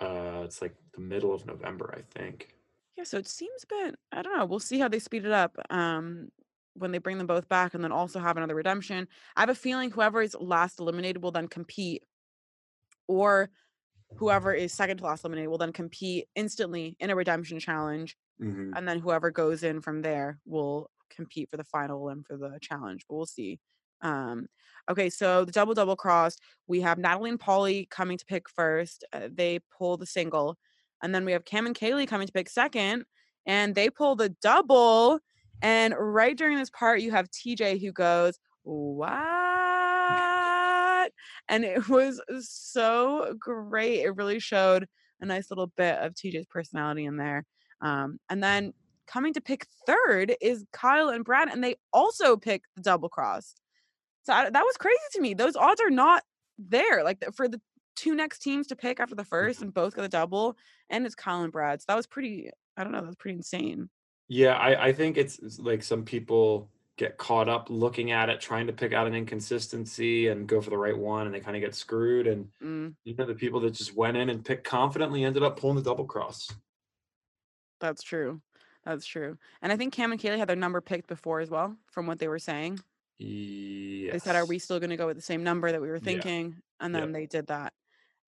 [0.00, 2.54] Uh, it's like the middle of November, I think.
[2.96, 3.94] Yeah, so it seems a bit.
[4.12, 4.46] I don't know.
[4.46, 5.56] We'll see how they speed it up.
[5.70, 6.30] Um,
[6.80, 9.08] when they bring them both back, and then also have another redemption.
[9.36, 12.04] I have a feeling whoever is last eliminated will then compete,
[13.08, 13.50] or
[14.16, 18.72] whoever is second to last eliminated will then compete instantly in a redemption challenge, Mhm.
[18.76, 22.58] and then whoever goes in from there will compete for the final and for the
[22.62, 23.06] challenge.
[23.08, 23.60] But we'll see.
[24.02, 24.48] Um,
[24.90, 29.04] okay, so the double double cross, we have Natalie and Paulie coming to pick first.
[29.12, 30.58] Uh, they pull the single,
[31.02, 33.04] and then we have Kam and Kayleigh coming to pick second,
[33.46, 35.20] and they pull the double.
[35.62, 39.20] And right during this part, you have TJ who goes, "What?"
[41.48, 44.00] And it was so great.
[44.00, 44.86] It really showed
[45.20, 47.44] a nice little bit of TJ's personality in there.
[47.80, 48.72] Um, and then
[49.06, 53.54] coming to pick third is Kyle and Brad, and they also pick the double cross.
[54.22, 55.34] So I, that was crazy to me.
[55.34, 56.22] Those odds are not
[56.58, 57.02] there.
[57.02, 57.60] Like for the
[57.96, 60.56] two next teams to pick after the first, and both got the double,
[60.88, 61.80] and it's Kyle and Brad.
[61.80, 62.50] So that was pretty.
[62.76, 63.00] I don't know.
[63.00, 63.90] That was pretty insane.
[64.32, 68.40] Yeah, I, I think it's, it's like some people get caught up looking at it,
[68.40, 71.56] trying to pick out an inconsistency and go for the right one, and they kind
[71.56, 72.28] of get screwed.
[72.28, 75.58] And Mm, you know, the people that just went in and picked confidently ended up
[75.58, 76.48] pulling the double cross.
[77.80, 78.40] that's true.
[78.84, 79.36] That's true.
[79.62, 82.18] And I think Kam and Kayleigh had their number picked before as well, from what
[82.18, 82.80] they were saying.
[83.18, 84.12] Yes.
[84.12, 85.98] They said, "Are we still going to go with the same number that we were
[85.98, 86.04] Yeah.
[86.04, 87.02] thinking?" And Yep.
[87.02, 87.72] then they did that.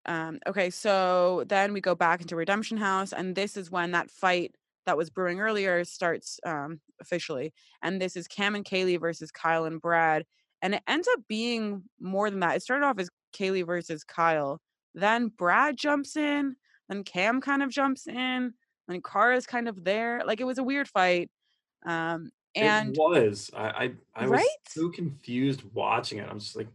[0.05, 4.11] Um, okay, so then we go back into Redemption House, and this is when that
[4.11, 4.57] fight
[4.87, 7.53] that was brewing earlier starts um, officially.
[7.83, 10.24] And this is Kam and Kayleigh versus Kyle and Brad,
[10.61, 12.57] and it ends up being more than that.
[12.57, 14.61] It started off as Kayleigh versus Kyle,
[14.95, 16.57] then Brad jumps in,
[16.89, 18.55] then Kam kind of jumps in,
[18.89, 20.22] then Cara's kind of there.
[20.24, 21.30] Like it was a weird fight.
[21.85, 23.51] Um, and it was.
[23.55, 24.49] I I, I was Right?
[24.68, 26.28] so confused watching it.
[26.28, 26.68] I'm just like,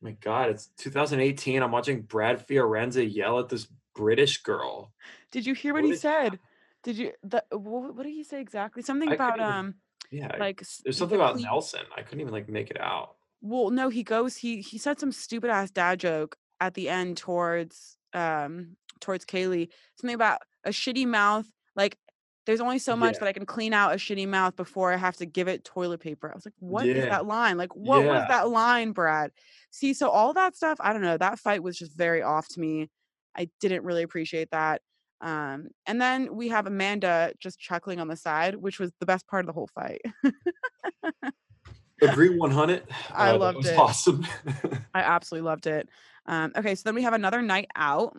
[0.00, 1.62] my God, it's 2018.
[1.62, 4.92] I'm watching Brad Fiorenza yell at this British girl.
[5.30, 6.38] Did you hear what What he said?
[6.86, 8.80] Did you the wha- what did he say exactly?
[8.80, 9.74] Something I about um
[10.12, 11.80] Yeah, like there's something about cle- Nelson.
[11.96, 13.16] I couldn't even like make it out.
[13.40, 17.16] Well, no, he goes he he said some stupid ass dad joke at the end
[17.16, 19.68] towards um towards Kayleigh.
[20.00, 21.46] Something about a shitty mouth.
[21.74, 21.98] Like
[22.46, 23.18] there's only so much Yeah.
[23.20, 25.98] that I can clean out a shitty mouth before I have to give it toilet
[25.98, 26.30] paper.
[26.30, 27.08] I was like, what is Yeah.
[27.10, 27.58] that line?
[27.58, 29.32] Like, what was that line, Brad?
[29.72, 31.16] See, so all that stuff, I don't know.
[31.16, 32.88] That fight was just very off to me.
[33.36, 34.80] I didn't really appreciate that.
[35.20, 39.26] Um, and then we have Amanda just chuckling on the side, which was the best
[39.26, 40.02] part of the whole fight.
[42.02, 42.82] Agree 100.
[43.14, 43.78] I Uh, loved was it.
[43.78, 44.26] Awesome.
[44.94, 45.88] I absolutely loved it.
[46.26, 48.16] Um, okay, so then we have another night out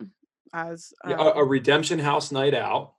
[0.52, 2.94] as Yeah, um, a, a redemption house night out.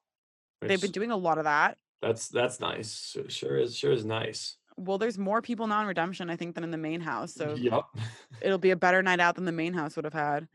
[0.62, 1.78] they've been doing a lot of that.
[2.02, 3.14] That's that's nice.
[3.28, 4.56] Sure is sure is nice.
[4.78, 7.34] Well, there's more people now in redemption, I think, than in the main house.
[7.34, 7.84] So Yep.
[8.41, 10.47] it'll be a better night out than the main house would have had.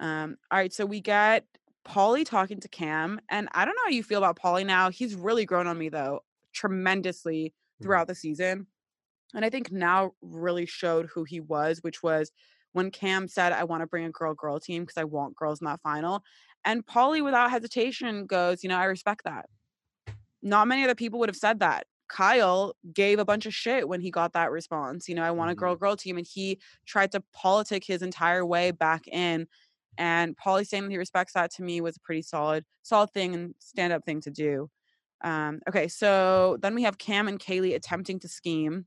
[0.00, 1.44] Um, all right, so we get
[1.86, 4.90] Paulie talking to Kam, and I don't know how you feel about Paulie now.
[4.90, 6.20] He's really grown on me though,
[6.52, 7.84] tremendously mm.
[7.84, 8.66] throughout the season.
[9.34, 12.30] And I think now really showed who he was, which was
[12.72, 15.60] when Kam said, I want to bring a girl girl team because I want girls
[15.60, 16.22] in that final.
[16.64, 19.46] And Paulie, without hesitation, goes, You know, I respect that.
[20.42, 21.86] Not many other people would have said that.
[22.08, 25.08] Kyle gave a bunch of shit when he got that response.
[25.08, 25.60] You know, I want a mm-hmm.
[25.60, 26.18] girl girl team.
[26.18, 29.46] And he tried to politic his entire way back in.
[29.98, 33.34] And Paulie saying that he respects that to me was a pretty solid, solid thing
[33.34, 34.70] and stand up thing to do.
[35.24, 38.86] Um, okay, so then we have Kam and Kayleigh attempting to scheme.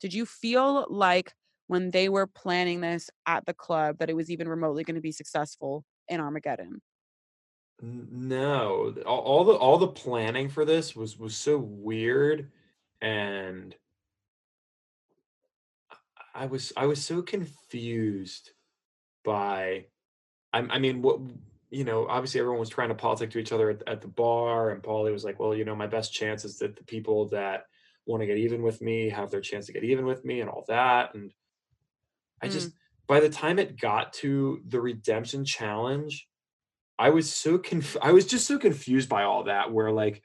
[0.00, 1.32] Did you feel like
[1.70, 5.00] when they were planning this at the club that it was even remotely going to
[5.00, 6.82] be successful in Armageddon.
[7.80, 12.50] No, all, all the all the planning for this was was so weird,
[13.00, 13.74] and
[16.34, 18.50] I was I was so confused
[19.24, 19.86] by,
[20.52, 21.20] I, I mean, what
[21.70, 24.70] you know, obviously everyone was trying to politic to each other at, at the bar,
[24.70, 27.64] and Paulie was like, "Well, you know, my best chance is that the people that
[28.06, 30.50] want to get even with me have their chance to get even with me, and
[30.50, 31.32] all that." And
[32.42, 32.52] I Mm.
[32.52, 32.72] just,
[33.06, 36.26] by the time it got to the redemption challenge,
[36.98, 39.72] I was so conf- I was just so confused by all that.
[39.72, 40.22] Where like,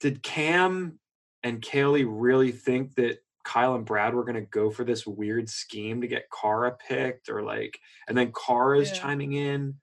[0.00, 0.98] did Kam
[1.42, 6.00] and Kayleigh really think that Kyle and Brad were gonna go for this weird scheme
[6.00, 7.78] to get Cara picked, or like,
[8.08, 8.94] and then Cara's Yeah.
[9.00, 9.76] chiming in?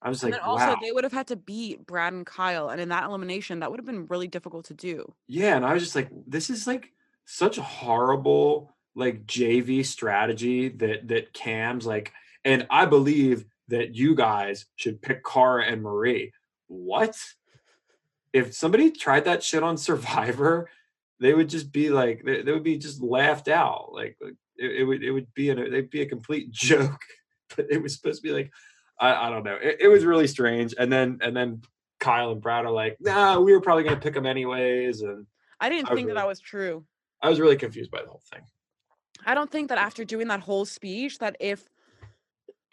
[0.00, 2.70] I was And like, also wow, they would have had to beat Brad and Kyle,
[2.70, 5.14] and in that elimination, that would have been really difficult to do.
[5.28, 6.92] yeah, and I was just like, this is like
[7.24, 12.12] such a horrible like JV strategy that that Kam's like,
[12.44, 16.32] and I believe that you guys should pick Cara and Marie.
[16.66, 17.16] What?
[18.32, 20.68] If somebody tried that shit on Survivor,
[21.22, 23.90] they would just be like, they, they would be just laughed out.
[23.92, 27.00] Like, like, it, it would it would be an they'd be a complete joke.
[27.54, 28.50] But it was supposed to be like,
[28.98, 29.58] I, I don't know.
[29.60, 30.74] It, it was really strange.
[30.78, 31.62] And then and then
[32.00, 35.02] Kyle and Brad are like, nah, we were probably gonna pick them anyways.
[35.02, 35.26] And
[35.60, 36.84] I didn't I think that really- that was true.
[37.22, 38.42] I was really confused by the whole thing.
[39.24, 41.64] I don't think that after doing that whole speech that if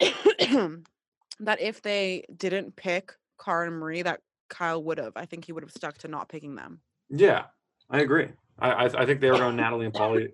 [0.00, 5.12] that if they didn't pick Cara and Marie, that Kyle would have.
[5.14, 6.80] I think he would have stuck to not picking them.
[7.08, 7.44] Yeah,
[7.88, 8.28] I agree.
[8.60, 10.30] I I, think they were going Natalie and Paulie.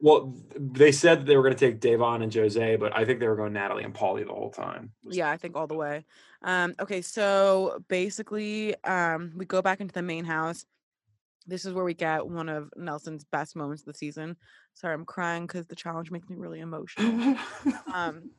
[0.00, 3.28] Well, they said they were going to take Da'Vonne and Jose, but I think they
[3.28, 4.92] were going Natalie and Paulie the whole time.
[5.08, 6.04] Yeah, I think all the way.
[6.42, 10.64] Um, okay, so basically, um, we go back into the main house.
[11.46, 14.36] This is where we get one of Nelson's best moments of the season.
[14.74, 17.36] Sorry, I'm crying because the challenge makes me really emotional.
[17.92, 18.30] Um,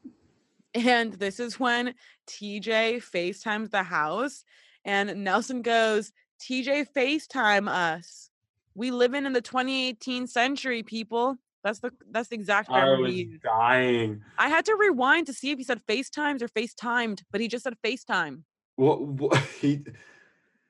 [0.73, 1.95] and this is when
[2.27, 4.43] TJ FaceTimes the house,
[4.85, 8.28] and Nelson goes, TJ FaceTime us.
[8.79, 11.35] We live in in the 2018 century, people.
[11.65, 13.41] That's the that's the exact I was used.
[13.43, 14.21] dying.
[14.37, 17.65] I had to rewind to see if he said FaceTimes or FaceTimed, but he just
[17.65, 18.43] said FaceTime.
[18.77, 19.81] What, what he?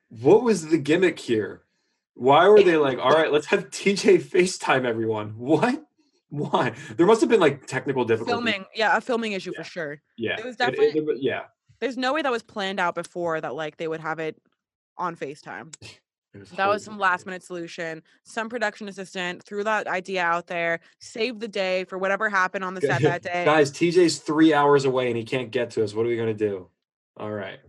[0.09, 1.61] What was the gimmick here?
[2.15, 5.35] Why were they like, all right, let's have TJ FaceTime everyone?
[5.37, 5.85] What?
[6.29, 6.73] Why?
[6.97, 8.33] There must have been like technical difficulties.
[8.33, 9.63] Filming, yeah, a filming issue Yeah.
[9.63, 10.01] for sure.
[10.17, 11.41] Yeah, It was it- definitely- it- yeah.
[11.79, 14.35] There's no way that was planned out before that like they would have it
[14.97, 15.73] on FaceTime.
[16.37, 18.03] Was That was some last minute solution.
[18.23, 22.75] Some production assistant threw that idea out there, saved the day for whatever happened on
[22.75, 23.45] the set that day.
[23.45, 25.93] Guys, TJ's three hours away and he can't get to us.
[25.93, 26.67] What are we gonna do?
[27.17, 27.59] All right.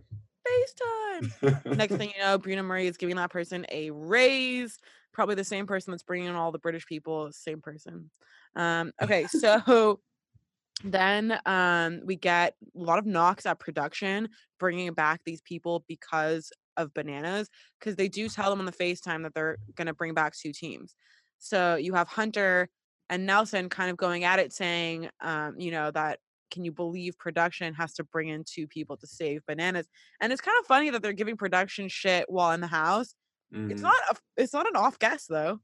[0.47, 1.77] FaceTime.
[1.77, 4.77] Next thing you know, Bunim Murray is giving that person a raise.
[5.11, 7.31] Probably the same person that's bringing in all the British people.
[7.31, 8.09] Same person.
[8.55, 9.99] Um, okay, so
[10.83, 16.51] then um, we get a lot of knocks at production, bringing back these people because
[16.77, 17.49] of bananas,
[17.79, 20.53] because they do tell them on the FaceTime that they're going to bring back two
[20.53, 20.95] teams.
[21.39, 22.69] So you have Hunter
[23.09, 26.19] and Nelson kind of going at it, saying, um, you know, that
[26.49, 29.87] can you believe production has to bring in two people to save bananas?
[30.19, 33.15] And it's kind of funny that they're giving production shit while in the house.
[33.53, 33.83] It's Mhm.
[33.83, 35.59] not a, it's not an off guess though.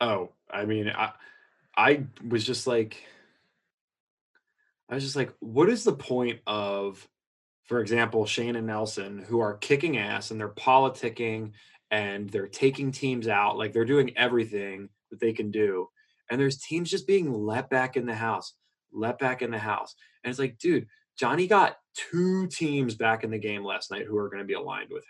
[0.00, 1.12] Oh, I mean, I
[1.76, 3.02] I was just like
[4.88, 7.06] I was just like, what is the point of,
[7.68, 11.52] for example, Shane and Nelson, who are kicking ass and they're politicking
[11.90, 15.88] and they're taking teams out, like they're doing everything that they can do.
[16.30, 18.54] And there's teams just being let back in the house,
[18.92, 19.94] let back in the house.
[20.24, 20.86] And it's like, dude,
[21.18, 24.54] Johnny got two teams back in the game last night who are going to be
[24.54, 25.04] aligned with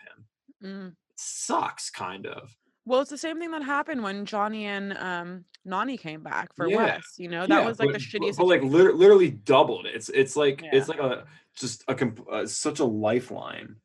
[0.61, 0.69] him.
[0.69, 0.87] Mm.
[0.89, 2.55] It sucks, kind of.
[2.85, 6.67] Well, it's the same thing that happened when Johnny and um, Nany came back for
[6.67, 6.77] Yeah.
[6.77, 7.03] Wes.
[7.17, 8.37] You know, that Yeah, was like but- the shittiest.
[8.37, 8.77] But, but, like situation.
[8.77, 9.85] liter- literally doubled.
[9.85, 10.69] It's it's like Yeah.
[10.73, 11.25] it's like a
[11.59, 13.81] just a comp- uh, such a lifeline.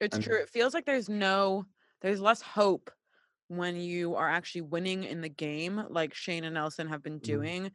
[0.00, 0.36] It's true.
[0.40, 1.64] It feels like there's no,
[2.00, 2.90] there's less hope
[3.48, 7.20] when you are actually winning in the game, like Shane and Nelson have been Mhm.
[7.20, 7.72] doing,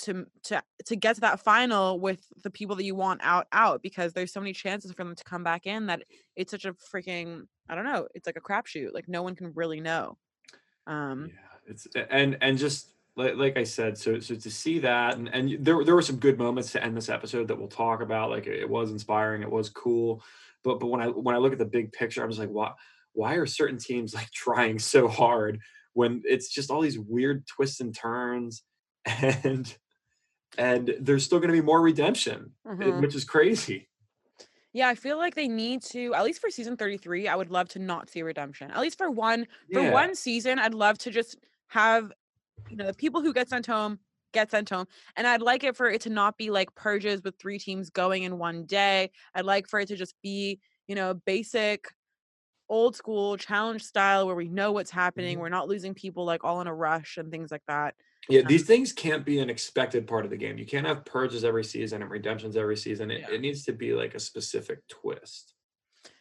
[0.00, 3.82] to to to get to that final with the people that you want out out
[3.82, 6.04] because there's so many chances for them to come back in that
[6.36, 8.08] it's such a freaking I don't know.
[8.14, 8.92] It's like a crapshoot.
[8.94, 10.18] Like no one can really know.
[10.86, 15.16] Um, Yeah, it's and and just like, like I said, so so to see that
[15.16, 18.02] and and there there were some good moments to end this episode that we'll talk
[18.02, 18.30] about.
[18.30, 20.22] Like it, it was inspiring, it was cool,
[20.62, 22.72] but but when I when I look at the big picture, I'm just like, why
[23.12, 25.60] why are certain teams like trying so hard
[25.94, 28.62] when it's just all these weird twists and turns
[29.06, 29.76] and
[30.58, 33.00] and there's still going to be more redemption, eh, mhm.
[33.00, 33.88] which is crazy.
[34.72, 37.70] Yeah, I feel like they need to at least for season 33, I would love
[37.70, 38.70] to not see redemption.
[38.70, 41.38] At least for one for one season, I'd love to just
[41.68, 42.12] have
[42.68, 43.98] you know, the people who get sent home
[44.32, 44.86] get sent home.
[45.16, 48.24] And I'd like it for it to not be like purges with three teams going
[48.24, 49.10] in one day.
[49.34, 51.94] I'd like for it to just be, you know, basic
[52.68, 55.38] old school challenge style where we know what's happening.
[55.38, 55.40] Mhm.
[55.40, 57.96] We're not losing people like all in a rush and things like that.
[58.28, 60.58] Yeah, Um, these things can't be an expected part of the game.
[60.58, 63.10] You can't have purges every season and redemptions every season.
[63.10, 63.30] It, Yeah.
[63.30, 65.54] it needs to be like a specific twist.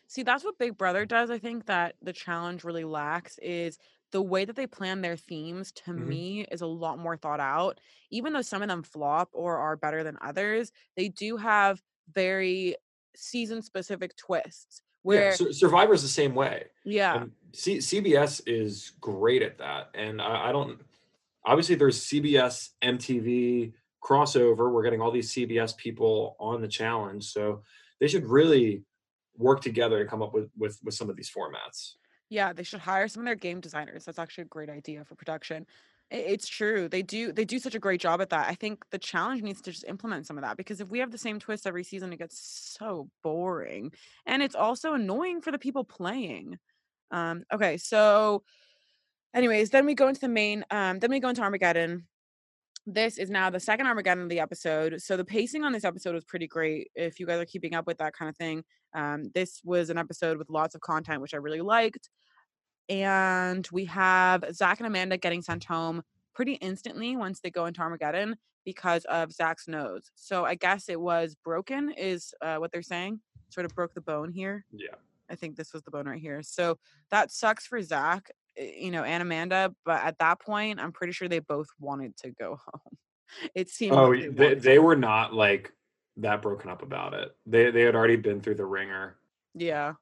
[0.07, 1.29] See, that's what Big Brother does.
[1.29, 3.77] I think that the challenge really lacks is
[4.15, 6.07] the way that they plan their themes to Mhm.
[6.07, 7.81] me is a lot more thought out.
[8.11, 11.83] Even though some of them flop or are better than others, they do have
[12.13, 12.77] very
[13.13, 16.67] season specific twists where yeah, Sur- Survivor's the same way.
[16.85, 19.89] yeah, And C- CBS is great at that.
[19.93, 20.79] And I, I don't,
[21.45, 24.71] obviously, there's CBS, MTV crossover.
[24.71, 27.25] We're getting all these CBS people on the challenge.
[27.25, 27.63] So
[27.99, 28.85] they should really
[29.37, 31.95] work together to come up with, with, with some of these formats.
[32.29, 34.05] Yeah, they should hire some of their game designers.
[34.05, 35.65] That's actually a great idea for production.
[36.11, 36.87] It's true.
[36.87, 38.47] They do they do such a great job at that.
[38.47, 41.11] I think the challenge needs to just implement some of that because if we have
[41.11, 42.37] the same twist every season, it gets
[42.77, 43.91] so boring.
[44.25, 46.59] And it's also annoying for the people playing.
[47.09, 48.43] Um, okay, so
[49.33, 52.05] anyways, then we go into the main um, then we go into Armageddon.
[52.85, 55.01] This is now the second Armageddon of the episode.
[55.01, 56.91] So the pacing on this episode was pretty great.
[56.93, 58.63] If you guys are keeping up with that kind of thing,
[58.93, 62.09] um, this was an episode with lots of content, which I really liked
[62.89, 66.03] and we have Zach and Amanda getting sent home
[66.33, 70.11] pretty instantly once they go into Armageddon because of Zach's nose.
[70.15, 73.19] So I guess it was broken, is uh, what they're saying.
[73.49, 74.65] Sort of broke the bone here.
[74.71, 74.95] Yeah.
[75.29, 76.43] I think this was the bone right here.
[76.43, 76.77] So
[77.09, 79.73] that sucks for Zach, you know, and Amanda.
[79.85, 82.97] But at that point, I'm pretty sure they both wanted to go home.
[83.53, 83.95] It seemed.
[83.95, 85.71] Oh, like y- they, they were not like
[86.17, 87.35] that broken up about it.
[87.45, 89.17] They, they had already been through the ringer.
[89.53, 89.93] Yeah.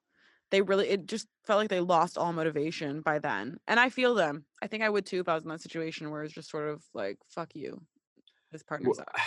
[0.52, 3.58] They really, it just felt like they lost all motivation by then.
[3.68, 4.46] And I feel them.
[4.62, 6.70] I think I would too if I was in that situation where it's just sort
[6.70, 7.82] of like, fuck you.
[8.52, 9.22] This partner sucks.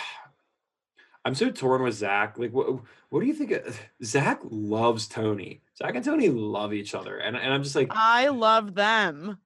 [1.27, 2.37] I'm so torn with Zach.
[2.39, 2.79] Like, what
[3.09, 3.51] what do you think?
[3.51, 5.61] of- Zach loves Tony.
[5.77, 9.37] Zach and Tony love each other, and and I'm just like, I love them.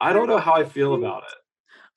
[0.00, 1.38] I don't know how I feel about it.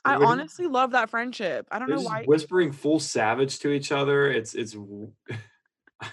[0.06, 1.68] I you- honestly love that friendship.
[1.72, 2.24] I don't know why.
[2.26, 4.32] whispering full savage to each other.
[4.32, 4.76] It's it's.
[4.78, 4.78] I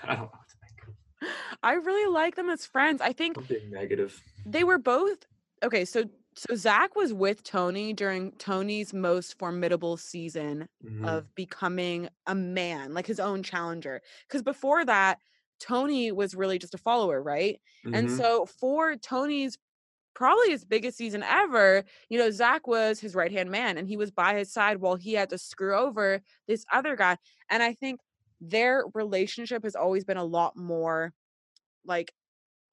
[0.06, 0.30] don't know.
[0.30, 1.32] what to think.
[1.62, 3.02] I really like them as friends.
[3.02, 4.18] I think being negative.
[4.46, 5.18] they were both
[5.62, 5.84] okay.
[5.84, 6.04] So,
[6.38, 11.22] so Zach was with Tony during Tony's most formidable season Mhm.
[11.22, 14.02] of becoming a man, like his own challenger.
[14.28, 15.20] Because before that,
[15.60, 17.60] Tony was really just a follower, right?
[17.92, 18.10] And Mhm.
[18.10, 19.58] so for Tony's
[20.14, 23.96] probably his biggest season ever, you know, Zach was his right hand man and he
[23.96, 27.16] was by his side while he had to screw over this other guy.
[27.50, 28.00] And I think
[28.40, 31.14] their relationship has always been a lot more
[31.84, 32.12] like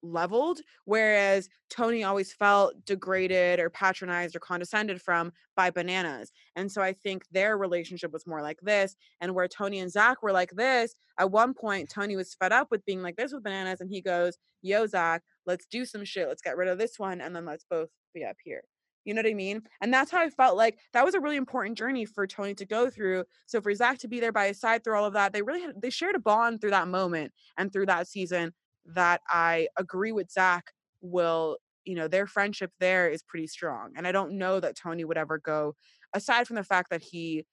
[0.02, 6.30] leveled whereas tony always felt degraded or patronized or condescended from by bananas.
[6.54, 10.22] And so i think their relationship was more like this and where tony and zach
[10.22, 13.42] were like this at one point tony was fed up with being like this with
[13.42, 16.28] bananas and he goes yo zach let's do some shit.
[16.28, 18.62] Let's get rid of this one and then let's both be up here.
[19.04, 19.62] You know what i mean?
[19.80, 22.66] And that's how i felt like that was a really important journey for tony to
[22.66, 23.24] go through.
[23.46, 25.62] So for zach to be there by his side through all of that they really
[25.62, 28.52] had they shared a bond through that moment and through that season
[28.86, 33.92] that I agree with Zach will, you know, their friendship there is pretty strong.
[33.96, 35.74] And I don't know that Tony would ever go,
[36.14, 37.44] aside from the fact that he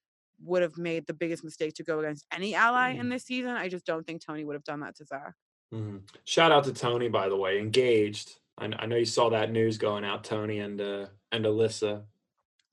[0.42, 3.52] would have made the biggest mistake to go against any ally in this season.
[3.52, 5.34] I just don't think Tony would have done that to Zach.
[5.74, 6.04] Mhm.
[6.26, 8.40] Shout out to Tony, by the way, engaged.
[8.58, 12.06] I, I know you saw that news going out, Tony and uh, and Alyssa.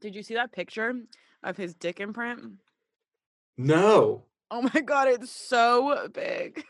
[0.00, 0.94] Did you see that picture
[1.42, 2.60] of his dick imprint?
[3.56, 6.64] No, Oh my god, it's so big.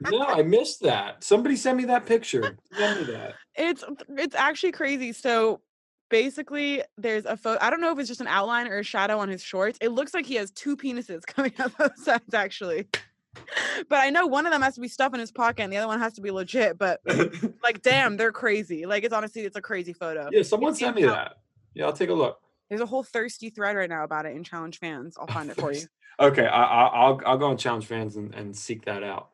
[0.00, 1.22] No, I missed that.
[1.24, 2.58] Somebody send me that picture.
[2.76, 3.34] Send me that.
[3.56, 5.12] It's it's actually crazy.
[5.12, 5.60] So
[6.10, 9.18] basically there's a photo i don't know if it's just an outline or a shadow
[9.18, 12.86] on his shorts it looks like he has two penises coming out both sides actually
[13.88, 15.76] but i know one of them has to be stuff in his pocket and the
[15.76, 17.00] other one has to be legit but
[17.62, 20.94] like damn they're crazy like it's honestly it's a crazy photo yeah, someone It's send
[20.94, 21.38] me Chal- that.
[21.72, 22.38] Yeah, I'll take a look.
[22.68, 25.56] there's a whole thirsty thread right now about it in challenge fans i'll find it
[25.56, 25.86] for you
[26.20, 29.30] Okay, I, I, I'll I'll go on challenge fans and, and seek that out.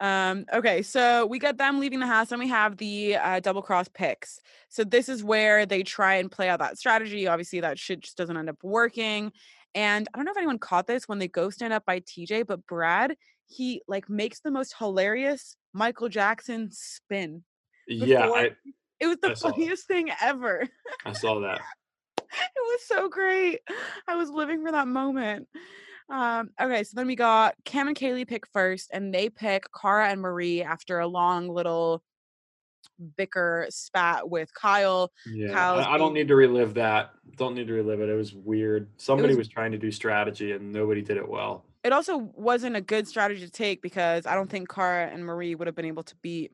[0.00, 3.62] Um okay so we got them leaving the house and we have the uh, double
[3.62, 7.78] cross picks so this is where they try and play out that strategy obviously that
[7.78, 9.32] shit just doesn't end up working
[9.74, 12.46] and i don't know if anyone caught this when they go stand up by tj
[12.46, 13.16] but brad
[13.48, 17.42] he like makes the most hilarious michael jackson spin
[17.86, 18.50] Yeah, I,
[19.00, 20.66] it was the funniest thing ever
[21.04, 21.60] I saw that.
[22.32, 23.60] it was so great.
[24.08, 25.48] I was living for that moment.
[26.08, 30.08] Um, okay, so then we got Kam and Kayleigh pick first, and they pick Cara
[30.10, 32.02] and Marie after a long little
[33.16, 35.10] bicker spat with Kyle.
[35.26, 37.10] Yeah, Kyle's I, I don't need to relive that.
[37.36, 38.08] don't need to relive it.
[38.08, 38.88] It was weird.
[38.96, 41.64] Somebody was- was trying to do strategy and nobody did it well.
[41.84, 45.54] It also wasn't a good strategy to take because I don't think Cara and Marie
[45.54, 46.52] would have been able to beat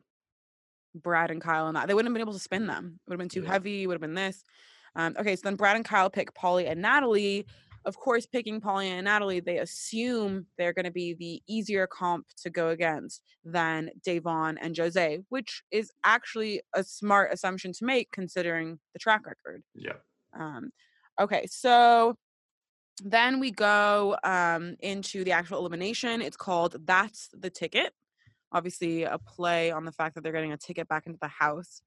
[0.94, 1.86] Brad and Kyle in that.
[1.86, 2.98] They wouldn't have been able to spin them.
[3.06, 3.52] It would have been too Yeah.
[3.52, 3.86] heavy.
[3.86, 4.42] Would have been this.
[4.96, 7.46] Um, okay, so then Brad and Kyle pick Paulie and Natalie.
[7.88, 12.26] Of course, picking Paulie and Natalie, they assume they're going to be the easier comp
[12.42, 18.12] to go against than Da'Vonne and Jose, which is actually a smart assumption to make
[18.12, 19.62] considering the track record.
[19.74, 19.94] Yeah.
[20.38, 20.68] Um,
[21.18, 22.18] okay, so
[23.02, 26.20] then we go um, into the actual elimination.
[26.20, 27.94] It's called That's the Ticket.
[28.52, 31.80] Obviously, a play on the fact that they're getting a ticket back into the house.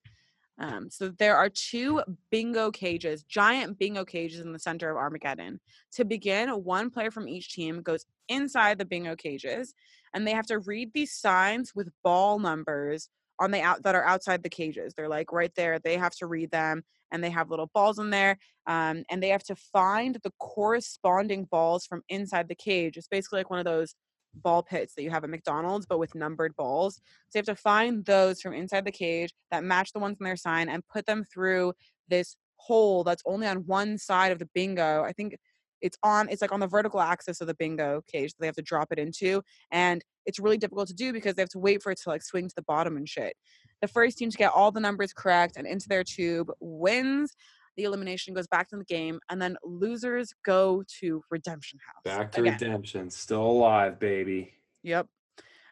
[0.61, 5.59] Um, so there are two bingo cages, giant bingo cages in the center of Armageddon.
[5.93, 9.73] To begin, one player from each team goes inside the bingo cages,
[10.13, 13.09] and they have to read these signs with ball numbers
[13.39, 14.93] on the out that are outside the cages.
[14.93, 15.79] They're like right there.
[15.79, 19.29] They have to read them, and they have little balls in there, um, and they
[19.29, 22.97] have to find the corresponding balls from inside the cage.
[22.97, 23.95] It's basically like one of those
[24.35, 26.95] ball pits that you have at McDonald's, but with numbered balls.
[27.29, 30.23] So you have to find those from inside the cage that match the ones in
[30.23, 31.73] their sign and put them through
[32.07, 35.03] this hole that's only on one side of the bingo.
[35.03, 35.35] I think
[35.81, 38.55] it's on it's like on the vertical axis of the bingo cage that they have
[38.55, 39.41] to drop it into
[39.71, 42.21] and it's really difficult to do because they have to wait for it to like
[42.21, 43.35] swing to the bottom and shit
[43.81, 47.35] the first team to get all the numbers correct and into their tube wins
[47.77, 52.31] the elimination goes back to the game and then losers go to redemption house Back
[52.33, 52.53] to again.
[52.53, 53.09] redemption.
[53.09, 54.53] Still alive, baby.
[54.83, 55.07] Yep.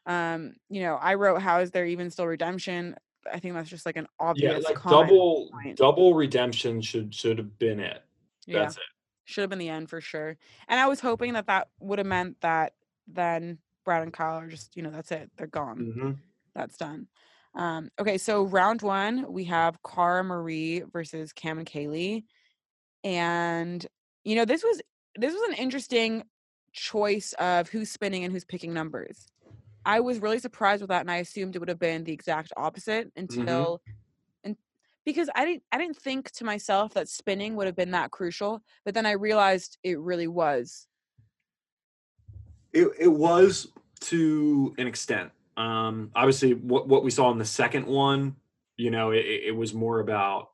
[0.05, 2.95] Um, you know, I wrote how is there even still redemption?
[3.31, 5.77] I think that's just like an obvious Yeah, like double point.
[5.77, 8.03] double redemption should should have been it.
[8.47, 8.77] Yeah, it.
[9.25, 10.37] should have been the end for sure.
[10.67, 12.73] And I was hoping that that would have meant that
[13.07, 15.31] then Brad and Kyle are just, you know, that's it.
[15.37, 15.91] They're gone.
[15.93, 16.11] hmm
[16.55, 17.07] That's done.
[17.55, 22.23] Um, okay, so round one, we have Cara Marie versus Kam and Kayleigh.
[23.03, 23.85] And
[24.23, 24.81] you know, this was
[25.15, 26.23] this was an interesting
[26.71, 29.27] choice of who's spinning and who's picking numbers.
[29.85, 32.53] I was really surprised with that, and I assumed it would have been the exact
[32.55, 33.81] opposite until
[34.43, 34.55] and
[35.05, 38.61] because I didn't I didn't think to myself that spinning would have been that crucial,
[38.85, 40.87] but then I realized it really was.
[42.73, 43.67] It it was
[44.01, 45.31] to an extent.
[45.59, 48.37] Um, obviously, what what we saw in the second one,
[48.77, 50.49] you know, it, it was more about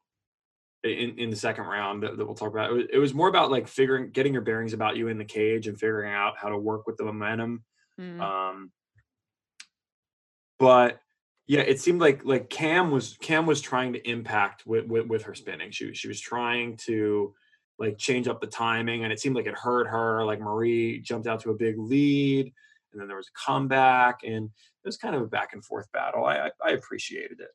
[0.83, 2.71] in in the second round that, that we'll talk about.
[2.71, 5.23] It was, it was more about like figuring, getting your bearings about you in the
[5.25, 7.63] cage and figuring out how to work with the momentum.
[8.01, 8.19] Mm.
[8.19, 8.71] Um,
[10.57, 10.99] but
[11.47, 15.23] yeah, it seemed like like Kam was Kam was trying to impact with with, with
[15.23, 15.69] her spinning.
[15.69, 17.35] She she was trying to
[17.77, 20.25] like change up the timing, and it seemed like it hurt her.
[20.25, 22.51] Like Marie jumped out to a big lead,
[22.91, 24.49] and then there was a comeback, and
[24.85, 26.25] it was kind of a back and forth battle.
[26.25, 27.49] I I, I appreciated it.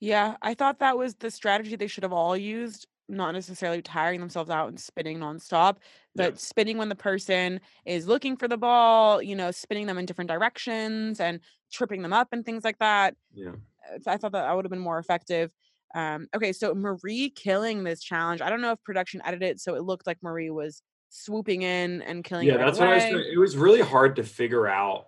[0.00, 4.20] Yeah, I thought that was the strategy they should have all used, not necessarily tiring
[4.20, 5.78] themselves out and spinning nonstop,
[6.14, 6.28] Yeah.
[6.28, 10.06] but spinning when the person is looking for the ball, you know, spinning them in
[10.06, 11.40] different directions and
[11.72, 13.16] tripping them up and things like that.
[13.34, 13.52] Yeah.
[13.92, 15.50] Uh, I thought that that would have been more effective.
[15.96, 18.40] Um, okay, so Marie killing this challenge.
[18.42, 22.02] I don't know if production edited it so it looked like Marie was swooping in
[22.02, 23.02] and killing Yeah, that's what I was.
[23.04, 23.12] away.
[23.14, 25.07] trying- It was really hard to figure out,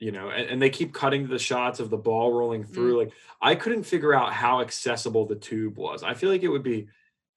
[0.00, 2.98] you know, and, and they keep cutting the shots of the ball rolling through.
[2.98, 3.12] Like
[3.42, 6.02] I couldn't figure out how accessible the tube was.
[6.02, 6.88] I feel like it would be,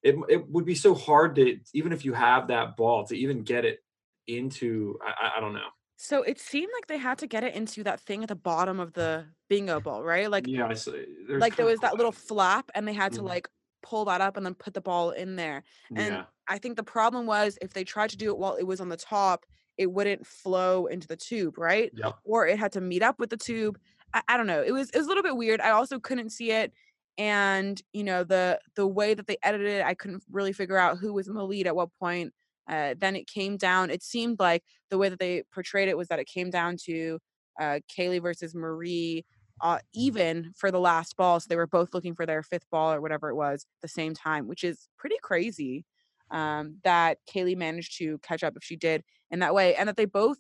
[0.04, 3.44] it it would be so hard to even if you have that ball to even
[3.44, 3.84] get it
[4.28, 5.00] into.
[5.04, 5.70] I I, don't know.
[5.98, 8.80] So it seemed like they had to get it into that thing at the bottom
[8.80, 10.30] of the bingo ball, right?
[10.30, 11.06] Like yeah, I see.
[11.28, 13.28] There's like there was that little flap and they had to Mhm.
[13.28, 13.50] like
[13.84, 15.64] pull that up and then put the ball in there.
[15.96, 18.64] And yeah, I think the problem was if they tried to do it while it
[18.64, 19.46] was on the top,
[19.78, 21.92] it wouldn't flow into the tube, right?
[21.94, 22.16] yep.
[22.24, 23.80] Or it had to meet up with the tube.
[24.14, 24.62] I, I don't know.
[24.62, 25.62] It was it was a little bit weird.
[25.62, 26.74] I also couldn't see it.
[27.18, 30.98] And you know, the the way that they edited it, I couldn't really figure out
[30.98, 32.34] who was in the lead at what point.
[32.68, 33.90] Uh, then it came down.
[33.90, 37.20] It seemed like the way that they portrayed it was that it came down to
[37.60, 39.26] uh, Kayleigh versus Marie
[39.62, 41.40] uh, even for the last ball.
[41.40, 43.88] So they were both looking for their fifth ball or whatever it was at the
[43.88, 45.86] same time, which is pretty crazy
[46.32, 49.98] um, that Kayleigh managed to catch up if she did in that way, and that
[49.98, 50.38] they both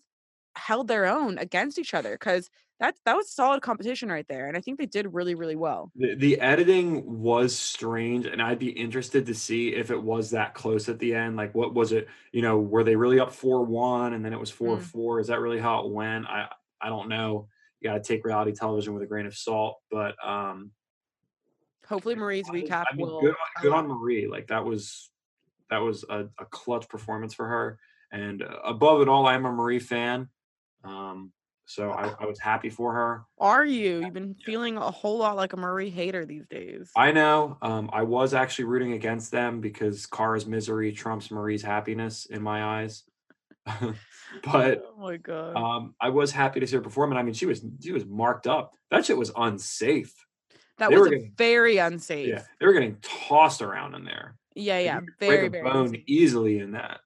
[0.55, 2.49] held their own against each other because
[2.79, 5.91] that that was solid competition right there, and I think they did really really well.
[5.95, 10.53] The, the editing was strange, and I'd be interested to see if it was that
[10.55, 11.35] close at the end.
[11.35, 12.07] Like, what was it?
[12.31, 14.81] You know, were they really up four one, and then it was four Mm.
[14.81, 15.19] four?
[15.19, 16.25] Is that really how it went?
[16.25, 16.49] I
[16.81, 17.47] I don't know.
[17.79, 20.71] You got to take reality television with a grain of salt, but um,
[21.87, 23.21] Hopefully, Marie's recap I mean, will.
[23.21, 24.27] good on, good on Marie.
[24.27, 25.10] Like that was
[25.71, 27.79] that was a, a clutch performance for her.
[28.11, 30.29] And uh, above it all, I am a Marie fan.
[30.83, 31.31] Um,
[31.65, 33.23] So I, I was happy for her.
[33.39, 34.01] Are you?
[34.01, 36.91] You've been feeling a whole lot like a Marie hater these days.
[36.97, 37.57] I know.
[37.61, 42.81] Um, I was actually rooting against them because Cara's misery trumps Marie's happiness in my
[42.81, 43.03] eyes.
[44.43, 45.55] but oh my god.
[45.55, 48.05] um, I was happy to see her perform, and I mean, she was she was
[48.05, 48.73] marked up.
[48.89, 50.13] That shit was unsafe.
[50.79, 52.27] that they was getting- very unsafe.
[52.27, 54.35] Yeah, they were getting tossed around in there.
[54.55, 54.99] Yeah, yeah.
[55.19, 56.03] Very, break a very bone unsafe.
[56.07, 56.99] easily in that.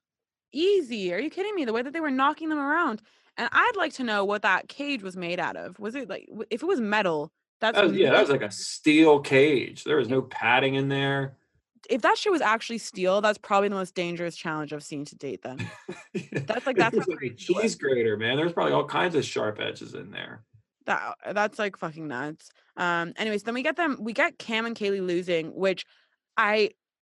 [0.52, 1.12] easy.
[1.12, 1.64] Are you kidding me?
[1.64, 3.02] The way that they were knocking them around.
[3.36, 5.78] And I'd like to know what that cage was made out of.
[5.78, 7.32] Was it like if it was metal?
[7.60, 9.84] That's That was, yeah, that was like a steel cage.
[9.84, 11.36] There was no padding in there.
[11.90, 15.16] if that shit was actually steel, that's probably the most dangerous challenge I've seen to
[15.16, 15.42] date.
[15.42, 15.58] Then
[16.32, 18.36] That's like- that's like a cheese grater, man.
[18.36, 20.42] There's probably all kinds of sharp edges in there.
[20.86, 22.50] that that's like fucking nuts.
[22.78, 23.12] Um.
[23.16, 23.98] Anyways, then we get them.
[24.00, 25.84] We get Kam and Kayleigh losing, which
[26.36, 26.70] I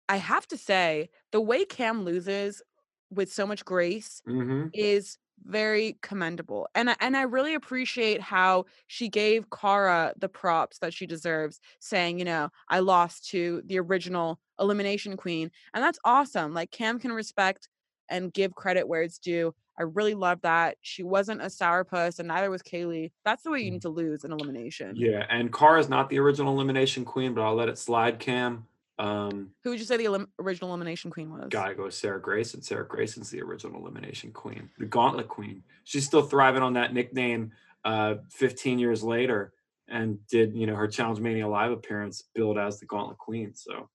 [0.10, 2.62] I have to say the way Kam loses
[3.10, 6.68] with so much grace hmm is very commendable.
[6.76, 11.60] And I- and I really appreciate how she gave Cara the props that she deserves,
[11.80, 15.52] saying, you know, I lost to the original elimination queen.
[15.74, 16.54] And that's awesome.
[16.54, 17.68] Like Kam can respect
[18.10, 19.54] and give credit where it's due.
[19.78, 20.78] I really love that.
[20.82, 23.12] She wasn't a sourpuss and neither was Kayleigh.
[23.26, 24.96] That's the way you need to lose an elimination.
[24.96, 28.68] Yeah, and Cara's not the original elimination queen, but I'll let it slide, Kam.
[29.00, 31.48] Um, Who would you say the elim- original elimination queen was?
[31.50, 32.64] gotta go with Sarah Greyson.
[32.64, 35.64] Sarah Greyson's the original elimination queen, the Gauntlet Queen.
[35.84, 37.52] She's still thriving on that nickname
[37.86, 39.54] uh, 15 years later,
[39.88, 43.56] and did you know her Challenge Mania live appearance billed as the Gauntlet Queen.
[43.56, 43.90] So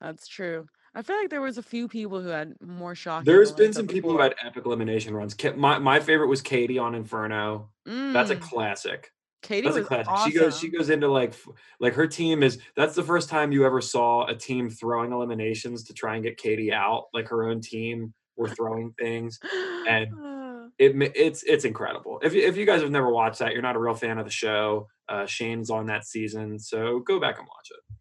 [0.00, 0.66] That's true.
[0.96, 3.24] I feel like there was a few people who had more shocking.
[3.26, 5.36] There's been some people who had epic elimination runs.
[5.56, 7.70] My my favorite was Katie on Inferno.
[7.86, 9.10] That's a Mm, classic.
[9.44, 10.10] Katie That's a was classic.
[10.10, 10.32] awesome.
[10.32, 11.34] She goes she goes into like
[11.78, 15.84] like her team is that's the first time you ever saw a team throwing eliminations
[15.84, 17.04] to try and get Katie out.
[17.14, 19.38] Like her own team were throwing things.
[19.86, 20.08] and
[20.78, 22.18] It it's it's incredible.
[22.22, 24.24] If you, if you guys have never watched that, you're not a real fan of
[24.24, 24.88] the show.
[25.08, 27.96] Uh, Shane's on that season, so go back and watch it.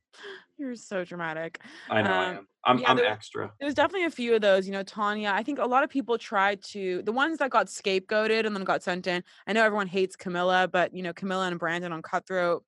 [0.57, 1.59] You're so dramatic.
[1.89, 2.47] I know I Um, am.
[2.65, 3.51] I'm yeah, I'm there- extra.
[3.59, 5.31] There's definitely a few of those, you know, Tanya.
[5.33, 8.63] I think a lot of people tried to the ones that got scapegoated and then
[8.63, 9.23] got sent in.
[9.47, 12.63] I know everyone hates Camila, but you know, Camila and Brandon on Cutthroat,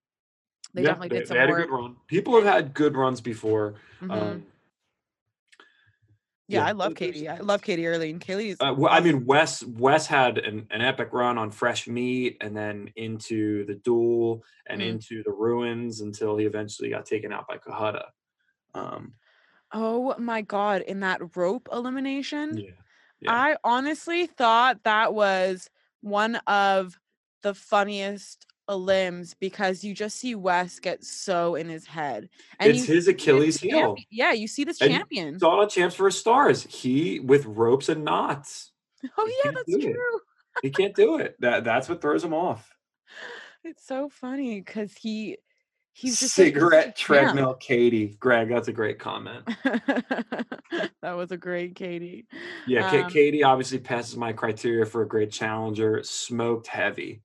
[0.74, 1.68] they Yeah, definitely they, did some they had a work.
[1.68, 1.96] good run.
[2.08, 3.76] People have had good runs before.
[4.02, 4.12] Mhm.
[4.12, 4.46] Um,
[6.48, 7.28] yeah, yeah, I love Katie.
[7.28, 8.58] I love Katie early, and Kayleigh's.
[8.60, 9.26] Uh, well, I mean.
[9.26, 14.44] Wes Wes had an, an epic run on Fresh Meat, and then into the Duel,
[14.68, 14.88] and Mhm.
[14.90, 18.06] into the Ruins until he eventually got taken out by Kahada.
[18.74, 19.14] Um,
[19.72, 22.72] oh my god, in that rope elimination, yeah,
[23.22, 23.32] yeah.
[23.32, 25.70] I honestly thought that was
[26.02, 27.00] one of
[27.42, 32.30] the funniest limbs because you just see Wes get so in his head.
[32.60, 33.78] And it's his Achilles heel.
[33.80, 35.38] champion- Yeah, you see this And champion.
[35.40, 36.64] Saw a champs for stars.
[36.64, 38.72] He with ropes and knots.
[39.18, 40.20] Oh yeah, that's true.
[40.64, 41.36] He can't do it.
[41.40, 42.74] That that's what throws him off.
[43.68, 45.38] It's so funny because he
[45.94, 47.22] he's just such- he's such a Cigarette champ.
[47.34, 48.16] treadmill, Katie.
[48.20, 49.44] Greg, that's a great comment.
[49.64, 52.28] that was a great Katie.
[52.68, 56.02] Yeah, Um, Katie obviously passes my criteria for a great challenger.
[56.04, 57.22] Smoked heavy,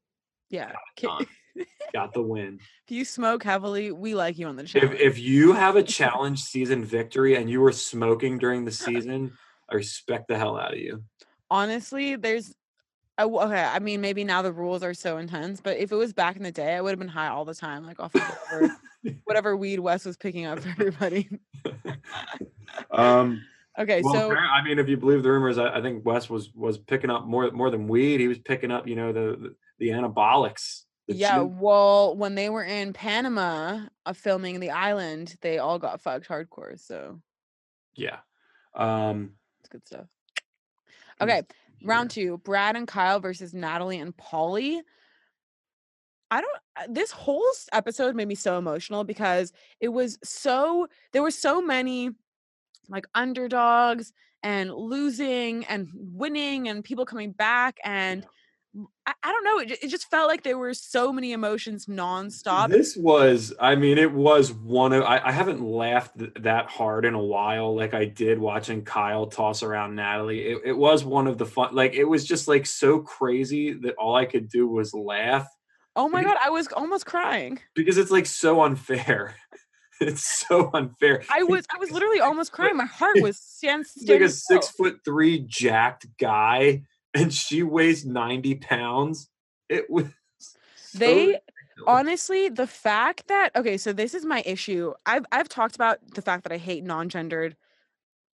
[0.51, 0.73] Yeah.
[0.97, 1.27] done.
[1.93, 2.61] got the win.
[2.87, 4.93] if you smoke heavily, we like you on the channel.
[4.93, 9.33] If if you have a challenge season victory and you were smoking during the season,
[9.71, 11.05] I respect the hell out of you.
[11.51, 12.55] Honestly, there's
[13.19, 13.63] okay.
[13.63, 16.43] I mean, maybe now the rules are so intense, but if it was back in
[16.43, 18.77] the day, I would have been high all the time, like off of whatever,
[19.25, 21.29] whatever weed Wes was picking up for everybody.
[22.91, 23.43] um,
[23.79, 26.53] Okay, well, so I mean, if you believe the rumors, I, I think Wes was
[26.55, 28.21] was picking up more more than weed.
[28.21, 30.85] He was picking up, you know, the the, the anabolics.
[31.09, 31.53] the yeah, juice.
[31.59, 36.79] well, when they were in Panama uh, filming the island, they all got fucked hardcore.
[36.79, 37.21] So
[37.97, 38.19] yeah.
[38.75, 40.07] Um, it's good stuff.
[41.21, 41.43] Okay,
[41.85, 44.81] round two: Brad and Kyle versus Natalie and Paulie.
[46.31, 46.57] I don't.
[46.77, 50.87] uh, This whole episode made me so emotional because it was so.
[51.13, 52.11] There were so many,
[52.89, 54.13] like underdogs
[54.43, 58.23] and losing and winning and people coming back and.
[58.23, 58.29] m-
[59.07, 59.59] I, I don't know.
[59.59, 62.69] It, it just felt like there were so many emotions nonstop.
[62.71, 67.05] This was, I mean, it was one of, I, I haven't laughed th- that hard
[67.05, 70.43] in a while like I did watching Kyle toss around Natalie.
[70.43, 73.95] It, it was one of the fun, like, it was just like so crazy that
[73.97, 75.49] all I could do was laugh
[75.97, 77.59] Oh my because- god, I was almost crying.
[77.75, 79.35] because it's like so unfair.
[80.01, 81.25] it's so unfair.
[81.29, 82.77] I was I was literally almost crying.
[82.77, 86.83] My heart was stand, He's like a six foot three jacked guy
[87.15, 89.31] and she weighs 90 pounds.
[89.69, 90.07] It was,
[90.75, 91.87] so They ridiculous.
[91.87, 96.21] honestly the fact that okay so this is my issue i've i've talked about the
[96.21, 97.57] fact that i hate non-gendered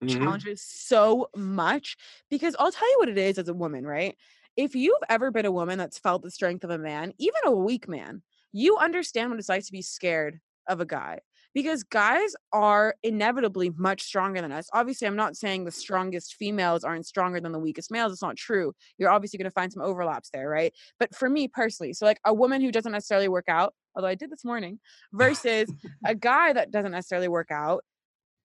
[0.00, 0.42] Mhm.
[0.42, 1.96] challenges so much
[2.30, 4.16] because i'll tell you what it is as a woman right
[4.56, 7.52] if you've ever been a woman that's felt the strength of a man, even a
[7.52, 8.22] weak man,
[8.52, 11.20] you understand what it's like to be scared of a guy
[11.54, 14.68] because guys are inevitably much stronger than us.
[14.72, 18.12] Obviously, I'm not saying the strongest females aren't stronger than the weakest males.
[18.12, 18.72] It's not true.
[18.98, 20.72] You're obviously going to find some overlaps there, right?
[20.98, 24.14] But for me personally, so like a woman who doesn't necessarily work out, although I
[24.14, 24.78] did this morning,
[25.12, 25.72] versus
[26.04, 27.84] a guy that doesn't necessarily work out,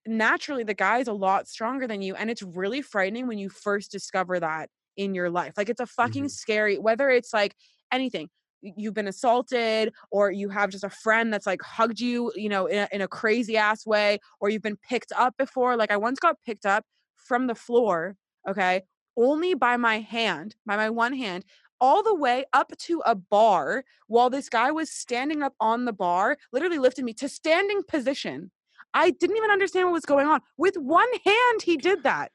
[0.05, 2.15] naturally the guy is a lot stronger than you.
[2.15, 5.53] And it's really frightening when you first discover that in your life.
[5.55, 6.29] Like it's a fucking mm-hmm.
[6.29, 7.53] scary, whether it's like
[7.91, 8.29] anything
[8.61, 12.65] you've been assaulted or you have just a friend that's like hugged you you know
[12.65, 15.97] in a, in a crazy ass way or you've been picked up before like i
[15.97, 16.83] once got picked up
[17.15, 18.15] from the floor
[18.47, 18.81] okay
[19.15, 21.43] only by my hand by my one hand
[21.79, 25.93] all the way up to a bar while this guy was standing up on the
[25.93, 28.51] bar literally lifted me to standing position.
[28.93, 30.41] I didn't even understand what was going on.
[30.57, 32.31] With one hand he did that.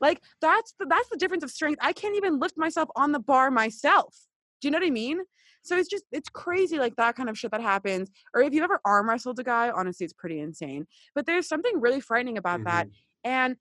[0.00, 1.78] Like that's the, that's the difference of strength.
[1.82, 4.16] I can't even lift myself on the bar myself.
[4.60, 5.20] Do you know what i mean
[5.62, 8.10] so it's just it's crazy like that kind of shit that happens.
[8.34, 10.86] Or if you ever arm wrestled a guy, honestly, it's pretty insane.
[11.14, 12.68] But there's something really frightening about mm-hmm.
[12.68, 12.88] that.
[13.24, 13.56] And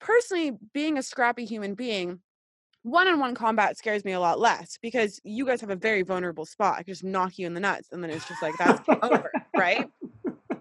[0.00, 2.20] personally, being a scrappy human being,
[2.82, 6.74] one-on-one combat scares me a lot less because you guys have a very vulnerable spot.
[6.74, 9.30] I can just knock you in the nuts, and then it's just like that's over,
[9.56, 9.88] right?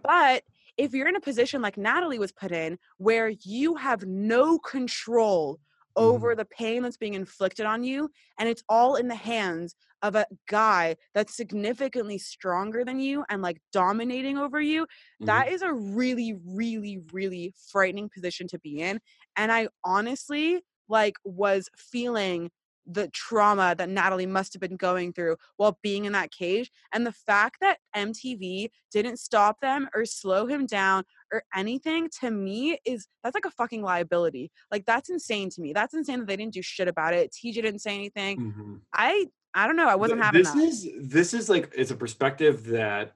[0.04, 0.44] But
[0.78, 5.60] if you're in a position like Natalie was put in, where you have no control
[5.96, 6.40] over mm-hmm.
[6.40, 8.10] the pain that's being inflicted on you
[8.40, 13.42] and it's all in the hands of a guy that's significantly stronger than you and
[13.42, 15.26] like dominating over you mm-hmm.
[15.26, 19.00] that is a really really really frightening position to be in
[19.36, 22.50] and i honestly like was feeling
[22.88, 26.72] the trauma that Natalie must have been going through while being in that cage.
[26.94, 32.32] And the fact that MTV didn't stop them or slow him down or anything to
[32.32, 34.52] me is that's like a fucking liability.
[34.72, 35.74] Like that's insane to me.
[35.74, 37.32] That's insane that they didn't do shit about it.
[37.32, 38.40] TJ didn't say anything.
[38.40, 38.76] Mm-hmm.
[38.94, 39.88] I I don't know.
[39.88, 40.64] I wasn't having this that.
[40.64, 43.16] is this is like it's a perspective that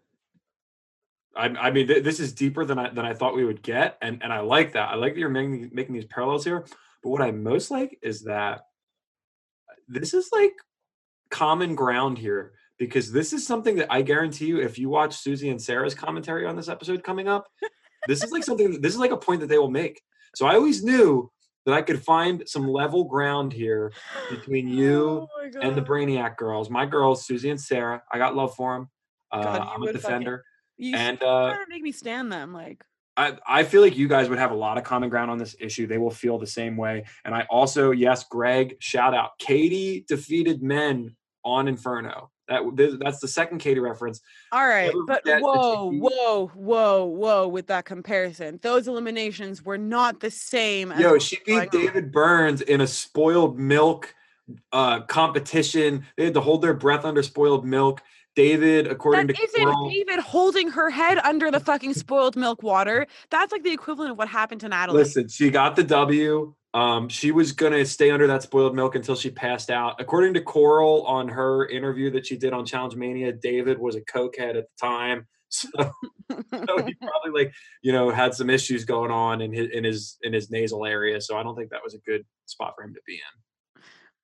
[1.36, 3.98] I, I mean th- this is deeper than I than I thought we would get,
[4.02, 4.90] and and I like that.
[4.90, 6.66] I like that you're making making these parallels here.
[7.04, 8.66] But what I most like is that
[9.90, 10.54] this is like
[11.30, 15.50] common ground here because this is something that I guarantee you, if you watch Susie
[15.50, 17.48] and Sarah's commentary on this episode coming up,
[18.08, 18.80] this is like something.
[18.82, 20.02] This is like a point that they will make.
[20.36, 21.30] So I always knew
[21.66, 23.92] that I could find some level ground here
[24.30, 26.70] between you oh and the Brainiac girls.
[26.70, 28.02] My girls, Susie and Sarah.
[28.12, 28.90] I got love for them.
[29.32, 30.44] Uh, God, I'm a defender.
[30.78, 32.84] Fucking, you and uh, make me stand them like.
[33.20, 35.54] I, I feel like you guys would have a lot of common ground on this
[35.60, 35.88] issue.
[35.88, 37.04] They will feel the same way.
[37.26, 39.32] And I also, yes, Greg, shout out.
[39.40, 42.32] Katie defeated men on Inferno.
[42.48, 44.22] That that's the second Katie reference.
[44.52, 47.48] All right, but whoa, whoa, whoa, whoa!
[47.48, 50.92] With that comparison, those eliminations were not the same.
[50.98, 54.16] Yo, she beat David Burns in a spoiled milk
[54.72, 56.06] uh competition.
[56.18, 58.02] They had to hold their breath under spoiled milk.
[58.36, 62.64] David, according that to isn't Coral, David holding her head under the fucking spoiled milk
[62.64, 63.08] water.
[63.30, 65.00] That's like the equivalent of what happened to Natalie.
[65.00, 66.54] Listen, she got the W.
[66.74, 69.96] Um, she was gonna stay under that spoiled milk until she passed out.
[70.00, 74.02] According to Coral on her interview that she did on Challenge Mania, David was a
[74.02, 75.28] cokehead at the time.
[75.52, 77.52] So, so he probably like
[77.82, 81.20] you know had some issues going on in his in his in his nasal area.
[81.22, 83.42] So I don't think that was a good spot for him to be in.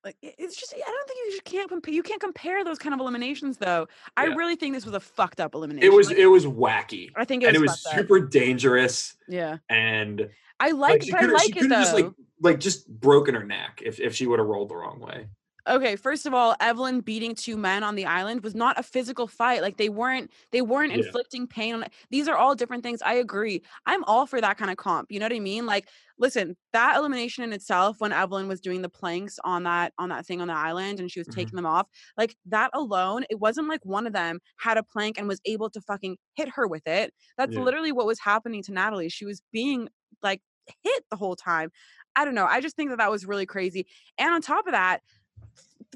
[0.06, 3.00] Like it's just I don't think you can't compare you can't compare those kind of
[3.00, 3.88] eliminations though.
[4.16, 5.84] I really think this was a fucked up elimination.
[5.84, 7.10] It was like, it was wacky.
[7.16, 8.30] I think it was, and it was super up.
[8.30, 9.16] dangerous.
[9.26, 9.58] Yeah.
[9.68, 10.30] And
[10.60, 11.80] I like, like I like it though.
[11.80, 12.06] Just like
[12.40, 15.26] like just broken her neck if if she would have rolled the wrong way
[15.68, 19.26] okay first of all evelyn beating two men on the island was not a physical
[19.26, 20.98] fight like they weren't they weren't yeah.
[20.98, 24.70] inflicting pain on these are all different things i agree i'm all for that kind
[24.70, 25.88] of comp you know what i mean like
[26.18, 30.24] listen that elimination in itself when evelyn was doing the planks on that on that
[30.24, 31.40] thing on the island and she was mm-hmm.
[31.40, 31.86] taking them off
[32.16, 35.70] like that alone it wasn't like one of them had a plank and was able
[35.70, 37.60] to fucking hit her with it that's yeah.
[37.60, 39.88] literally what was happening to natalie she was being
[40.22, 40.40] like
[40.82, 41.70] hit the whole time
[42.16, 42.46] I don't know.
[42.46, 43.86] I just think that that was really crazy.
[44.16, 45.02] And on top of that,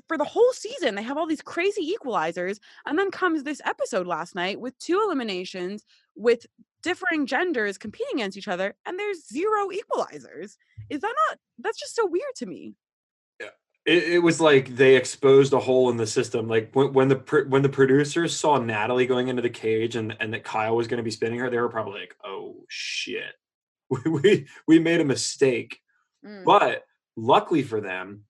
[0.08, 4.06] for the whole season they have all these crazy equalizers and then comes this episode
[4.06, 5.84] last night with two eliminations
[6.16, 6.46] with
[6.82, 10.56] differing genders competing against each other and there's zero equalizers.
[10.88, 12.74] Is that not that's just so weird to me.
[13.40, 13.50] Yeah
[13.86, 17.46] it, it was like they exposed a hole in the system like when, when the
[17.48, 20.98] when the producers saw natalie going into the cage and and that kyle was going
[20.98, 23.34] to be spinning her they were probably like oh shit.
[24.04, 25.80] We we, we made a mistake.
[26.24, 26.44] Mm.
[26.44, 26.84] but
[27.16, 28.24] luckily for them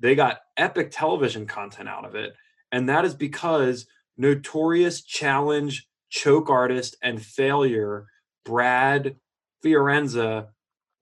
[0.00, 2.34] they got epic television content out of it.
[2.72, 3.86] And that is because
[4.16, 8.06] notorious challenge, choke artist, and failure
[8.44, 9.16] Brad
[9.64, 10.48] Fiorenza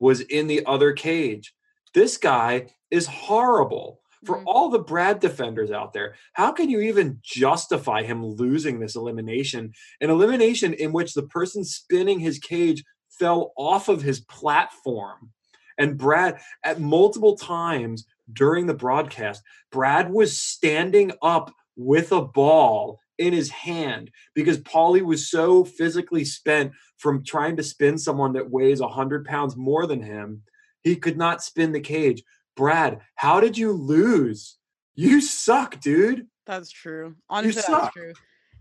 [0.01, 1.55] was in the other cage.
[1.95, 4.01] This guy is horrible.
[4.25, 4.45] For Mm.
[4.47, 9.73] all the Brad defenders out there, how can you even justify him losing this elimination?
[10.01, 15.31] An elimination in which the person spinning his cage fell off of his platform.
[15.79, 22.99] And Brad, at multiple times during the broadcast, Brad was standing up with a ball
[23.19, 28.51] in his hand because Paulie was so physically spent from trying to spin someone that
[28.51, 30.43] weighs 100 pounds more than him.
[30.83, 32.23] He could not spin the cage.
[32.57, 34.57] Brad, how did you lose?
[34.95, 36.27] You suck, dude.
[36.47, 37.17] That's true.
[37.29, 38.13] Honestly, that's true.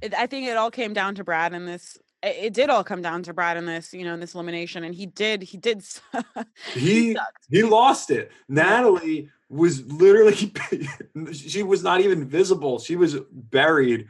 [0.01, 1.97] It, I think it all came down to Brad in this.
[2.23, 4.93] It, did all come down to Brad in this, you know, in this elimination, and
[4.93, 5.43] he did.
[5.43, 5.83] He did.
[6.73, 7.15] He
[7.49, 8.31] he lost it.
[8.49, 10.35] Natalie was literally
[11.33, 12.79] she was not even visible.
[12.79, 14.07] She was buried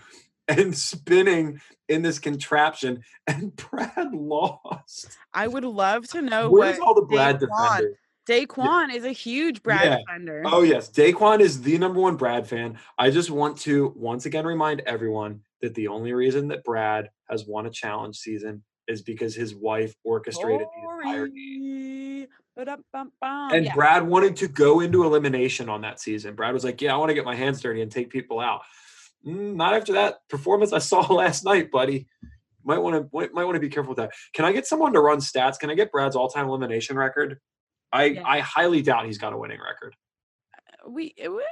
[0.47, 5.17] and spinning in this contraption and Brad lost.
[5.33, 7.95] I would love to know Where's all the Brad Daquan- defenders?
[8.29, 9.97] Daquan is a huge Brad Yeah.
[9.99, 10.43] defender.
[10.45, 12.77] Oh yes, Daquan is the number one Brad fan.
[12.97, 17.45] I just want to once again remind everyone that the only reason that Brad has
[17.45, 22.27] won a challenge season is because his wife orchestrated the entire game.
[23.53, 23.73] And Yeah.
[23.75, 26.35] Brad wanted to go into elimination on that season.
[26.35, 28.61] Brad was like, "Yeah, I want to get my hands dirty and take people out."
[29.25, 32.07] Mm, not after that performance I saw last night, buddy.
[32.63, 34.11] Might want to might want to be careful with that.
[34.33, 35.59] Can I get someone to run stats?
[35.59, 37.39] Can I get Brad's all-time elimination record?
[37.93, 38.23] I Yeah.
[38.25, 39.95] I highly doubt he's got a winning record.
[40.87, 41.13] we.
[41.17, 41.43] it w-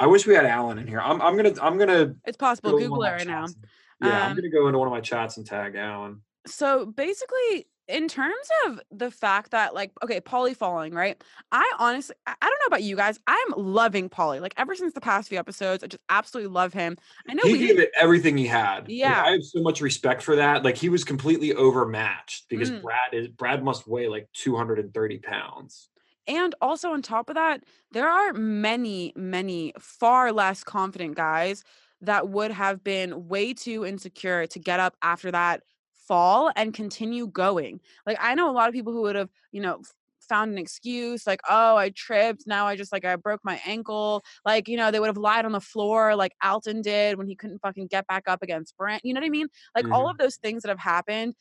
[0.00, 1.00] I wish we had Alan in here.
[1.00, 2.72] I'm I'm gonna I'm gonna It's possible.
[2.72, 3.44] go Google it right now.
[3.44, 3.54] and-
[4.02, 6.20] Yeah, I'm Um, gonna go into one of my chats and tag Alan.
[6.46, 8.34] so basically in terms
[8.66, 11.22] of the fact that like okay Paulie falling right
[11.52, 15.02] i honestly i don't know about you guys i'm loving Paulie like ever since the
[15.02, 16.96] past few episodes i just absolutely love him
[17.28, 18.80] i know He gave it everything he had.
[18.80, 19.22] Like, Yeah.
[19.22, 20.64] I have so much respect for that.
[20.64, 22.80] Like he was completely overmatched because Mm.
[22.82, 25.88] Brad is Brad must weigh like 230 pounds.
[26.26, 31.64] And also on top of that there are many many far less confident guys
[32.00, 35.62] that would have been way too insecure to get up after that
[35.94, 37.80] fall and continue going.
[38.06, 39.82] Like i know a lot of people who would have you know
[40.20, 42.44] found an excuse like oh i tripped.
[42.46, 44.22] Now i just like i broke my ankle.
[44.44, 47.36] Like you know they would have lied on the floor like alton did when he
[47.36, 49.48] couldn't fucking get back up against brent you know what i mean?
[49.74, 50.10] Like all Mhm.
[50.10, 51.34] of those things that have happened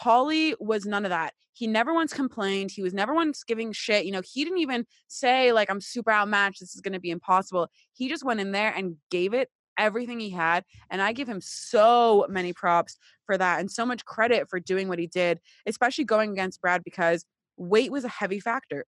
[0.00, 1.34] Paulie was none of that.
[1.52, 2.70] He never once complained.
[2.70, 4.04] He was never once giving shit.
[4.04, 6.60] You know, he didn't even say, like, I'm super outmatched.
[6.60, 7.68] This is going to be impossible.
[7.94, 9.48] He just went in there and gave it
[9.78, 10.64] everything he had.
[10.90, 14.88] And I give him so many props for that and so much credit for doing
[14.88, 17.24] what he did, especially going against Brad because
[17.56, 18.84] weight was a heavy factor.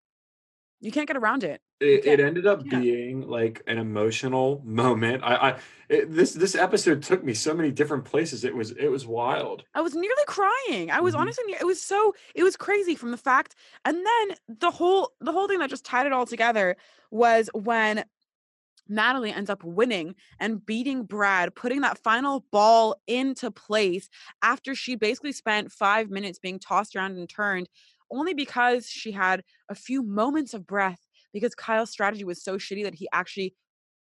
[0.80, 1.60] You can't get around it.
[1.80, 2.80] It, it ended up yeah.
[2.80, 5.22] being like an emotional moment.
[5.24, 8.44] I, I it, this this episode took me so many different places.
[8.44, 9.64] It was it was wild.
[9.74, 10.90] I was nearly crying.
[10.90, 11.20] I was Mhm.
[11.20, 15.32] honestly, it was so, it was crazy from the fact, and then the whole, the
[15.32, 16.76] whole thing that just tied it all together
[17.10, 18.04] was when
[18.88, 24.08] Natalie ends up winning and beating Brad, putting that final ball into place
[24.42, 27.68] after she basically spent five minutes being tossed around and turned,
[28.10, 31.00] only because she had a few moments of breath
[31.32, 33.54] because Kyle's strategy was so shitty that he actually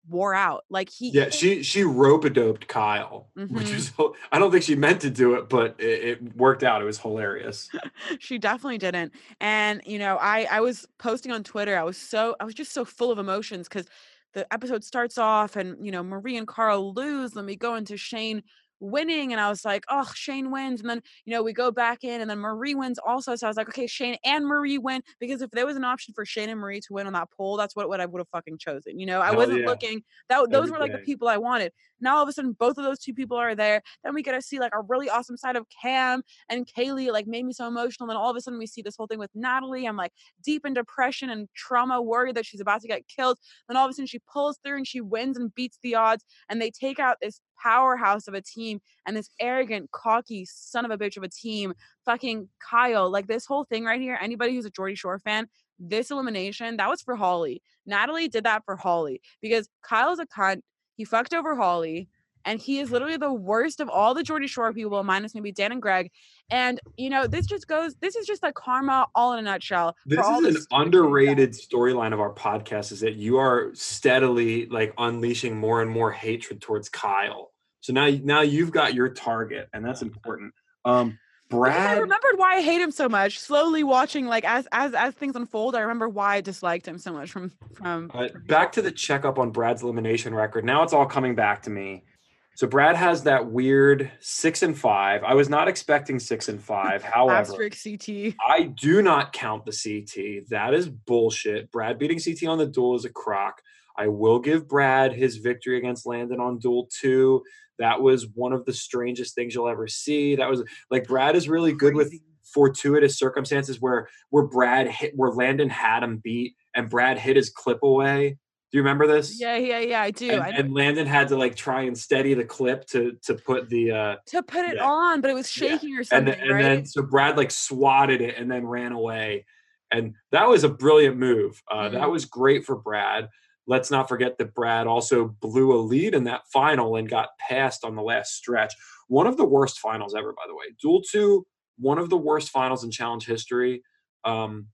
[0.09, 0.65] wore out.
[0.69, 3.75] Like he, Yeah, she she rope a doped Kyle, which Mhm.
[3.75, 6.83] was hil- I don't think she meant to do it, but it, it worked out.
[6.83, 7.71] It was hilarious.
[8.19, 12.35] she definitely didn't and you know i i was posting on twitter i was so
[12.41, 13.87] i was just so full of emotions because
[14.35, 17.97] the episode starts off and you know marie and Cara lose then we go into
[17.97, 18.43] shane
[18.83, 22.05] winning and i was like oh shane wins and then you know we go back
[22.05, 25.03] in and then marie wins also so i was like okay shane and marie win
[25.21, 27.57] because if there was an option for shane and marie to win on that poll
[27.57, 29.67] that's what, what i would have fucking chosen you know i Hell wasn't yeah.
[29.67, 32.53] looking that those Every were like the people i wanted now all of a sudden
[32.53, 35.09] both of those two people are there then we get to see like a really
[35.09, 38.07] awesome side of Kam and Kayleigh it, like made me so emotional.
[38.07, 39.87] Then all of a sudden we see this whole thing with Natalie.
[39.87, 40.13] I'm like
[40.45, 43.39] deep in depression and trauma, worried that she's about to get killed.
[43.69, 46.25] Then all of a sudden she pulls through and she wins and beats the odds.
[46.49, 50.91] And they take out this powerhouse of a team and this arrogant, cocky son of
[50.91, 51.75] a bitch of a team,
[52.05, 53.11] fucking Kyle.
[53.11, 54.19] Like this whole thing right here.
[54.21, 55.49] Anybody who's a Geordie Shore fan,
[55.79, 57.63] this elimination that was for Holly.
[57.87, 60.63] Natalie did that for Holly because Kyle's a cunt.
[60.97, 62.09] He fucked over Holly
[62.45, 65.73] and he is literally the worst of all the Geordie Shore people, minus maybe Dan
[65.73, 66.11] and Greg.
[66.51, 67.95] And you know, this just goes.
[68.01, 69.97] This is just like karma, all in a nutshell.
[70.07, 70.83] This is an stupid shit he's done.
[70.83, 76.11] underrated storyline of our podcast is that you are steadily like unleashing more and more
[76.11, 77.53] hatred towards Kyle.
[77.81, 80.55] So now now you've got your target, and that's important.
[80.85, 83.39] Um, Because I remembered why I hate him so much.
[83.39, 87.13] Slowly watching, like as as as things unfold, I remember why I disliked him so
[87.13, 88.11] much from from.
[88.15, 90.65] Uh, from back to the checkup on Brad's elimination record.
[90.65, 92.05] Now it's all coming back to me.
[92.55, 95.25] So Brad has that weird six and five.
[95.25, 97.03] I was not expecting six and five.
[97.03, 98.35] However, CT.
[98.47, 100.49] I do not count the CT.
[100.51, 101.71] That is bullshit.
[101.71, 103.63] Brad beating CT on the duel is a crock.
[103.97, 107.43] I will give Brad his victory against Landon on Duel 2.
[107.79, 110.37] That was one of the strangest things you'll ever see.
[110.37, 112.13] That was like Brad is really good with
[112.53, 117.51] fortuitous circumstances where where Brad hit where Landon had him beat and Brad hit his
[117.51, 118.39] clip away.
[118.73, 119.39] Do you remember this?
[119.39, 120.01] Yeah, yeah, yeah.
[120.01, 120.31] I do.
[120.31, 123.69] And, I and Landon had to like try and steady the clip to to put
[123.69, 124.87] the uh to put it yeah.
[124.87, 125.69] on, but it was Yeah.
[125.69, 126.63] shaking or and something, and right?
[126.63, 129.45] then so Brad like swatted it and then ran away.
[129.91, 131.63] And that was a brilliant move.
[131.71, 132.13] Uh, That Mhm.
[132.13, 133.29] was great for Brad.
[133.67, 137.85] Let's not forget that Brad also blew a lead in that final and got passed
[137.85, 138.73] on the last stretch.
[139.09, 140.65] One of the worst finals ever, by the way.
[140.81, 141.47] Duel 2,
[141.77, 143.83] one of the worst finals in challenge history.
[144.25, 144.69] Um,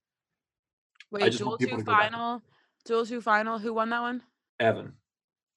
[1.10, 2.42] Wait, duel two final,
[2.84, 3.58] duel two final.
[3.58, 4.22] Who won that one?
[4.60, 4.94] Evan.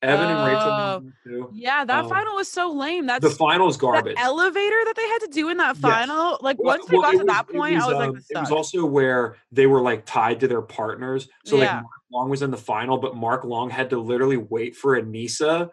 [0.03, 1.41] Evan and Rachel.
[1.43, 1.49] Oh.
[1.53, 3.05] Yeah, that Um, final was so lame.
[3.05, 4.15] That's The final's garbage.
[4.15, 5.81] the elevator that they had to do in that Yes.
[5.81, 6.39] final.
[6.41, 8.31] Like Well- once they well, got to that it point, I was like, um, this
[8.31, 11.29] it was also where they were like tied to their partners.
[11.45, 14.75] So like Mark Long was in the final, but Mark Long had to literally wait
[14.75, 15.69] for Anissa.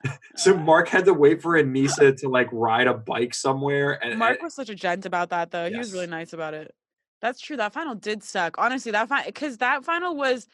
[0.36, 3.92] so Mark had to wait for Anissa to like ride a bike somewhere.
[4.04, 5.70] And, Mark and- was such a gent about that, though.
[5.70, 6.74] He was really nice about it.
[7.20, 7.56] That's true.
[7.56, 8.56] That final did suck.
[8.58, 10.48] Honestly, that final because that final was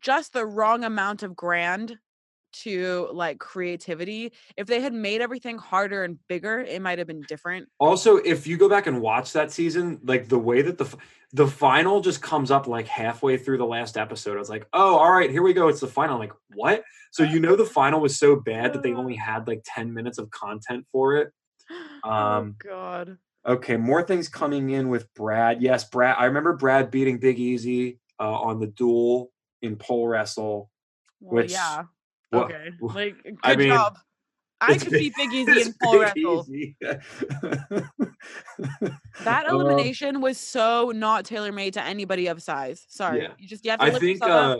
[0.00, 1.96] just the wrong amount of grand
[2.52, 4.32] to like creativity.
[4.56, 7.68] If they had made everything harder and bigger, it might have been different.
[7.78, 10.96] also, if you go back and watch that season, like the way that the
[11.32, 14.96] the final just comes up like halfway through the last episode, I was like, oh,
[14.96, 15.68] all right, here we go.
[15.68, 16.14] It's the final.
[16.14, 16.82] I'm like, what?
[17.12, 20.18] So you know the final was so bad that they only had like 10 minutes
[20.18, 21.32] of content for it.
[22.04, 23.18] oh Um, God.
[23.46, 25.62] Okay, more things coming in with Brad.
[25.62, 26.16] Yes, Brad.
[26.18, 29.30] I remember Brad beating Big Easy uh, on the duel
[29.62, 30.70] in pole wrestle.
[31.20, 31.84] Well, which- yeah.
[32.32, 32.70] wha- Okay.
[32.80, 33.98] Like, good I mean, job.
[34.62, 36.46] I could Big- beat Big Easy in pole wrestle.
[39.24, 42.84] That Um, elimination was so not tailor made to anybody of size.
[42.88, 43.22] Sorry.
[43.22, 43.28] Yeah.
[43.38, 44.22] You just you have to I think.
[44.22, 44.58] Uh,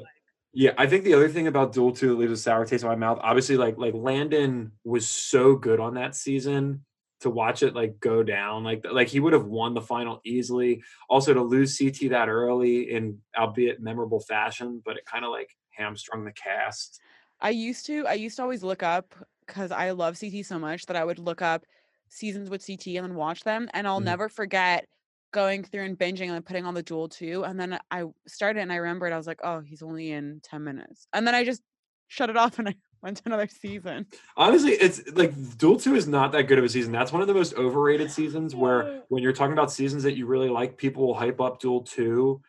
[0.53, 2.89] yeah, I think the other thing about Duel Two that leaves a sour taste in
[2.89, 3.21] my mouth.
[3.23, 6.85] Obviously, like like Landon was so good on that season.
[7.21, 10.83] To watch it like go down, like like he would have won the final easily.
[11.09, 15.51] Also, to lose CT that early in albeit memorable fashion, but it kind of like
[15.71, 17.03] hamstrung the cast.
[17.41, 19.15] I used to I used to always look up
[19.47, 21.65] because I love CT so much that I would look up
[22.09, 23.69] seasons with CT and then watch them.
[23.73, 24.01] And I'll Mhm.
[24.01, 24.87] never forget
[25.33, 27.45] going through and binging and putting on the duel too.
[27.45, 30.65] And then I started and I remembered I was like, oh, he's only in 10
[30.65, 31.07] minutes.
[31.13, 31.63] And then I just
[32.09, 34.07] shut it off and I went to another season.
[34.37, 36.93] Honestly, it's like Duel 2 is not that good of a season.
[36.93, 40.27] That's one of the most overrated seasons where when you're talking about seasons that you
[40.27, 42.41] really like, people will hype up Duel 2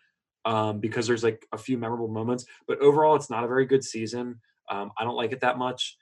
[0.45, 2.45] um, because there's like a few memorable moments.
[2.67, 4.41] But overall, it's not a very good season.
[4.69, 5.97] Um, I don't like it that much.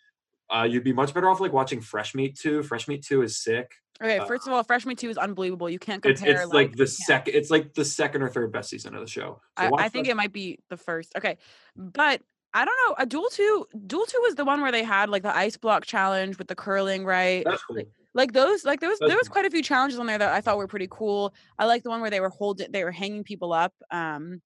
[0.49, 2.63] Uh, you'd be much better off like watching Fresh Meat 2.
[2.63, 3.71] Fresh Meat 2 is sick.
[4.01, 5.69] Okay, Uh, first of all, Fresh Meat 2 is unbelievable.
[5.69, 8.69] You can't It's compare it's like the second it's like the second or third best
[8.69, 9.41] season of the show.
[9.59, 11.13] So I, I think Fresh- it might be the first.
[11.17, 11.38] Okay.
[11.76, 12.21] But
[12.53, 12.95] I don't know.
[12.97, 15.85] A duel two, duel two was the one where they had like the ice block
[15.85, 17.45] challenge with the curling, right?
[17.45, 17.93] that's cool.
[18.13, 20.34] Like those, like there was That's there was quite a few challenges on there that
[20.34, 21.34] I thought were pretty cool.
[21.59, 23.73] I like the one where they were holding, they were hanging people up.
[23.91, 24.41] Um,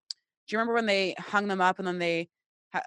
[0.48, 2.30] do you remember when they hung them up and then they,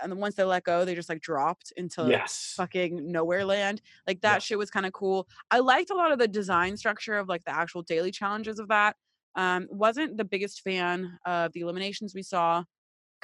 [0.03, 2.57] and then once they let go, they just like dropped into Yes.
[2.57, 3.83] fucking nowhere land.
[4.07, 4.43] Like that Yeah.
[4.43, 5.29] shit was kind of cool.
[5.51, 8.69] I liked a lot of the design structure of like the actual daily challenges of
[8.69, 8.97] that.
[9.35, 12.65] Um, wasn't the biggest fan of the eliminations we saw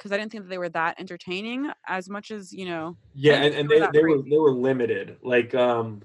[0.03, 2.97] because I didn't think that they were that entertaining as much as you know.
[3.15, 5.15] Yeah, and, and they they, were they were they were limited.
[5.23, 6.01] Like um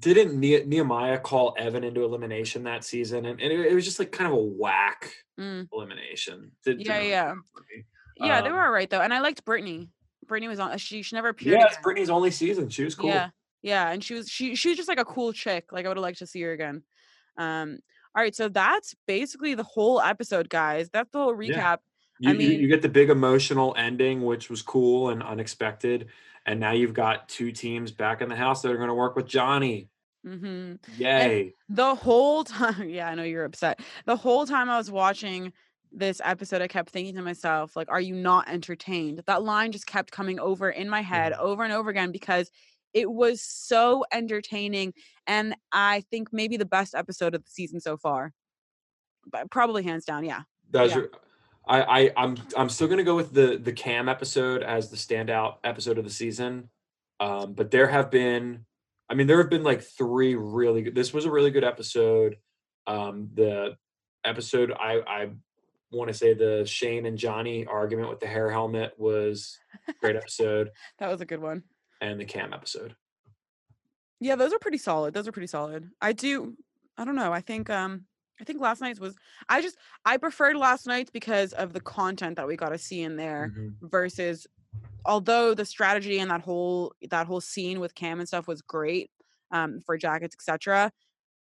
[0.00, 3.26] didn't ne- Nehemiah call Evan into elimination that season?
[3.26, 5.66] And, and it, it was just like kind of a whack Mm.
[5.72, 6.50] elimination.
[6.64, 7.84] Did- Yeah, yeah, work for me.
[8.18, 8.42] yeah.
[8.42, 9.88] They Um, were alright though, and I liked Brittany.
[10.26, 10.76] Brittany was on.
[10.78, 11.58] She she never appeared.
[11.58, 11.82] Yeah, it's again.
[11.82, 12.68] Brittany's only season.
[12.68, 13.08] She was cool.
[13.08, 13.30] Yeah,
[13.62, 15.72] yeah, and she was she she was just like a cool chick.
[15.72, 16.82] Like I would have liked to see her again.
[17.38, 17.78] Um.
[18.14, 20.90] All right, so that's basically the whole episode, guys.
[20.90, 21.56] That's the whole Yeah.
[22.18, 26.08] You, I you, mean- you get the big emotional ending, which was cool and unexpected.
[26.46, 29.14] And now you've got two teams back in the house that are going to work
[29.16, 29.88] with Johnny.
[30.24, 31.54] hmm Yay.
[31.68, 35.52] the whole time yeah i know you're upset the whole time i was watching
[35.90, 39.86] this episode i kept thinking to myself like are you not entertained that line just
[39.86, 41.38] kept coming over in my head Mhm.
[41.40, 42.50] over and over again because
[42.94, 44.92] it was so entertaining
[45.26, 48.32] and i think maybe the best episode of the season so far
[49.30, 50.98] but probably hands down yeah That was Yeah.
[50.98, 51.10] your,
[51.66, 55.56] I, I I'm I'm still gonna go with the the Kam episode as the standout
[55.64, 56.68] episode of the season.
[57.20, 58.66] Um, but there have been,
[59.08, 60.94] I mean, there have been like three really good.
[60.94, 62.36] This was a really good episode.
[62.86, 63.76] Um, the
[64.24, 65.30] episode I I
[65.92, 69.58] want to say the Shane and Johnny argument with the hair helmet was
[69.88, 71.62] a great episode, that was a good one
[72.00, 72.96] and the Kam episode.
[74.18, 76.56] yeah those are pretty solid those are pretty solid i do
[76.98, 78.06] i don't know i think um
[78.40, 79.14] i think last night's was
[79.48, 83.02] i just i preferred last night's because of the content that we got to see
[83.02, 83.74] in there Mhm.
[83.82, 84.46] versus
[85.04, 89.10] although the strategy and that whole that whole scene with Kam and stuff was great
[89.50, 90.92] um, for jackets, etc.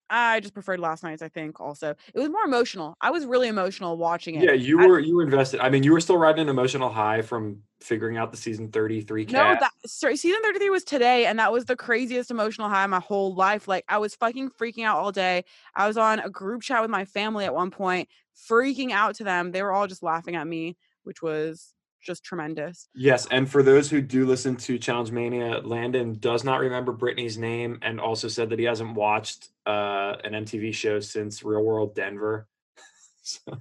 [0.09, 1.21] I just preferred last night's.
[1.21, 2.95] I think also it was more emotional.
[3.01, 4.43] I was really emotional watching it.
[4.43, 5.59] Yeah, you I- were you were invested.
[5.59, 9.25] I mean, you were still riding an emotional high from figuring out the season 33
[9.25, 12.89] No, that sorry, season 33 was today, and that was the craziest emotional high of
[12.89, 13.67] my whole life.
[13.67, 15.43] Like I was fucking freaking out all day.
[15.75, 18.09] I was on a group chat with my family at one point,
[18.49, 19.51] freaking out to them.
[19.51, 22.87] They were all just laughing at me, which was just tremendous.
[22.95, 27.37] Yes, and for those who do listen to Challenge Mania, Landon does not remember Brittany's
[27.37, 31.95] name and also said that he hasn't watched uh, an MTV show since Real World
[31.95, 32.47] Denver.
[33.23, 33.59] so,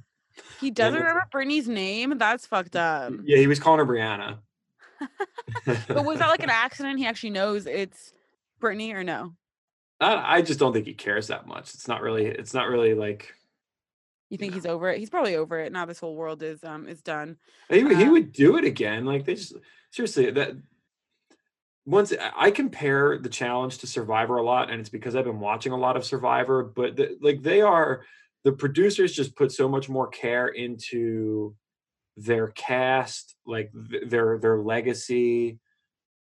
[0.60, 2.18] He doesn't remember Brittany's name.
[2.18, 3.12] That's fucked up.
[3.24, 4.38] yeah, he was calling her Brianna.
[5.88, 6.98] But was that like an accident?
[6.98, 8.12] He actually knows it's
[8.60, 9.34] Brittany or no?
[10.00, 11.74] I, I just don't think he cares that much.
[11.74, 12.26] It's not really.
[12.26, 13.34] It's not really like
[14.30, 14.56] You think No.
[14.56, 14.98] he's over it?
[14.98, 15.72] He's probably over it.
[15.72, 17.36] Now this whole world is um is done.
[17.68, 19.04] he, would- he would do it again.
[19.04, 19.54] Like they just
[19.90, 20.56] seriously that.
[21.84, 25.38] Once I- I compare the challenge to Survivor a lot, and it's because I've been
[25.38, 26.64] watching a lot of Survivor.
[26.64, 28.04] But the, like they are,
[28.42, 31.54] the producers just put so much more care into
[32.16, 35.60] their cast, like th- their their legacy,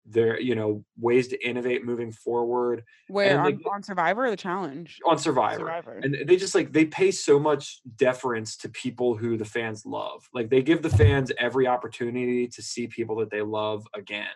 [0.06, 4.36] their you know ways to innovate moving forward Where on, like, on Survivor or the
[4.38, 4.99] challenge?
[5.06, 5.60] on Survivor.
[5.60, 5.99] Survivor.
[6.03, 10.27] and they just like they pay so much deference to people who the fans love
[10.34, 14.27] like they give the fans every opportunity to see people that they love again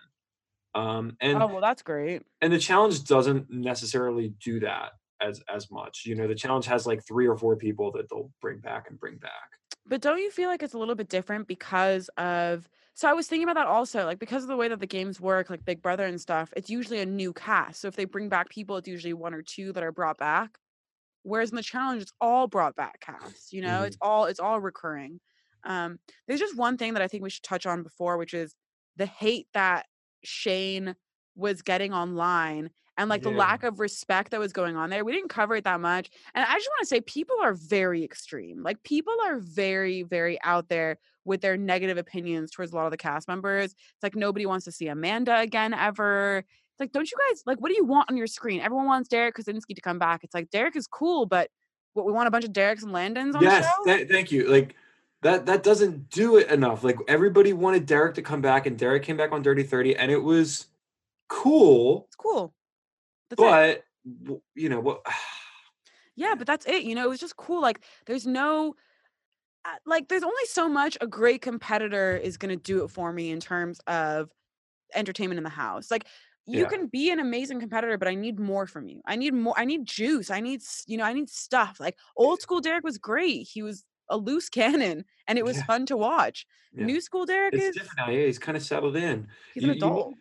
[0.76, 2.24] um and oh well, that's great.
[2.42, 4.92] and the challenge doesn't necessarily do that
[5.22, 8.32] as as much you know the challenge has like three or four people that they'll
[8.42, 9.50] bring back and bring back
[9.86, 12.70] But don't you feel like it's a little bit different because of?
[12.94, 15.22] So I was thinking about that also, like because of the way that the games
[15.22, 16.54] work, like Big Brother and stuff.
[16.56, 17.82] It's usually a new cast.
[17.82, 20.58] So if they bring back people, it's usually one or two that are brought back.
[21.24, 23.54] Whereas in the challenge, it's all brought back cast.
[23.54, 25.20] You know, it's all it's all recurring.
[25.64, 28.56] Um, there's just one thing that I think we should touch on before, which is
[28.96, 29.86] the hate that
[30.24, 30.96] Shane
[31.36, 32.70] was getting online
[33.00, 35.06] and like the lack of respect that was going on there.
[35.06, 36.10] We didn't cover it that much.
[36.36, 38.62] And I just want to say people are very extreme.
[38.62, 42.92] Like people are very, very out there with their negative opinions towards a lot of
[42.92, 43.72] the cast members.
[43.72, 46.40] It's like nobody wants to see Amanda again ever.
[46.40, 48.60] It's like, don't you guys like what do you want on your screen?
[48.60, 50.26] Everyone wants Derek Kosinski to come back.
[50.26, 51.50] It's like Derek is cool, but
[51.94, 53.98] what we want a bunch of Derek's and Landons on yes the show?
[53.98, 54.76] th- thank you like
[55.22, 59.04] that that doesn't do it enough like everybody wanted derek to come back and derek
[59.04, 60.68] came back on dirty 30 and it was
[61.28, 62.54] cool it's cool.
[63.30, 63.84] That's but
[64.24, 65.02] w- you know what
[66.16, 66.84] Yeah, but that's it.
[66.84, 67.62] You know, it was just cool.
[67.62, 68.76] Like, there's no,
[69.66, 73.14] uh, like, there's only so much a great competitor is going to do it for
[73.14, 74.30] me in terms of
[74.96, 75.92] entertainment in the house.
[75.92, 76.08] Like,
[76.46, 76.70] you Yeah.
[76.70, 79.02] can be an amazing competitor, but I need more from you.
[79.06, 79.54] I need more.
[79.58, 80.30] I need juice.
[80.32, 81.80] I need, you know, I need stuff.
[81.80, 83.48] Like, old school Derek was great.
[83.52, 85.64] He was a loose cannon and it was Yeah.
[85.66, 86.46] fun to watch.
[86.74, 86.86] Yeah.
[86.86, 89.70] New school Derek it's is, different now yeah he's kind of settled in he's an
[89.70, 90.10] You- you- adult.
[90.10, 90.18] you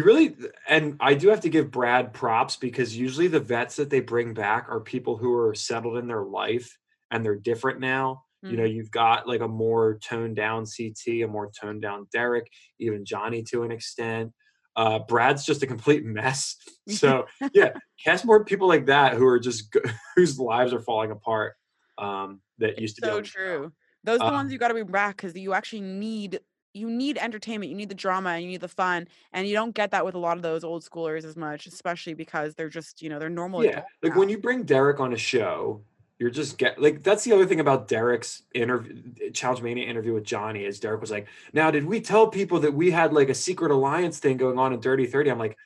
[0.00, 0.34] really
[0.68, 4.32] and i do have to give brad props because usually the vets that they bring
[4.32, 6.78] back are people who are settled in their life
[7.12, 8.24] and they're different now.
[8.44, 12.50] You know you've got like a more toned down ct a more toned down derek
[12.80, 14.32] even johnny to an extent.
[14.74, 16.56] Uh brad's just a complete mess.
[16.88, 17.74] So yeah.
[18.02, 19.72] cast more people like that who are just
[20.16, 21.54] whose lives are falling apart
[21.98, 23.32] um that used to be so on the show.
[23.34, 23.72] true.
[24.02, 26.40] Those are the ones Um, you got to bring back because you actually need
[26.74, 29.74] you need entertainment, you need the drama, and you need the fun, and you don't
[29.74, 33.02] get that with a lot of those old schoolers as much, especially because they're just
[33.02, 33.64] you know they're normal.
[33.64, 34.18] yeah like now.
[34.18, 35.82] when you bring derek on a show
[36.18, 40.12] you're just get like that's the other thing about derek's interview eh, challenge mania interview
[40.12, 43.28] with johnny is derek was like now did we tell people that we had like
[43.28, 45.56] a secret alliance thing going on in dirty 30 i'm like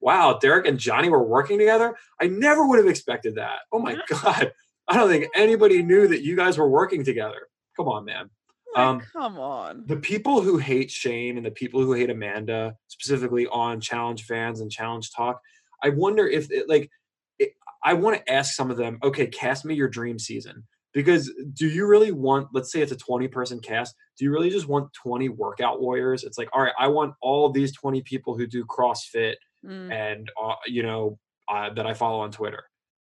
[0.00, 1.94] wow derek and johnny were working together?
[2.20, 3.60] I never would have expected that.
[3.72, 4.52] Oh my god.
[4.88, 7.48] I don't think anybody knew that you guys were working together.
[7.76, 8.30] Come on man
[8.78, 9.84] um, come on.
[9.86, 14.60] the people who hate Shane and the people who hate Amanda, specifically on Challenge fans
[14.60, 15.40] and Challenge Talk,
[15.82, 16.90] I wonder if it, like
[17.38, 17.52] it,
[17.84, 18.98] I want to ask some of them.
[19.02, 22.48] Okay, cast me your dream season because do you really want?
[22.52, 23.94] Let's say it's a twenty person cast.
[24.18, 26.24] Do you really just want twenty workout warriors?
[26.24, 29.34] It's like, all right, I want all these twenty people who do CrossFit
[29.66, 29.92] Mm.
[29.92, 31.18] and uh, you know
[31.48, 32.62] uh, that I follow on Twitter.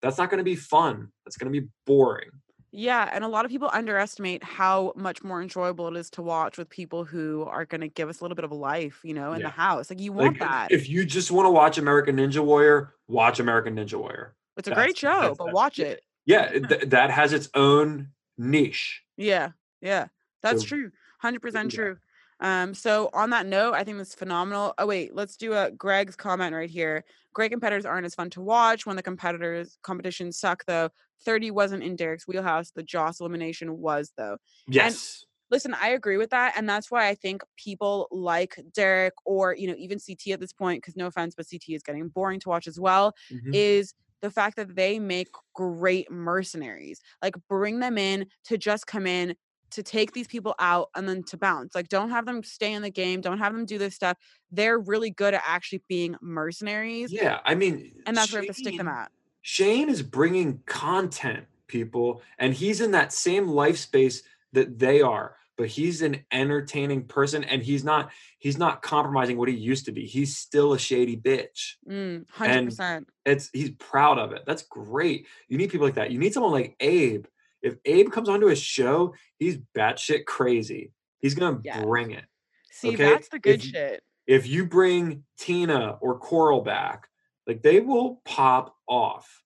[0.02, 1.10] That's not going to be fun.
[1.26, 2.30] That's going to be boring.
[2.72, 6.58] Yeah, and a lot of people underestimate how much more enjoyable it is to watch
[6.58, 9.14] with people who are going to give us a little bit of a life, you
[9.14, 9.48] know, in Yeah.
[9.48, 9.90] the house.
[9.90, 10.72] Like you want Like that.
[10.72, 14.36] if you just want to watch American Ninja Warrior, watch American Ninja Warrior.
[14.58, 16.04] it's a great show, that's- but that's- watch it.
[16.26, 19.52] yeah th- that has its own niche Yeah,
[19.82, 20.08] yeah,
[20.42, 20.92] that's So, true.
[21.20, 21.98] Hundred percent true.
[22.42, 24.74] Um, so on that note, I think this is phenomenal.
[24.78, 27.04] Oh wait, let's do a Greg's comment right here.
[27.34, 30.90] Great competitors aren't as fun to watch when the competitors competitions suck though.
[31.26, 32.72] 30 wasn't in Derek's wheelhouse.
[32.72, 34.38] The Joss elimination was though.
[34.68, 36.54] yes Listen, I agree with that.
[36.56, 40.54] And that's why I think people like Derek or, you know, even CT at this
[40.54, 43.56] point, because no offense, but CT is getting boring to watch as well, Mhm.
[43.56, 47.02] is the fact that they make great mercenaries.
[47.24, 49.36] Like bring them in to just come in
[49.72, 51.74] to take these people out and then to bounce.
[51.74, 54.18] Like don't have them stay in the game, don't have them do this stuff.
[54.52, 57.12] They're really good at actually being mercenaries.
[57.12, 59.12] Yeah, I mean, And that's where we have to stick them Shane- at.
[59.54, 64.22] Shane is bringing content, people, and he's in that same life space
[64.54, 65.38] that they are.
[65.58, 68.12] But he's an entertaining person, and he's not.
[68.38, 70.06] He's not compromising what he used to be.
[70.06, 71.78] He's still a shady bitch.
[71.90, 73.06] Mm, And 100%.
[73.26, 74.44] It's he's proud of it.
[74.46, 75.26] That's great.
[75.48, 76.12] You need people like that.
[76.12, 77.26] You need someone like Abe.
[77.64, 80.92] If Abe comes onto a show, he's batshit crazy.
[81.18, 81.84] He's gonna Yes.
[81.84, 82.26] bring it.
[82.72, 84.04] See, okay, that's the good if- shit.
[84.28, 87.10] If you bring Tina or Coral back,
[87.50, 89.44] like they will pop off.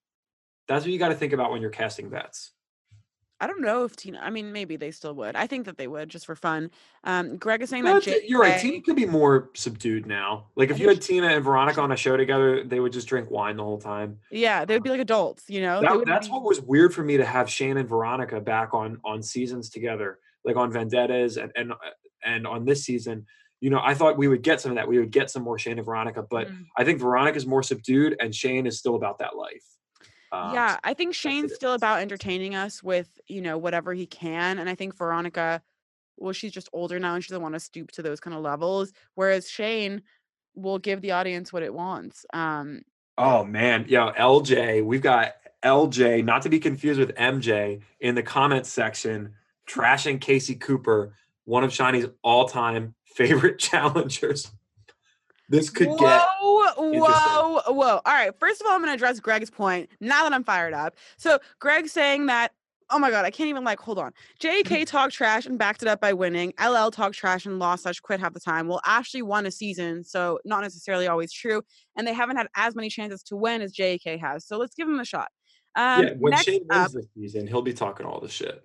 [0.68, 2.52] That's what you got to think about when you're casting vets.
[3.40, 4.20] I don't know if Tina.
[4.22, 5.36] I mean, maybe they still would.
[5.38, 6.70] I think that they would just for fun.
[7.06, 8.24] Um, Greg is saying No, that Jake.
[8.28, 8.60] you're right.
[8.60, 10.48] Tina could be more subdued now.
[10.58, 13.30] Like if you had Tina and Veronica on a show together, they would just drink
[13.32, 14.20] wine the whole time.
[14.32, 15.50] Yeah, they would be like adults.
[15.50, 18.40] You know, That, that's be- what was weird for me to have Shane and Veronica
[18.42, 21.76] back on on seasons together, like on Vendettas and and uh,
[22.26, 23.26] and on this season.
[23.64, 24.90] You know, I thought we would get some of that.
[24.90, 26.66] We would get some more Shane and Veronica, but Mm.
[26.78, 29.64] I think Veronica's more subdued, and Shane is still about that life.
[30.34, 34.60] Um, yeah, I think Shane's still about entertaining us with you know whatever he can,
[34.60, 35.62] and I think Veronica,
[36.18, 38.42] well, she's just older now and she doesn't want to stoop to those kind of
[38.42, 38.92] levels.
[39.16, 40.02] Whereas Shane
[40.56, 42.26] will give the audience what it wants.
[42.34, 42.82] Um,
[43.18, 48.24] Oh man, yo, LJ, we've got LJ, not to be confused with MJ, in the
[48.24, 49.36] comments section,
[49.70, 51.14] trashing Casey Cooper,
[51.46, 54.52] one of Shanni's all-time favorite challengers.
[55.50, 57.02] This could get whoa, interesting.
[57.02, 58.02] whoa, whoa!
[58.06, 60.74] All right, first of all, I'm going to address Greg's point now that I'm fired
[60.74, 60.96] up.
[61.18, 62.52] So Greg saying that.
[62.90, 64.12] Oh my god, I can't even like hold on.
[64.40, 64.74] Mm-hmm.
[64.74, 66.54] JK talked trash and backed it up by winning.
[66.64, 68.68] LL talked trash and lost slash quit half the time.
[68.68, 71.64] Well, Ashley won a season, so not necessarily always true.
[71.96, 74.46] And they haven't had as many chances to win as JK has.
[74.46, 75.30] So let's give them a shot.
[75.76, 78.64] Um, yeah, when next Shane up, wins this season, he'll be talking all the shit.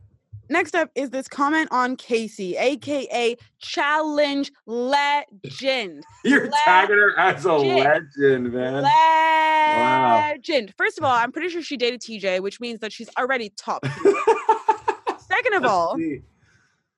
[0.49, 6.05] Next up is this comment on Casey, aka Challenge Legend.
[6.25, 8.53] You're tagging her as a Legend.
[8.53, 8.83] man.
[8.83, 10.75] Legend.
[10.77, 13.85] First of all, I'm pretty sure she dated TJ, which means that she's already top.
[15.21, 16.23] Second of Let's all, see.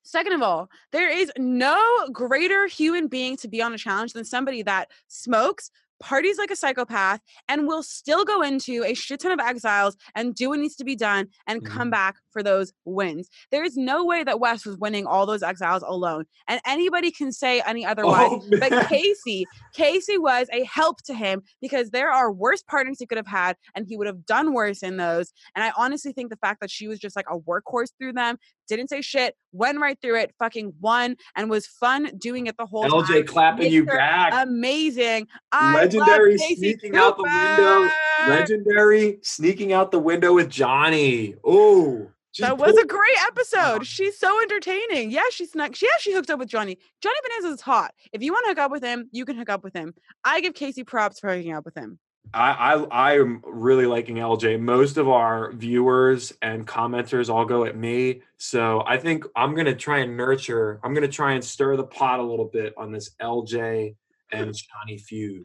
[0.02, 4.24] Second of all, there is no greater human being to be on a challenge than
[4.24, 5.70] somebody that smokes,
[6.00, 10.34] parties like a psychopath, and will still go into a shit ton of exiles and
[10.34, 11.92] do what needs to be done and come Mhm.
[11.92, 13.28] back for those wins.
[13.50, 16.24] There is no way that Wes was winning all those exiles alone.
[16.48, 18.30] And anybody can say any otherwise.
[18.32, 18.86] Oh, But.
[18.88, 23.26] Casey, Casey was a help to him because there are worse partners he could have
[23.26, 25.32] had, and he would have done worse in those.
[25.54, 28.38] And I honestly think the fact that she was just like a workhorse through them,
[28.76, 32.66] didn't say shit, went right through it, fucking won, and was fun doing it the
[32.66, 32.92] whole time.
[32.92, 34.32] LJ clapping you back.
[34.46, 35.28] Amazing.
[35.52, 37.88] I Legendary sneaking out the window.
[38.28, 41.34] Legendary sneaking out the window with Johnny.
[41.44, 43.86] Oh, That was a great episode.
[43.86, 45.10] She's so entertaining.
[45.10, 45.74] Yeah, she snuck.
[45.74, 46.78] She actually hooked up with Johnny.
[47.02, 47.92] Johnny Bananas is hot.
[48.12, 49.94] If you want to hook up with him, you can hook up with him.
[50.24, 51.98] I give Casey props for hooking up with him.
[52.32, 54.60] I, I I am really liking LJ.
[54.60, 59.74] Most of our viewers and commenters all go at me, so I think I'm gonna
[59.74, 60.80] try and nurture.
[60.84, 63.96] I'm gonna try and stir the pot a little bit on this LJ
[64.32, 64.54] and
[64.86, 65.44] Johnny feud.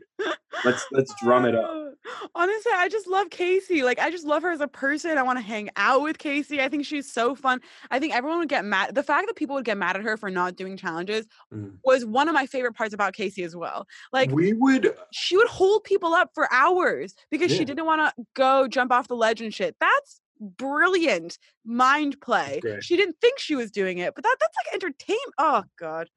[0.64, 1.85] Let's let's drum it up.
[2.06, 3.84] Uh, Honestly, I just love Casey.
[3.84, 5.18] Like, I just love her as a person.
[5.18, 6.62] I want to hang out with Casey.
[6.62, 7.62] I think she's so fun.
[7.92, 8.94] I think everyone would get mad.
[8.96, 11.78] The fact that people would get mad at her for not doing challenges Mm.
[11.84, 13.88] was one of my favorite parts about Casey as well.
[14.12, 17.58] Like, we would she would hold people up for hours because Yeah.
[17.60, 19.76] she didn't want to go jump off the ledge and shit.
[19.80, 22.62] That's brilliant mind play.
[22.82, 25.34] She didn't think she was doing it, but that that's like entertainment.
[25.38, 26.10] Oh god.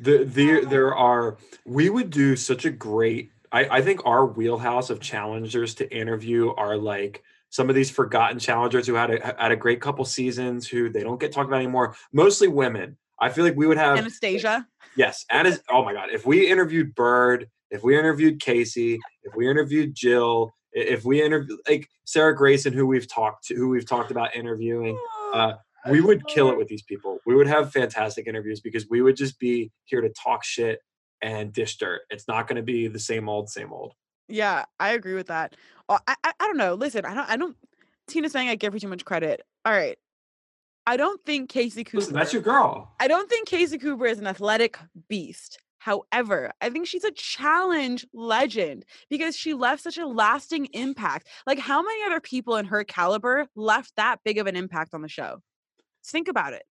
[0.00, 4.90] the there there are we would do such a great I, I think our wheelhouse
[4.90, 9.52] of challengers to interview are like some of these forgotten challengers who had a had
[9.52, 13.44] a great couple seasons who they don't get talked about anymore mostly women i feel
[13.44, 14.66] like we would have Anastasia.
[14.96, 19.48] yes Anas, oh my god if we interviewed bird if we interviewed casey if we
[19.48, 24.10] interviewed jill if we interviewed like sarah greyson who we've talked to who we've talked
[24.10, 24.98] about interviewing
[25.32, 25.52] uh,
[25.88, 27.18] we would kill it with these people.
[27.26, 30.80] We would have fantastic interviews because we would just be here to talk shit
[31.26, 32.02] and dish dirt.
[32.10, 33.92] It's not going to be the same old, same old.
[34.28, 35.56] Yeah, I agree with that.
[35.88, 36.74] I, I I don't know.
[36.74, 37.56] Listen, I don't I don't.
[38.08, 39.42] Tina's saying I give her too much credit.
[39.64, 39.98] All right,
[40.86, 41.98] I don't think Casey Cooper.
[41.98, 42.92] Listen, that's your girl.
[43.00, 44.78] I don't think Casey Cooper is an athletic
[45.08, 45.58] beast.
[45.78, 51.28] However, I think she's a challenge legend because she left such a lasting impact.
[51.46, 55.02] Like, how many other people in her caliber left that big of an impact on
[55.02, 55.40] the show?
[56.02, 56.64] Just think about it.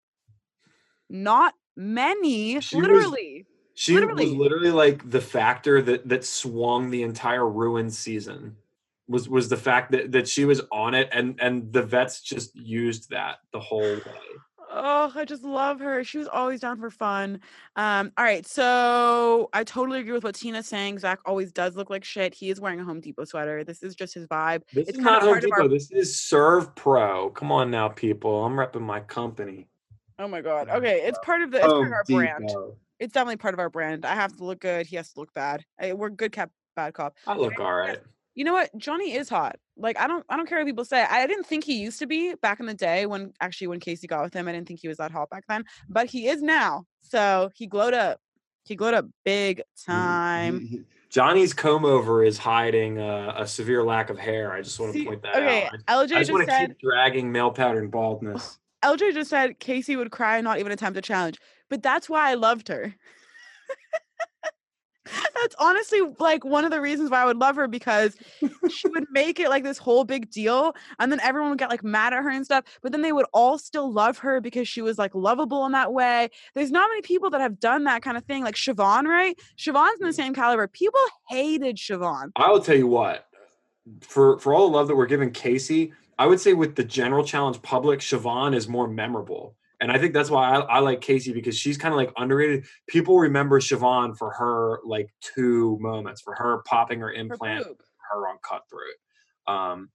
[1.08, 3.46] Not many, She was- literally.
[3.78, 4.24] She Literally.
[4.24, 8.56] was literally like the factor that that swung the entire ruined season.
[9.06, 12.56] Was was the fact that that she was on it and and the vets just
[12.56, 14.00] used that the whole way.
[14.70, 16.02] Oh, I just love her.
[16.04, 17.40] She was always down for fun.
[17.76, 20.98] Um, all right, so I totally agree with what Tina's saying.
[20.98, 22.34] Zach always does look like shit.
[22.34, 23.62] He is wearing a Home Depot sweater.
[23.62, 24.62] This is just his vibe.
[24.72, 25.68] This It's is not Home part of our- Depot.
[25.74, 27.34] This is SERVPRO.
[27.34, 28.44] Come on now, people.
[28.44, 29.68] I'm repping my company.
[30.18, 30.68] Oh my god.
[30.70, 32.50] Okay, it's part of the it's part of Home our brand.
[32.98, 34.04] It's definitely part of our brand.
[34.04, 34.86] I have to look good.
[34.86, 35.64] He has to look bad.
[35.80, 37.14] I, we're good cop, bad cop.
[37.26, 37.98] I look all right.
[38.34, 38.76] You know what?
[38.76, 39.56] Johnny is hot.
[39.78, 41.02] Like I don't I don't care what people say.
[41.08, 44.06] I didn't think he used to be back in the day when actually when Casey
[44.06, 44.46] got with him.
[44.48, 46.84] I didn't think he was that hot back then, but he is now.
[47.00, 48.20] So he glowed up.
[48.64, 50.60] He glowed up big mm, time.
[50.60, 54.52] He- he- Johnny's comb over is hiding uh, a severe lack of hair.
[54.52, 55.72] I just want to See, point that okay, out.
[55.86, 58.58] I- LJ I just just want to keep dragging male pattern baldness.
[58.84, 61.38] LJ just said Casey would cry and not even attempt a challenge.
[61.68, 62.94] But that's why I loved her.
[65.34, 68.16] that's honestly like one of the reasons why I would love her because
[68.70, 71.84] she would make it like this whole big deal and then everyone would get like
[71.84, 74.82] mad at her and stuff, but then they would all still love her because she
[74.82, 76.30] was like lovable in that way.
[76.54, 78.42] There's not many people that have done that kind of thing.
[78.42, 79.38] Like Siobhan, right?
[79.58, 80.66] Siobhan's in the same caliber.
[80.68, 82.30] People hated Siobhan.
[82.36, 83.26] I will tell you what,
[84.00, 87.24] for for all the love that we're giving Casey, I would say with the general
[87.24, 89.56] challenge public, Siobhan is more memorable.
[89.80, 92.64] And I think that's why I, I like Casey because she's kind of like underrated.
[92.86, 97.76] People remember Siobhan for her like two moments, for her popping her Her implant, boob.
[98.10, 98.96] her on cutthroat.
[99.46, 99.90] Um,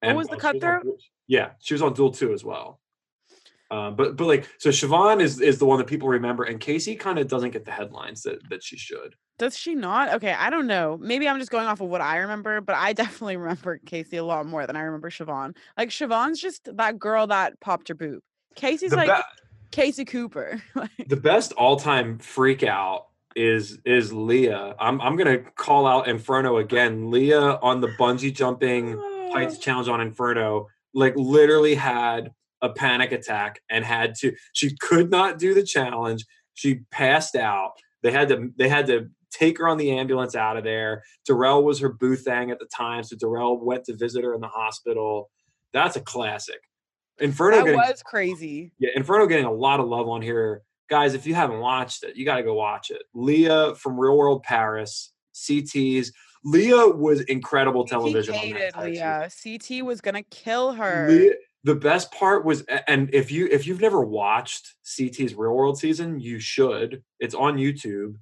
[0.00, 0.82] What was the she on Cutthroat?
[0.84, 0.96] Duel-
[1.28, 2.80] yeah, she was on Duel Two as well.
[3.70, 6.94] Um, but but like so, Siobhan is is the one that people remember, and Casey
[6.94, 9.14] kind of doesn't get the headlines that that she should.
[9.38, 10.14] Does she not?
[10.14, 10.98] Okay, I don't know.
[11.00, 14.24] Maybe I'm just going off of what I remember, but I definitely remember Casey a
[14.24, 15.56] lot more than I remember Siobhan.
[15.76, 18.20] Like Siobhan's just that girl that popped her boob.
[18.54, 19.22] Casey's The like be-
[19.70, 20.62] Casey Cooper.
[21.08, 24.74] The best all-time freak out is is Leah.
[24.78, 27.10] I'm I'm gonna call out Inferno again.
[27.10, 28.98] Leah on the bungee jumping
[29.32, 32.30] heights challenge on Inferno, like literally had
[32.60, 34.34] a panic attack and had to.
[34.52, 36.24] She could not do the challenge.
[36.54, 37.72] She passed out.
[38.02, 41.02] They had to they had to take her on the ambulance out of there.
[41.26, 44.40] Darrell was her boo thing at the time, so Darrell went to visit her in
[44.42, 45.30] the hospital.
[45.72, 46.60] That's a classic.
[47.22, 48.72] Inferno that getting was crazy.
[48.78, 50.62] yeah, Inferno getting a lot of love on here.
[50.90, 53.02] Guys, if you haven't watched it, you got to go watch it.
[53.14, 56.08] Leah from Real World Paris, CTs.
[56.44, 58.34] Leah was incredible television.
[58.34, 58.94] He on that hated.
[58.96, 59.30] Leah.
[59.42, 61.08] CT was gonna kill her.
[61.08, 61.34] Leah-
[61.64, 66.18] the best part was, and if you if you've never watched CT's Real World season,
[66.18, 67.02] you should.
[67.20, 68.16] It's on YouTube.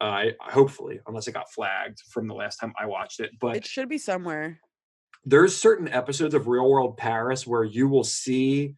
[0.00, 3.66] Uh, hopefully, unless it got flagged from the last time I watched it, but It
[3.66, 4.60] should be somewhere.
[5.24, 8.74] There's certain episodes of Real World Paris where you will see,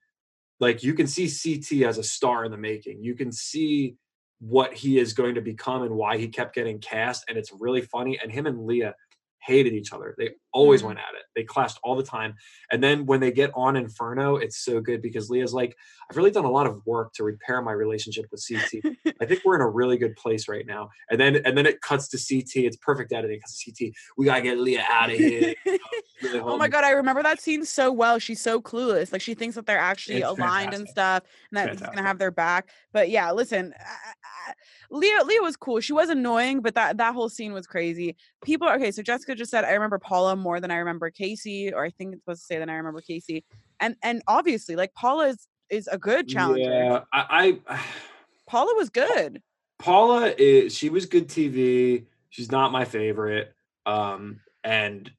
[0.60, 3.02] like, you can see CT as a star in the making.
[3.02, 3.96] You can see
[4.40, 7.80] what he is going to become and why he kept getting cast, and it's really
[7.80, 8.18] funny.
[8.22, 8.94] And him and Leah
[9.46, 10.14] hated each other.
[10.18, 10.86] They always Mhm.
[10.86, 11.22] went at it.
[11.34, 12.34] They clashed all the time.
[12.72, 15.76] And then when they get on Inferno, it's so good because Leah's like,
[16.10, 18.82] I've really done a lot of work to repair my relationship with CT.
[19.20, 20.88] I think we're in a really good place right now.
[21.10, 22.66] And then and then it cuts to CT.
[22.66, 23.92] It's perfect editing because CT.
[24.16, 25.54] We gotta get Leah out of here.
[26.22, 28.18] Really oh my god, I remember that scene so well.
[28.18, 29.12] She's so clueless.
[29.12, 32.18] Like she thinks that they're actually It's aligned and stuff, and that he's gonna have
[32.18, 32.70] their back.
[32.92, 33.74] But yeah, listen,
[34.90, 35.80] Leah, Leah was cool.
[35.80, 38.16] She was annoying, but that that whole scene was crazy.
[38.44, 41.84] People, okay, so Jessica just said I remember Paula more than I remember Casey, or
[41.84, 43.44] I think it's supposed to say that I remember Casey.
[43.80, 46.72] And and obviously, like Paula is is a good challenger.
[46.72, 47.80] Yeah, I, I
[48.46, 49.42] Paula was good.
[49.78, 52.06] Paula is she was good TV.
[52.30, 53.54] She's not my favorite.
[53.84, 55.10] Um, and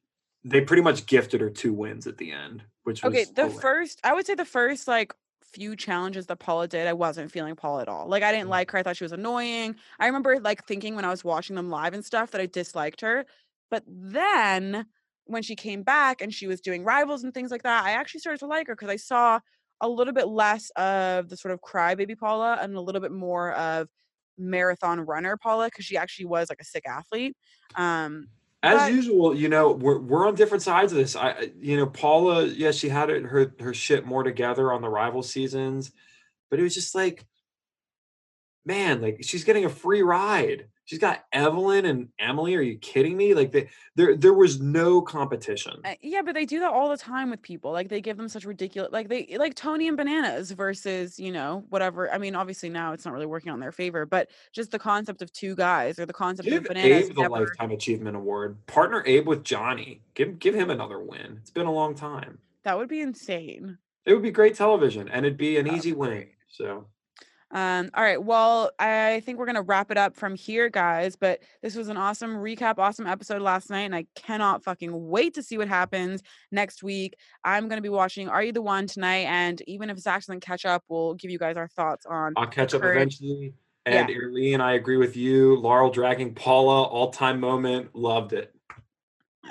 [0.44, 3.60] they pretty much gifted her two wins at the end, which was Okay, the hilarious.
[3.60, 5.14] first, I would say the first like
[5.52, 8.06] few challenges that Paula did, I wasn't feeling Paula at all.
[8.08, 8.50] Like I didn't Mm.
[8.50, 8.78] like her.
[8.78, 9.76] I thought she was annoying.
[9.98, 13.00] I remember like thinking when I was watching them live and stuff that I disliked
[13.00, 13.24] her.
[13.70, 14.86] But then
[15.24, 18.20] when she came back and she was doing rivals and things like that, I actually
[18.20, 19.40] started to like her because I saw
[19.80, 23.52] a little bit less of the sort of crybaby Paula and a little bit more
[23.52, 23.88] of
[24.36, 27.36] marathon runner Paula because she actually was like a sick athlete.
[27.74, 28.28] Um,
[28.62, 31.14] As but- usual, you know, we're we're on different sides of this.
[31.16, 34.82] I, I- you know, Paula, yeah, she had it, her her shit more together on
[34.82, 35.92] the rival seasons,
[36.50, 37.24] but it was just like,
[38.66, 40.66] man, like she's getting a free ride.
[40.88, 42.54] She's got Evelyn and Emily.
[42.56, 43.34] Are you kidding me?
[43.34, 45.74] Like they, there there was no competition.
[45.84, 47.72] Uh, yeah, but they do that all the time with people.
[47.72, 51.66] Like they give them such ridiculous, like they like Tony and Bananas versus you know
[51.68, 52.10] whatever.
[52.10, 55.20] I mean, obviously now it's not really working on their favor, but just the concept
[55.20, 57.34] of two guys or the concept Give of Bananas Abe the never.
[57.34, 58.56] lifetime achievement award.
[58.66, 60.00] Partner Abe with Johnny.
[60.14, 61.36] Give give him another win.
[61.42, 62.38] It's been a long time.
[62.64, 63.76] That would be insane.
[64.06, 66.28] It would be great television, and it'd be an That would easy win.
[66.48, 66.86] So
[67.50, 68.22] Um, all right.
[68.22, 71.16] Well, I think we're gonna wrap it up from here, guys.
[71.16, 75.34] But this was an awesome recap, awesome episode last night, and I cannot fucking wait
[75.34, 76.22] to see what happens
[76.52, 77.16] next week.
[77.44, 80.64] I'm gonna be watching Are You the One tonight, and even if Zach doesn't catch
[80.64, 82.34] up, we'll give you guys our thoughts on.
[82.36, 83.54] I'll catch up eventually.
[83.86, 85.56] And Irene, I agree with you.
[85.56, 87.94] Laurel dragging Paula, all time moment.
[87.94, 88.54] Loved it.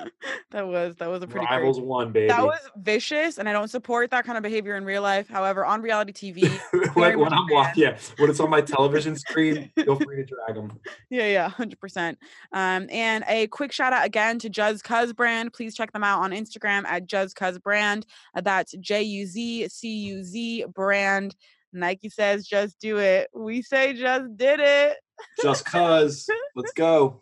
[0.51, 2.27] that was that was a pretty crazy- Rivals one, baby.
[2.27, 5.27] That was vicious, and I don't support that kind of behavior in real life.
[5.27, 6.49] However, on reality TV,
[6.95, 7.73] when, when I'm wa- fan.
[7.75, 10.79] yeah, when it's on my television screen, feel free to drag them.
[11.09, 12.17] yeah, yeah, hundred percent.
[12.51, 15.53] Um, and a quick shout out again to Juz Cuz brand.
[15.53, 18.05] Please check them out on Instagram at Juz Cuz brand.
[18.35, 21.35] Uh, that's J U Z C U Z brand.
[21.73, 24.97] Nike says, "Just do it." We say, "Just did it."
[25.41, 26.27] Just cuz.
[26.55, 27.21] Let's go.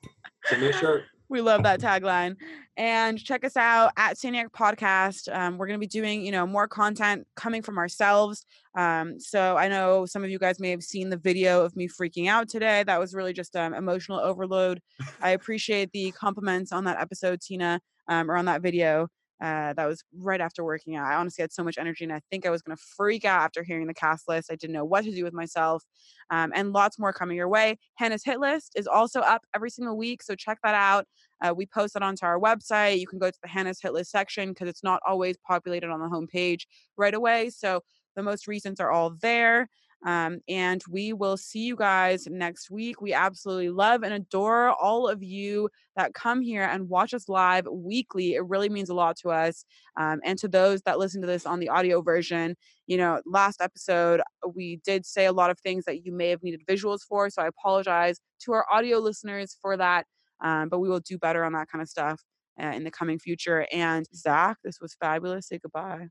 [0.51, 1.03] A shirt.
[1.29, 2.35] We love that tagline.
[2.77, 5.33] And check us out at Saniac Podcast.
[5.33, 8.45] Um, we're going to be doing, you know, more content coming from ourselves.
[8.77, 11.87] Um, so I know some of you guys may have seen the video of me
[11.87, 12.83] freaking out today.
[12.83, 14.81] That was really just um, emotional overload.
[15.21, 17.79] I appreciate the compliments on that episode, Tina,
[18.09, 19.07] um, or on that video.
[19.41, 21.05] Uh, that was right after working out.
[21.05, 23.41] I honestly had so much energy, and I think I was going to freak out
[23.41, 24.49] after hearing the cast list.
[24.49, 25.83] I didn't know what to do with myself,
[26.29, 27.77] um, and lots more coming your way.
[27.95, 31.05] Hannah's hit list is also up every single week, so check that out.
[31.43, 32.99] Uh, we post that onto our website.
[32.99, 35.99] You can go to the Hannah's hit list section because it's not always populated on
[35.99, 36.61] the homepage
[36.97, 37.49] right away.
[37.49, 37.81] So
[38.15, 39.69] the most recents are all there.
[40.05, 43.01] Um, and we will see you guys next week.
[43.01, 47.65] We absolutely love and adore all of you that come here and watch us live
[47.71, 48.35] weekly.
[48.35, 49.65] It really means a lot to us.
[49.97, 52.55] Um, and to those that listen to this on the audio version,
[52.85, 54.21] you know, last episode,
[54.53, 57.29] we did say a lot of things that you may have needed visuals for.
[57.31, 60.05] So I apologize to our audio listeners for that.
[60.41, 62.21] Um, but we will do better on that kind of stuff
[62.61, 63.67] uh, in the coming future.
[63.71, 65.47] And Zach, this was fabulous.
[65.47, 66.09] Say goodbye.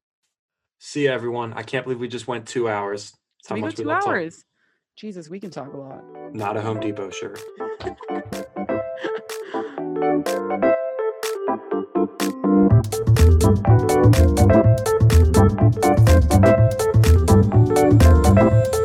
[0.79, 1.53] See you, everyone.
[1.55, 3.13] I can't believe we just went two hours.
[3.49, 4.37] How we much go two we hours.
[4.37, 4.45] Talk.
[4.97, 6.05] Jesus, we can talk a lot.
[6.35, 7.41] Not a Home Depot shirt.
[7.83, 7.97] Sure.